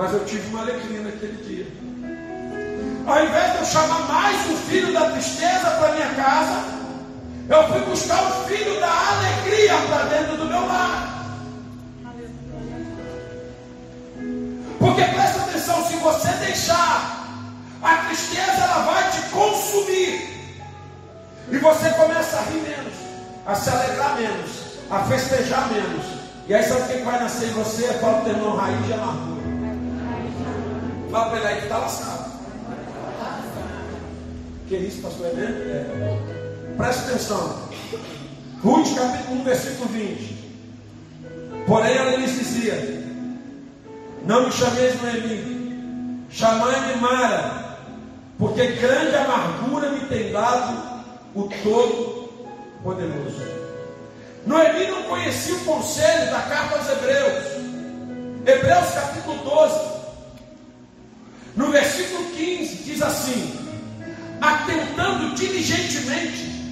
Mas 0.00 0.14
eu 0.14 0.24
tive 0.24 0.48
uma 0.48 0.62
alegria 0.62 1.02
naquele 1.02 1.44
dia. 1.44 1.66
Ao 3.06 3.22
invés 3.22 3.52
de 3.52 3.58
eu 3.58 3.64
chamar 3.66 4.08
mais 4.08 4.50
o 4.50 4.56
filho 4.56 4.94
da 4.94 5.10
tristeza 5.10 5.70
para 5.72 5.92
minha 5.92 6.08
casa, 6.14 6.64
eu 7.50 7.68
fui 7.68 7.80
buscar 7.80 8.22
o 8.30 8.44
filho 8.46 8.80
da 8.80 8.88
alegria 8.88 9.74
para 9.88 10.04
dentro 10.04 10.38
do 10.38 10.46
meu 10.46 10.66
lar. 10.66 11.36
Porque 14.78 15.04
presta 15.04 15.42
atenção, 15.42 15.86
se 15.86 15.96
você 15.96 16.28
deixar, 16.46 17.26
a 17.82 17.96
tristeza 18.06 18.52
ela 18.52 18.78
vai 18.90 19.10
te 19.10 19.20
consumir. 19.28 20.54
E 21.50 21.58
você 21.58 21.90
começa 21.90 22.38
a 22.38 22.42
rir 22.44 22.62
menos, 22.62 22.94
a 23.44 23.54
se 23.54 23.68
alegrar 23.68 24.16
menos, 24.16 24.50
a 24.90 25.00
festejar 25.00 25.68
menos. 25.70 26.06
E 26.48 26.54
aí 26.54 26.62
sabe 26.62 26.80
o 26.80 26.86
que 26.86 27.04
vai 27.04 27.20
nascer 27.20 27.48
em 27.48 27.52
você? 27.52 27.82
Fala 27.98 28.22
o 28.22 28.24
teu 28.24 28.32
irmão 28.32 28.56
raiz 28.56 28.86
de 28.86 28.94
amargura. 28.94 29.29
Ele 31.10 31.46
aí 31.46 31.56
que 31.56 31.62
está 31.64 31.78
lascado. 31.78 32.30
Que 34.68 34.76
isso, 34.76 35.02
pastor? 35.02 35.26
É 35.26 35.32
mesmo? 35.32 35.56
É. 35.56 36.74
Presta 36.76 37.08
atenção. 37.08 37.68
Ruth 38.62 38.94
capítulo 38.94 39.40
1, 39.40 39.44
versículo 39.44 39.88
20. 39.88 40.54
Porém 41.66 41.96
ela 41.96 42.16
lhes 42.16 42.38
dizia: 42.38 42.74
Não 44.24 44.46
me 44.46 44.52
chameis 44.52 45.02
Noemi, 45.02 46.26
chamai-me 46.30 47.00
Mara, 47.00 47.76
porque 48.38 48.66
grande 48.68 49.16
amargura 49.16 49.90
me 49.90 50.00
tem 50.06 50.30
dado 50.30 51.02
o 51.34 51.48
Todo-Poderoso. 51.64 53.42
Noemi 54.46 54.86
não 54.86 55.02
conhecia 55.02 55.56
o 55.56 55.64
conselho 55.64 56.30
da 56.30 56.40
carta 56.42 56.76
aos 56.76 56.88
Hebreus. 56.88 57.44
Hebreus 58.46 58.90
capítulo 58.94 59.38
12. 59.38 59.99
No 61.60 61.70
versículo 61.70 62.24
15 62.30 62.76
diz 62.84 63.02
assim: 63.02 63.54
atentando 64.40 65.34
diligentemente, 65.34 66.64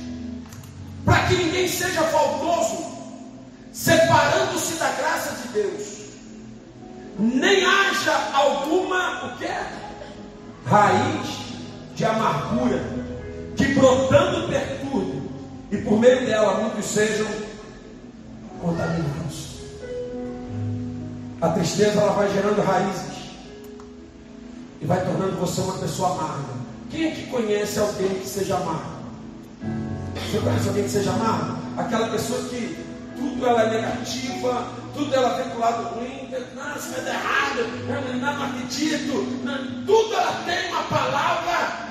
para 1.05 1.27
que 1.27 1.35
ninguém 1.35 1.69
seja 1.69 2.03
faltoso, 2.05 2.87
separando-se 3.71 4.77
da 4.77 4.91
graça 4.93 5.37
de 5.43 5.49
Deus, 5.49 5.99
nem 7.19 7.67
haja 7.67 8.31
alguma 8.33 9.27
o 9.27 9.37
que? 9.37 9.51
Raiz 10.65 11.39
de 11.95 12.05
amargura 12.07 12.83
que 13.57 13.67
brotando 13.75 14.49
perturbe, 14.49 15.23
e 15.71 15.77
por 15.77 16.01
meio 16.01 16.25
dela 16.25 16.63
muitos 16.63 16.87
sejam 16.87 17.29
contaminados. 18.63 19.59
A 21.43 21.51
tristeza 21.51 22.01
ela 22.01 22.13
vai 22.13 22.33
gerando 22.33 22.63
raízes 22.63 23.08
e 24.81 24.87
vai 24.87 25.05
tornando 25.05 25.37
você 25.37 25.61
uma 25.61 25.79
pessoa 25.79 26.13
amarga. 26.13 26.59
Quem 26.91 27.09
é 27.09 27.11
que 27.11 27.27
conhece 27.27 27.79
alguém 27.79 28.09
que 28.09 28.27
seja 28.27 28.57
amargo? 28.57 28.99
Você 30.15 30.39
conhece 30.39 30.69
alguém 30.69 30.85
que 30.85 30.91
seja 30.91 31.11
amargo? 31.11 31.59
Aquela 31.77 32.09
pessoa 32.09 32.49
que, 32.49 32.79
tudo 33.17 33.47
ela 33.47 33.63
é 33.63 33.71
negativa, 33.71 34.67
tudo 34.95 35.15
ela 35.15 35.35
tem 35.35 35.51
para 35.51 35.57
o 35.57 35.61
lado 35.61 35.95
ruim, 35.95 36.29
não, 36.55 36.77
isso 36.77 36.91
dar 36.91 37.15
errado, 37.15 37.59
eu 37.59 38.17
não 38.17 38.45
acredito, 38.45 39.45
não, 39.45 39.85
tudo 39.85 40.15
ela 40.15 40.45
tem 40.45 40.69
uma 40.71 40.83
palavra 40.85 41.89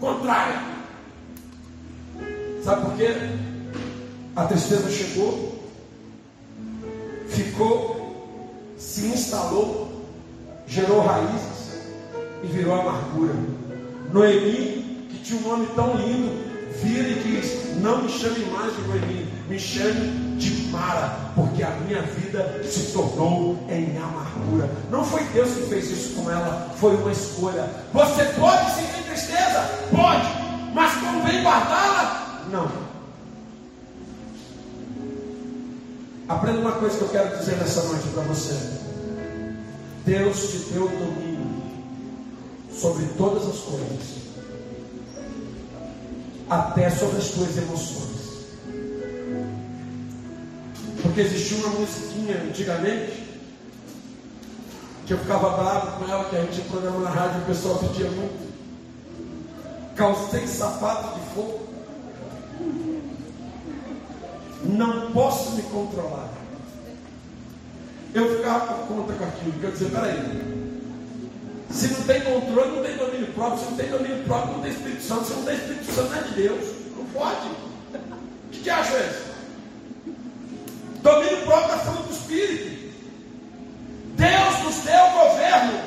contrária. 0.00 0.62
Sabe 2.64 2.82
por 2.82 2.96
quê? 2.96 3.14
A 4.36 4.44
tristeza 4.44 4.90
chegou, 4.90 5.62
ficou, 7.28 8.74
se 8.76 9.06
instalou, 9.06 10.06
gerou 10.66 11.00
raízes 11.00 11.57
e 12.42 12.46
virou 12.46 12.80
amargura. 12.80 13.34
Noemi, 14.12 15.06
que 15.10 15.18
tinha 15.22 15.40
um 15.40 15.48
nome 15.48 15.66
tão 15.74 15.96
lindo, 15.96 16.32
vira 16.82 17.08
e 17.08 17.14
diz: 17.22 17.76
Não 17.76 18.02
me 18.02 18.08
chame 18.08 18.44
mais 18.46 18.74
de 18.74 18.82
Noemi, 18.82 19.26
me 19.48 19.58
chame 19.58 20.36
de 20.38 20.68
Mara, 20.70 21.32
porque 21.34 21.62
a 21.62 21.70
minha 21.86 22.02
vida 22.02 22.62
se 22.64 22.92
tornou 22.92 23.58
em 23.68 23.96
amargura. 23.98 24.70
Não 24.90 25.04
foi 25.04 25.22
Deus 25.24 25.50
que 25.50 25.62
fez 25.62 25.90
isso 25.90 26.14
com 26.14 26.30
ela, 26.30 26.70
foi 26.78 26.94
uma 26.96 27.12
escolha. 27.12 27.68
Você 27.92 28.24
pode 28.38 28.70
sentir 28.74 29.02
tristeza? 29.04 29.60
Pode, 29.90 30.28
mas 30.74 30.94
convém 30.94 31.42
guardá-la? 31.42 32.46
Não. 32.50 32.88
Aprenda 36.28 36.60
uma 36.60 36.72
coisa 36.72 36.98
que 36.98 37.04
eu 37.04 37.08
quero 37.08 37.38
dizer 37.38 37.56
nessa 37.56 37.82
noite 37.84 38.06
para 38.08 38.22
você. 38.24 38.54
Deus 40.04 40.50
te 40.50 40.58
deu 40.72 40.88
domínio 40.88 41.27
sobre 42.80 43.06
todas 43.16 43.42
as 43.46 43.58
coisas 43.58 44.28
até 46.48 46.88
sobre 46.90 47.18
as 47.18 47.28
tuas 47.30 47.56
emoções. 47.58 48.18
Porque 51.02 51.20
existia 51.20 51.58
uma 51.58 51.80
musiquinha 51.80 52.42
antigamente 52.42 53.28
que 55.06 55.12
eu 55.14 55.18
ficava 55.18 55.50
bravo 55.50 55.98
com 55.98 56.10
ela, 56.10 56.24
que 56.28 56.36
a 56.36 56.42
gente 56.42 56.60
programa 56.68 57.00
na 57.00 57.10
rádio, 57.10 57.40
o 57.42 57.46
pessoal 57.46 57.78
pedia 57.78 58.10
muito. 58.10 58.48
Calcei 59.96 60.46
sapato 60.46 61.18
de 61.18 61.34
fogo. 61.34 61.68
Não 64.64 65.12
posso 65.12 65.52
me 65.52 65.62
controlar. 65.62 66.28
Eu 68.14 68.36
ficava 68.36 68.74
por 68.74 68.88
conta 68.88 69.12
com 69.14 69.24
aquilo, 69.24 69.54
eu 69.62 69.70
dizia, 69.70 69.88
peraí, 69.88 70.57
se 71.70 71.88
não 71.88 72.02
tem 72.02 72.20
controle, 72.22 72.76
não 72.76 72.82
tem 72.82 72.96
domínio 72.96 73.26
próprio. 73.34 73.58
Se 73.58 73.64
não 73.66 73.76
tem 73.76 73.90
domínio 73.90 74.24
próprio, 74.24 74.54
não 74.54 74.62
tem 74.62 74.72
Espírito 74.72 75.02
Santo. 75.02 75.24
Se 75.26 75.32
não 75.34 75.42
tem 75.44 75.54
Espírito 75.54 75.92
Santo, 75.92 76.10
não 76.10 76.18
é 76.18 76.22
de 76.22 76.34
Deus. 76.34 76.64
Não 76.96 77.04
pode. 77.06 77.48
O 77.48 78.50
que, 78.50 78.60
que 78.60 78.70
acha 78.70 78.96
isso? 78.98 79.28
Domínio 81.02 81.44
próprio 81.44 81.74
é 81.74 81.78
fruto 81.78 82.02
do 82.02 82.12
Espírito. 82.12 82.78
Deus 84.16 84.64
nos 84.64 84.76
deu 84.84 85.10
governo 85.10 85.80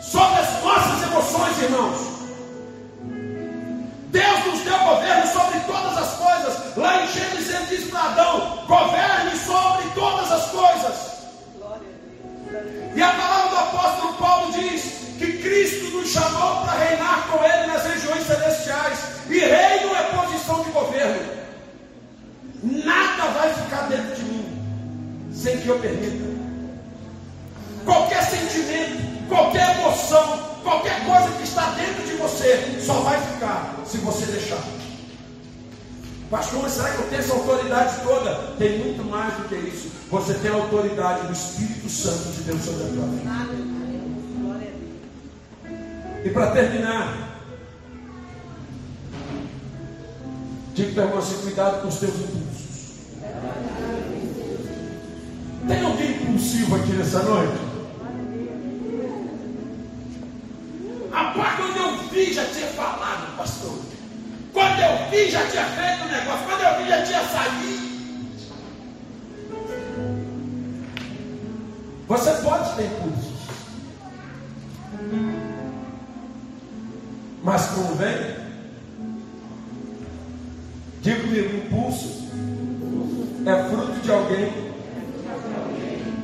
sobre 0.00 0.40
as 0.40 0.62
nossas 0.62 1.02
emoções, 1.10 1.62
irmãos. 1.62 2.12
Deus 4.10 4.44
nos 4.44 4.60
deu 4.60 4.78
governo 4.78 5.26
sobre 5.32 5.60
todas 5.60 5.96
as 5.96 6.14
coisas. 6.14 6.76
Lá 6.76 7.02
em 7.02 7.08
Gênesis 7.08 7.54
ele 7.54 7.66
diz 7.66 7.90
para 7.90 8.00
Adão: 8.00 8.66
governe 8.66 9.36
sobre 9.38 9.88
todas 9.94 10.01
sem 25.42 25.58
que 25.58 25.68
eu 25.68 25.78
permita. 25.80 26.32
Qualquer 27.84 28.22
sentimento, 28.24 29.28
qualquer 29.28 29.76
emoção, 29.76 30.38
qualquer 30.62 31.04
coisa 31.04 31.36
que 31.36 31.42
está 31.42 31.70
dentro 31.72 32.04
de 32.04 32.14
você, 32.14 32.80
só 32.80 33.00
vai 33.00 33.20
ficar 33.20 33.76
se 33.84 33.98
você 33.98 34.26
deixar. 34.26 34.62
Mas 36.30 36.46
será 36.46 36.90
que 36.92 37.02
eu 37.02 37.08
tenho 37.08 37.20
essa 37.20 37.34
autoridade 37.34 38.02
toda? 38.04 38.54
Tem 38.56 38.78
muito 38.78 39.04
mais 39.04 39.34
do 39.34 39.48
que 39.48 39.54
isso. 39.56 39.90
Você 40.10 40.32
tem 40.34 40.50
a 40.50 40.54
autoridade 40.54 41.26
do 41.26 41.32
Espírito 41.32 41.90
Santo 41.90 42.32
de 42.32 42.42
Deus 42.44 42.62
sobre 42.62 42.84
a 42.84 42.86
tua 42.86 43.06
vida. 43.06 43.82
E 46.24 46.30
para 46.30 46.52
terminar, 46.52 47.38
digo 50.72 50.94
para 50.94 51.06
você, 51.06 51.34
cuidado 51.42 51.82
com 51.82 51.88
os 51.88 51.96
teus 51.96 52.14
impulsos. 52.14 52.61
Tem 55.66 55.84
alguém 55.84 56.10
impulsivo 56.10 56.76
aqui 56.76 56.92
nessa 56.92 57.22
noite? 57.22 57.58
Rapaz, 61.10 61.56
quando 61.56 61.76
eu 61.76 62.08
vi, 62.08 62.32
já 62.32 62.44
tinha 62.46 62.68
falado, 62.68 63.36
pastor. 63.36 63.78
Quando 64.52 64.80
eu 64.80 65.10
vi, 65.10 65.30
já 65.30 65.46
tinha 65.48 65.64
feito 65.64 66.04
o 66.04 66.12
negócio. 66.12 66.46
Quando 66.46 66.62
eu 66.62 66.82
vi, 66.82 66.88
já 66.88 67.02
tinha 67.04 67.24
saído. 67.28 67.82
Você 72.08 72.30
pode 72.42 72.74
ter 72.76 72.86
impulsos. 72.86 73.32
Mas 77.42 77.66
convém. 77.66 78.42
Comigo, 81.32 81.56
impulso 81.56 82.28
é 83.46 83.64
fruto 83.70 84.00
de 84.00 84.10
alguém 84.10 84.71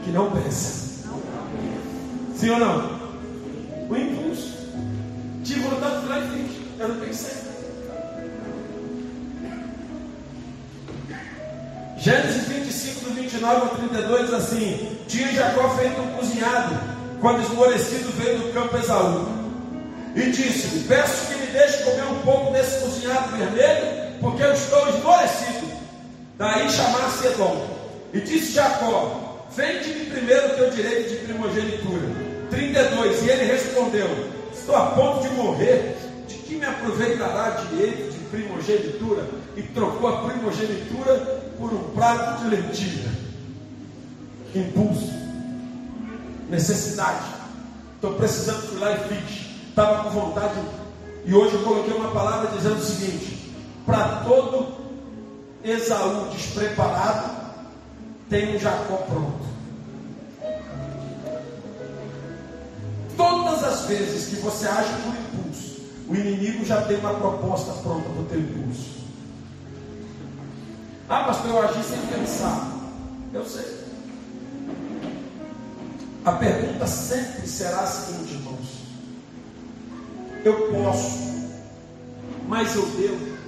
que 0.08 0.12
não 0.12 0.30
pensa. 0.30 1.06
Sim 2.34 2.50
ou 2.50 2.58
não? 2.58 2.98
O 3.90 3.96
impulso. 3.96 4.56
Tive 5.44 5.60
vontade 5.60 6.00
de 6.00 6.08
lá 6.08 6.18
e 6.18 6.28
fiz. 6.28 6.56
Eu 6.78 6.88
não 6.88 6.96
pensei. 7.00 7.48
Gênesis 11.98 12.48
25, 12.48 13.04
do 13.04 13.14
29 13.14 13.60
ao 13.60 13.68
32 13.68 14.20
diz 14.22 14.34
assim: 14.34 14.98
Tinha 15.08 15.32
Jacó 15.32 15.68
feito 15.76 16.00
um 16.00 16.10
cozinhado, 16.12 16.80
quando 17.20 17.42
esmorecido 17.42 18.10
veio 18.12 18.38
do 18.38 18.54
campo 18.54 18.76
Esaú. 18.78 19.26
E 20.14 20.30
disse-lhe: 20.30 20.84
Peço 20.88 21.26
que 21.26 21.34
me 21.34 21.46
deixe 21.48 21.82
comer 21.82 22.04
um 22.04 22.22
pouco 22.22 22.52
desse 22.52 22.80
cozinhado 22.80 23.36
vermelho, 23.36 24.18
porque 24.20 24.42
eu 24.42 24.52
estou 24.52 24.88
esmorecido. 24.88 25.68
Daí 26.38 26.70
chamar-se 26.70 27.26
Edom. 27.26 27.66
E 28.14 28.20
disse 28.20 28.52
Jacó: 28.52 29.27
Vende-me 29.54 30.06
primeiro 30.06 30.46
o 30.46 30.56
teu 30.56 30.70
direito 30.70 31.10
de 31.10 31.16
primogenitura. 31.26 32.28
32. 32.50 33.22
E 33.22 33.30
ele 33.30 33.44
respondeu: 33.44 34.08
Estou 34.52 34.76
a 34.76 34.86
ponto 34.90 35.28
de 35.28 35.34
morrer. 35.34 35.96
De 36.26 36.34
que 36.34 36.56
me 36.56 36.66
aproveitará 36.66 37.50
direito 37.70 38.12
de 38.12 38.18
primogenitura? 38.30 39.26
E 39.56 39.62
trocou 39.62 40.08
a 40.08 40.22
primogenitura 40.28 41.16
por 41.58 41.72
um 41.72 41.90
prato 41.94 42.42
de 42.42 42.50
lentilha. 42.50 43.10
Impulso, 44.54 45.12
necessidade. 46.48 47.24
Estou 47.94 48.14
precisando, 48.14 48.68
fui 48.68 48.78
lá 48.78 48.92
e 48.92 48.98
fiz. 49.08 49.46
Estava 49.68 50.04
com 50.04 50.10
vontade. 50.10 50.54
E 51.24 51.34
hoje 51.34 51.54
eu 51.54 51.62
coloquei 51.62 51.94
uma 51.94 52.10
palavra 52.10 52.50
dizendo 52.56 52.76
o 52.76 52.82
seguinte: 52.82 53.52
para 53.84 54.22
todo 54.24 54.68
Esaú 55.64 56.28
despreparado, 56.30 57.37
tem 58.28 58.54
um 58.54 58.58
Jacó 58.58 58.96
pronto. 58.96 59.48
Todas 63.16 63.64
as 63.64 63.86
vezes 63.86 64.28
que 64.28 64.36
você 64.36 64.68
age 64.68 64.92
por 65.02 65.14
impulso, 65.14 65.80
o 66.08 66.14
inimigo 66.14 66.64
já 66.64 66.82
tem 66.82 66.98
uma 66.98 67.14
proposta 67.14 67.72
pronta 67.82 68.08
para 68.08 68.22
o 68.22 68.24
teu 68.26 68.40
impulso. 68.40 68.98
Ah, 71.08 71.24
pastor, 71.24 71.50
eu 71.50 71.62
agi 71.62 71.82
sem 71.82 72.00
pensar. 72.06 72.70
Eu 73.32 73.44
sei. 73.44 73.78
A 76.24 76.32
pergunta 76.32 76.86
sempre 76.86 77.46
será 77.46 77.80
a 77.80 77.86
seguinte, 77.86 78.34
irmãos: 78.34 78.82
Eu 80.44 80.70
posso, 80.70 81.18
mas 82.46 82.74
eu 82.74 82.86
devo. 82.90 83.38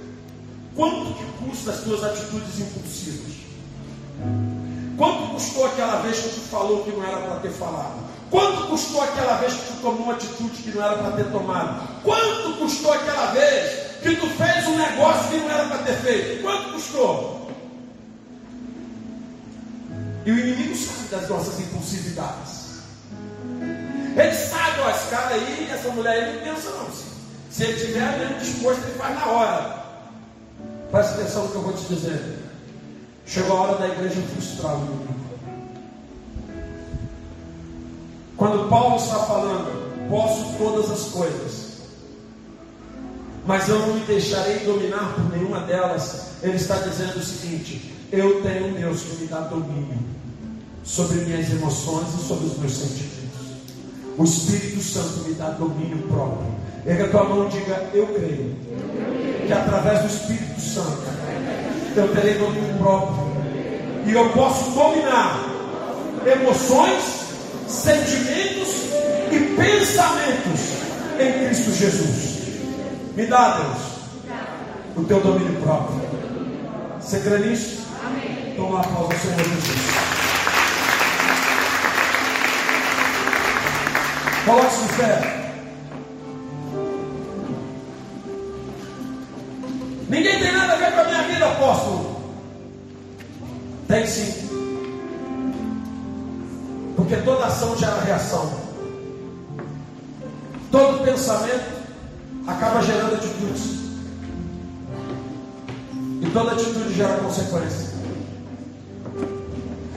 Quanto 0.75 1.13
que 1.13 1.45
custa 1.45 1.71
as 1.71 1.81
tuas 1.81 2.03
atitudes 2.03 2.59
impulsivas? 2.59 3.41
Quanto 5.01 5.33
custou 5.33 5.65
aquela 5.65 5.99
vez 6.03 6.19
que 6.19 6.29
tu 6.29 6.41
falou 6.41 6.83
que 6.83 6.91
não 6.91 7.03
era 7.03 7.17
para 7.17 7.39
ter 7.39 7.49
falado? 7.49 8.07
Quanto 8.29 8.67
custou 8.67 9.01
aquela 9.01 9.37
vez 9.37 9.51
que 9.51 9.73
tu 9.73 9.81
tomou 9.81 10.03
uma 10.03 10.13
atitude 10.13 10.61
que 10.61 10.69
não 10.69 10.85
era 10.85 10.95
para 10.95 11.11
ter 11.13 11.31
tomado? 11.31 12.03
Quanto 12.03 12.59
custou 12.59 12.93
aquela 12.93 13.31
vez 13.31 13.97
que 14.03 14.15
tu 14.15 14.27
fez 14.27 14.67
um 14.67 14.77
negócio 14.77 15.31
que 15.31 15.37
não 15.37 15.49
era 15.49 15.65
para 15.69 15.77
ter 15.79 15.95
feito? 15.95 16.43
Quanto 16.43 16.73
custou? 16.73 17.51
E 20.23 20.31
o 20.31 20.37
inimigo 20.37 20.75
sabe 20.75 21.07
das 21.09 21.27
nossas 21.27 21.59
impulsividades. 21.59 22.81
Ele 24.15 24.35
sabe, 24.35 24.81
ó, 24.81 24.89
esse 24.91 25.09
cara 25.09 25.33
aí, 25.33 25.67
essa 25.73 25.89
mulher 25.89 26.13
aí 26.13 26.35
não 26.35 26.43
pensa 26.43 26.69
não. 26.69 26.91
Se, 26.91 27.05
se 27.49 27.63
ele 27.63 27.87
tiver 27.87 28.19
mesmo 28.19 28.37
disposto, 28.37 28.83
ele 28.83 28.99
faz 28.99 29.15
na 29.15 29.25
hora. 29.25 29.83
Preste 30.91 31.13
atenção 31.13 31.45
no 31.45 31.49
que 31.49 31.55
eu 31.55 31.61
vou 31.63 31.73
te 31.73 31.85
dizer. 31.85 32.40
Chegou 33.31 33.55
a 33.55 33.61
hora 33.61 33.77
da 33.77 33.87
igreja 33.87 34.21
frustrar 34.33 34.75
o 34.75 34.79
inimigo. 34.79 35.15
Quando 38.35 38.67
Paulo 38.67 38.97
está 38.97 39.19
falando, 39.19 40.09
posso 40.09 40.57
todas 40.57 40.91
as 40.91 41.11
coisas, 41.11 41.77
mas 43.47 43.69
eu 43.69 43.79
não 43.79 43.93
me 43.93 44.01
deixarei 44.01 44.59
dominar 44.65 45.13
por 45.15 45.31
nenhuma 45.31 45.61
delas, 45.61 46.31
ele 46.43 46.57
está 46.57 46.75
dizendo 46.79 47.19
o 47.19 47.23
seguinte: 47.23 47.95
eu 48.11 48.41
tenho 48.41 48.67
um 48.67 48.73
Deus 48.73 49.01
que 49.01 49.21
me 49.21 49.27
dá 49.27 49.39
domínio 49.39 49.99
sobre 50.83 51.19
minhas 51.19 51.49
emoções 51.51 52.13
e 52.13 52.27
sobre 52.27 52.47
os 52.47 52.57
meus 52.57 52.73
sentimentos. 52.73 53.21
O 54.17 54.25
Espírito 54.25 54.83
Santo 54.83 55.23
me 55.25 55.35
dá 55.35 55.51
domínio 55.51 55.99
próprio. 56.09 56.51
Erga 56.85 57.07
tua 57.07 57.23
mão 57.23 57.47
e 57.47 57.51
diga: 57.51 57.89
Eu 57.93 58.07
creio 58.07 58.57
que 59.47 59.53
através 59.53 60.01
do 60.01 60.07
Espírito 60.07 60.59
Santo 60.59 61.21
eu 61.95 62.07
terei 62.13 62.35
domínio 62.35 62.77
próprio. 62.77 63.20
E 64.05 64.13
eu 64.13 64.29
posso 64.29 64.71
dominar 64.71 65.39
emoções, 66.25 67.03
sentimentos 67.67 68.69
e 69.31 69.55
pensamentos 69.55 70.59
em 71.19 71.45
Cristo 71.45 71.71
Jesus. 71.71 72.41
Me 73.15 73.25
dá, 73.25 73.57
Deus, 73.57 73.77
o 74.97 75.03
teu 75.03 75.19
domínio 75.21 75.61
próprio. 75.61 76.01
Você 76.99 77.19
crê 77.19 77.39
nisso? 77.39 77.81
Amém. 78.05 78.53
Toma 78.55 78.81
a 78.81 78.83
pausa, 78.83 79.17
Senhor 79.17 79.37
Jesus. 79.37 80.11
Coloque-se 84.45 84.81
de 84.81 84.93
pé. 84.93 85.41
Ninguém 90.09 90.39
tem 90.39 90.51
nada 90.51 90.73
a 90.73 90.75
ver 90.75 90.91
com 90.91 90.99
a 90.99 91.03
minha 91.05 91.23
vida, 91.23 91.45
apóstolo. 91.45 92.10
Tem 93.91 94.07
sim. 94.07 94.33
Porque 96.95 97.17
toda 97.17 97.45
ação 97.45 97.77
gera 97.77 97.99
reação. 97.99 98.49
Todo 100.71 101.03
pensamento 101.03 101.81
acaba 102.47 102.81
gerando 102.83 103.15
atitudes. 103.15 103.81
E 106.21 106.29
toda 106.31 106.53
atitude 106.53 106.93
gera 106.93 107.17
consequência. 107.17 107.91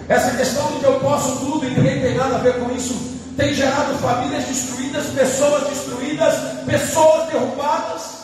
Essa 0.09 0.36
questão 0.38 0.72
de 0.72 0.80
que 0.80 0.86
eu 0.86 0.99
posso 0.99 1.36
tudo 1.38 1.64
e 1.64 1.70
ninguém 1.70 2.03
tem 2.03 2.16
nada 2.16 2.34
a 2.34 2.38
ver 2.38 2.59
com 2.59 2.74
isso 2.74 3.14
tem 3.36 3.55
gerado 3.55 3.95
famílias 3.99 4.45
destruídas, 4.45 5.07
pessoas 5.07 5.68
destruídas, 5.68 6.34
pessoas 6.66 7.28
derrubadas. 7.28 8.24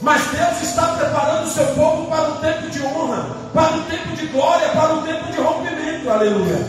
Mas 0.00 0.22
Deus 0.26 0.62
está 0.62 0.88
preparando 0.88 1.46
o 1.46 1.50
seu 1.50 1.66
povo 1.68 2.06
para 2.08 2.28
um 2.28 2.36
tempo 2.36 2.68
de 2.68 2.82
honra, 2.82 3.26
para 3.54 3.76
um 3.76 3.82
tempo 3.84 4.14
de 4.14 4.26
glória, 4.26 4.68
para 4.68 4.94
um 4.94 5.02
tempo 5.02 5.32
de 5.32 5.40
rompimento. 5.40 6.10
Aleluia. 6.10 6.66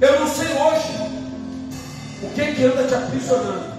Eu 0.00 0.20
não 0.20 0.26
sei 0.26 0.48
hoje 0.48 1.12
o 2.22 2.30
que, 2.34 2.52
que 2.52 2.64
anda 2.64 2.84
te 2.84 2.94
aprisionando. 2.94 3.72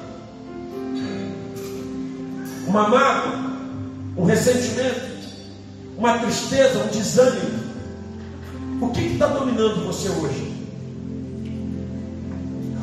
Uma 2.65 2.87
mágoa, 2.89 3.33
um 4.17 4.25
ressentimento, 4.25 5.13
uma 5.97 6.17
tristeza, 6.17 6.79
um 6.79 6.87
desânimo. 6.87 7.63
O 8.81 8.89
que 8.89 9.01
está 9.01 9.27
dominando 9.27 9.85
você 9.85 10.09
hoje? 10.09 10.53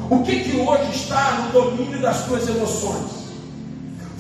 O 0.09 0.23
que, 0.23 0.41
que 0.41 0.57
hoje 0.57 0.91
está 0.93 1.33
no 1.33 1.53
domínio 1.53 2.01
das 2.01 2.17
suas 2.19 2.49
emoções? 2.49 3.20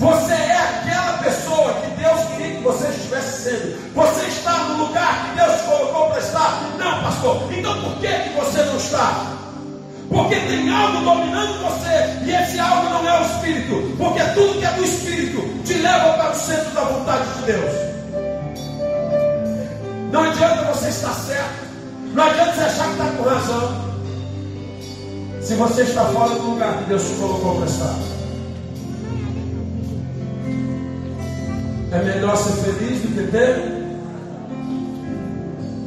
Você 0.01 0.33
é 0.33 0.57
aquela 0.57 1.19
pessoa 1.19 1.75
que 1.75 1.91
Deus 1.91 2.21
queria 2.31 2.57
que 2.57 2.63
você 2.63 2.89
estivesse 2.89 3.43
sendo. 3.43 3.95
Você 3.95 4.27
está 4.29 4.53
no 4.65 4.87
lugar 4.87 5.27
que 5.27 5.37
Deus 5.37 5.61
colocou 5.61 6.09
para 6.09 6.21
estar. 6.21 6.63
Não, 6.79 7.03
pastor. 7.03 7.53
Então 7.53 7.83
por 7.83 7.97
que, 7.99 8.09
que 8.09 8.31
você 8.31 8.63
não 8.63 8.77
está? 8.79 9.27
Porque 10.09 10.37
tem 10.37 10.75
algo 10.75 11.05
dominando 11.05 11.63
você. 11.63 12.25
E 12.25 12.35
esse 12.35 12.59
algo 12.59 12.89
não 12.89 13.07
é 13.07 13.21
o 13.21 13.27
Espírito. 13.27 13.95
Porque 13.99 14.23
tudo 14.33 14.59
que 14.59 14.65
é 14.65 14.73
do 14.73 14.85
Espírito 14.85 15.63
te 15.65 15.75
leva 15.75 16.15
para 16.15 16.31
o 16.31 16.35
centro 16.35 16.71
da 16.71 16.81
vontade 16.81 17.25
de 17.35 17.43
Deus. 17.43 17.73
Não 20.11 20.25
adianta 20.25 20.73
você 20.73 20.89
estar 20.89 21.13
certo. 21.13 21.69
Não 22.15 22.25
adianta 22.25 22.53
você 22.55 22.61
achar 22.63 22.85
que 22.87 22.93
está 22.93 23.05
com 23.05 23.23
razão. 23.23 23.91
Se 25.43 25.55
você 25.57 25.83
está 25.83 26.07
fora 26.07 26.31
do 26.31 26.53
lugar 26.53 26.79
que 26.79 26.85
Deus 26.85 27.03
te 27.03 27.15
colocou 27.17 27.57
para 27.57 27.67
estar, 27.67 27.95
é 31.93 32.03
melhor 32.03 32.37
ser 32.37 32.53
feliz 32.53 33.03
do 33.03 33.09
que 33.09 33.31
ter. 33.31 33.81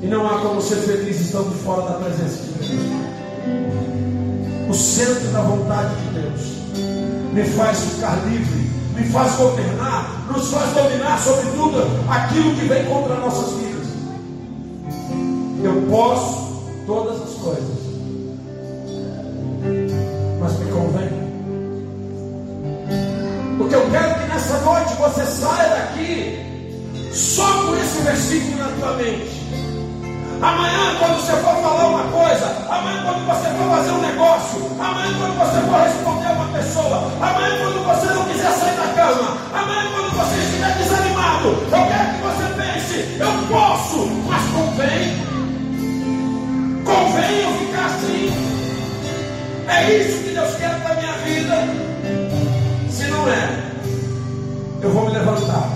E 0.02 0.08
não 0.08 0.28
há 0.28 0.40
como 0.40 0.62
ser 0.62 0.76
feliz 0.78 1.22
estando 1.22 1.52
fora 1.64 1.84
da 1.84 1.94
presença 1.94 2.44
de 2.44 2.76
Deus. 2.76 2.94
O 4.70 4.74
centro 4.74 5.28
da 5.32 5.42
vontade 5.42 5.96
de 5.96 6.20
Deus 6.20 6.42
me 7.34 7.44
faz 7.56 7.80
ficar 7.80 8.16
livre, 8.28 8.70
me 8.96 9.08
faz 9.10 9.36
governar, 9.36 10.26
nos 10.32 10.50
faz 10.50 10.74
dominar 10.74 11.20
sobre 11.20 11.50
tudo 11.52 11.88
aquilo 12.10 12.54
que 12.56 12.66
vem 12.66 12.86
contra 12.86 13.16
nossas 13.16 13.54
vidas. 13.54 13.88
Eu 15.64 15.88
posso 15.90 16.64
todas 16.86 17.22
as 17.22 17.34
coisas 17.36 17.63
você 25.04 25.26
saia 25.26 25.68
daqui 25.68 26.40
só 27.12 27.46
com 27.66 27.76
esse 27.76 28.02
versículo 28.04 28.58
na 28.58 28.70
tua 28.80 28.94
mente. 28.94 29.44
Amanhã, 30.42 30.96
quando 30.98 31.20
você 31.20 31.34
for 31.34 31.56
falar 31.62 31.88
uma 31.90 32.04
coisa, 32.04 32.46
amanhã, 32.70 33.04
quando 33.04 33.28
você 33.28 33.50
for 33.50 33.70
fazer 33.76 33.92
um 33.92 34.02
negócio, 34.02 34.72
amanhã, 34.80 35.14
quando 35.20 35.38
você 35.40 35.60
for 35.68 35.82
responder 35.82 36.28
a 36.28 36.32
uma 36.32 36.58
pessoa, 36.58 37.12
amanhã, 37.22 37.58
quando 37.60 37.86
você 37.86 38.14
não 38.14 38.26
quiser 38.26 38.52
sair 38.52 38.78
da 38.78 38.88
cama, 38.94 39.38
amanhã, 39.54 39.92
quando 39.92 40.10
você 40.16 40.40
estiver 40.40 40.78
desanimado, 40.78 41.48
eu 41.50 41.70
quero 41.70 42.10
que 42.14 42.22
você 42.24 42.46
pense: 42.62 42.96
eu 43.20 43.34
posso, 43.50 44.08
mas 44.26 44.44
convém. 44.52 45.34
Convém 46.86 47.42
eu 47.42 47.52
ficar 47.60 47.86
assim. 47.88 48.32
É 49.68 49.98
isso 49.98 50.24
que 50.24 50.30
Deus 50.30 50.56
quer 50.56 50.82
para 50.82 50.94
a 50.94 50.96
minha 50.96 51.14
vida. 51.24 51.56
Se 52.90 53.06
não 53.08 53.28
é, 53.28 53.63
eu 54.84 54.90
vou 54.92 55.06
me 55.06 55.12
levantar. 55.14 55.70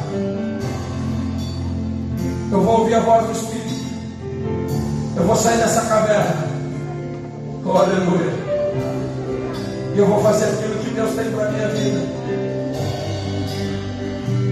Eu 2.51 2.61
vou 2.61 2.79
ouvir 2.81 2.95
a 2.95 2.99
voz 2.99 3.25
do 3.25 3.31
Espírito. 3.31 3.67
Eu 5.15 5.23
vou 5.23 5.35
sair 5.35 5.57
dessa 5.57 5.81
caverna. 5.81 6.47
Oh, 7.65 7.71
aleluia. 7.71 8.33
E 9.95 9.97
eu 9.97 10.05
vou 10.05 10.21
fazer 10.21 10.45
aquilo 10.45 10.79
que 10.83 10.89
Deus 10.91 11.15
tem 11.15 11.31
para 11.31 11.47
a 11.47 11.51
minha 11.51 11.67
vida. 11.69 12.17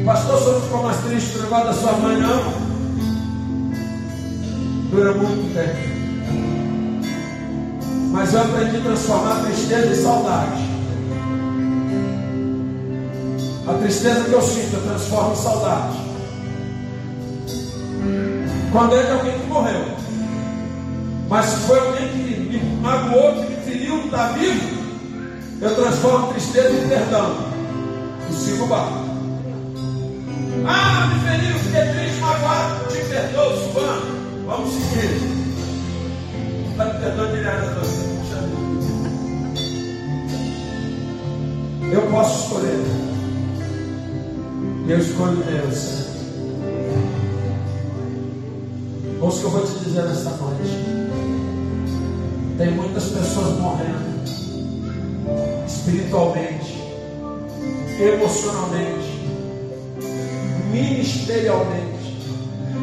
Pastor, 0.05 0.35
o 0.35 0.39
senhor 0.39 0.61
ficou 0.61 0.83
mais 0.83 0.97
triste 0.97 1.31
por 1.31 1.41
levar 1.41 1.65
da 1.65 1.73
sua 1.73 1.91
mãe, 1.93 2.17
não? 2.17 2.53
Dura 4.89 5.13
muito 5.13 5.53
tempo. 5.53 5.95
Mas 8.11 8.33
eu 8.33 8.41
aprendi 8.41 8.77
a 8.77 8.81
transformar 8.81 9.41
tristeza 9.43 9.87
em 9.87 9.95
saudade. 9.95 10.64
A 13.67 13.73
tristeza 13.79 14.25
que 14.25 14.31
eu 14.31 14.41
sinto, 14.43 14.75
eu 14.75 14.81
transformo 14.83 15.33
em 15.33 15.35
saudade. 15.37 15.97
Quando 18.71 18.95
é 18.95 19.03
de 19.03 19.11
alguém 19.11 19.39
que 19.39 19.47
morreu. 19.47 19.85
Mas 21.27 21.45
se 21.45 21.55
foi 21.61 21.79
alguém 21.79 22.09
que 22.09 22.17
me 22.41 22.59
magoou, 22.81 23.33
que 23.33 23.49
me 23.49 23.55
feriu, 23.63 24.05
está 24.05 24.27
vivo, 24.33 24.85
eu 25.61 25.75
transformo 25.75 26.33
tristeza 26.33 26.69
em 26.69 26.87
perdão. 26.87 27.37
E 28.29 28.33
sigo 28.33 28.65
o 28.65 28.67
barco. 28.67 28.99
Ah, 30.67 31.07
me 31.07 31.27
feriu, 31.27 31.57
fiquei 31.59 31.81
triste, 31.81 32.21
magoado, 32.21 32.87
te 32.89 32.99
perdoa, 33.05 33.57
fulano. 33.73 34.45
Vamos 34.45 34.73
seguir. 34.73 35.35
Está 36.71 36.85
me 36.85 36.99
perdoando 36.99 37.35
direto, 37.35 38.05
Eu 41.91 42.01
posso 42.11 42.43
escolher. 42.43 43.04
Eu 44.87 44.99
escolho 44.99 45.37
Deus. 45.37 46.05
Ouça 49.19 49.37
o 49.37 49.39
que 49.39 49.45
eu 49.45 49.49
vou 49.49 49.65
te 49.65 49.79
dizer 49.83 50.03
nesta 50.03 50.29
noite. 50.29 50.61
Tem 52.59 52.71
muitas 52.71 53.05
pessoas 53.05 53.57
morrendo 53.59 54.15
espiritualmente, 55.65 56.79
emocionalmente, 57.99 59.25
ministerialmente 60.71 61.85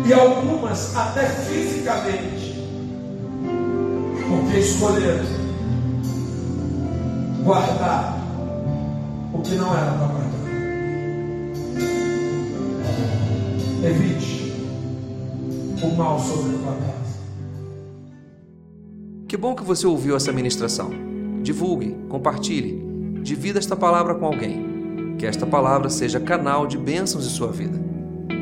e 0.05 0.13
algumas 0.13 0.97
até 0.97 1.27
fisicamente, 1.27 2.69
porque 4.29 4.59
escolheram 4.59 5.25
guardar 7.45 8.19
o 9.33 9.39
que 9.41 9.55
não 9.55 9.73
era 9.77 9.93
para 9.93 10.22
Evite. 13.85 14.53
o 15.83 15.97
mal 15.97 16.17
sobre 16.21 16.55
a 16.55 16.59
tua 16.59 16.73
casa. 16.77 17.19
Que 19.27 19.37
bom 19.37 19.57
que 19.57 19.65
você 19.65 19.89
ouviu 19.89 20.15
essa 20.15 20.31
ministração. 20.31 20.91
Divulgue, 21.43 21.97
compartilhe, 22.09 22.81
divida 23.23 23.59
esta 23.59 23.75
palavra 23.75 24.15
com 24.15 24.25
alguém. 24.25 25.17
Que 25.19 25.27
esta 25.27 25.45
palavra 25.45 25.91
seja 25.91 26.21
canal 26.21 26.65
de 26.65 26.79
bênçãos 26.79 27.27
em 27.27 27.31
sua 27.31 27.51
vida. 27.51 27.77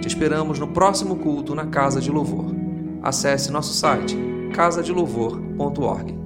Te 0.03 0.09
esperamos 0.09 0.59
no 0.59 0.69
próximo 0.69 1.17
culto 1.17 1.55
na 1.55 1.65
Casa 1.65 2.03
de 2.03 2.11
Louvor. 2.11 2.55
Acesse 3.03 3.51
nosso 3.51 3.73
site 3.73 4.15
casadelouvor.org. 4.53 6.20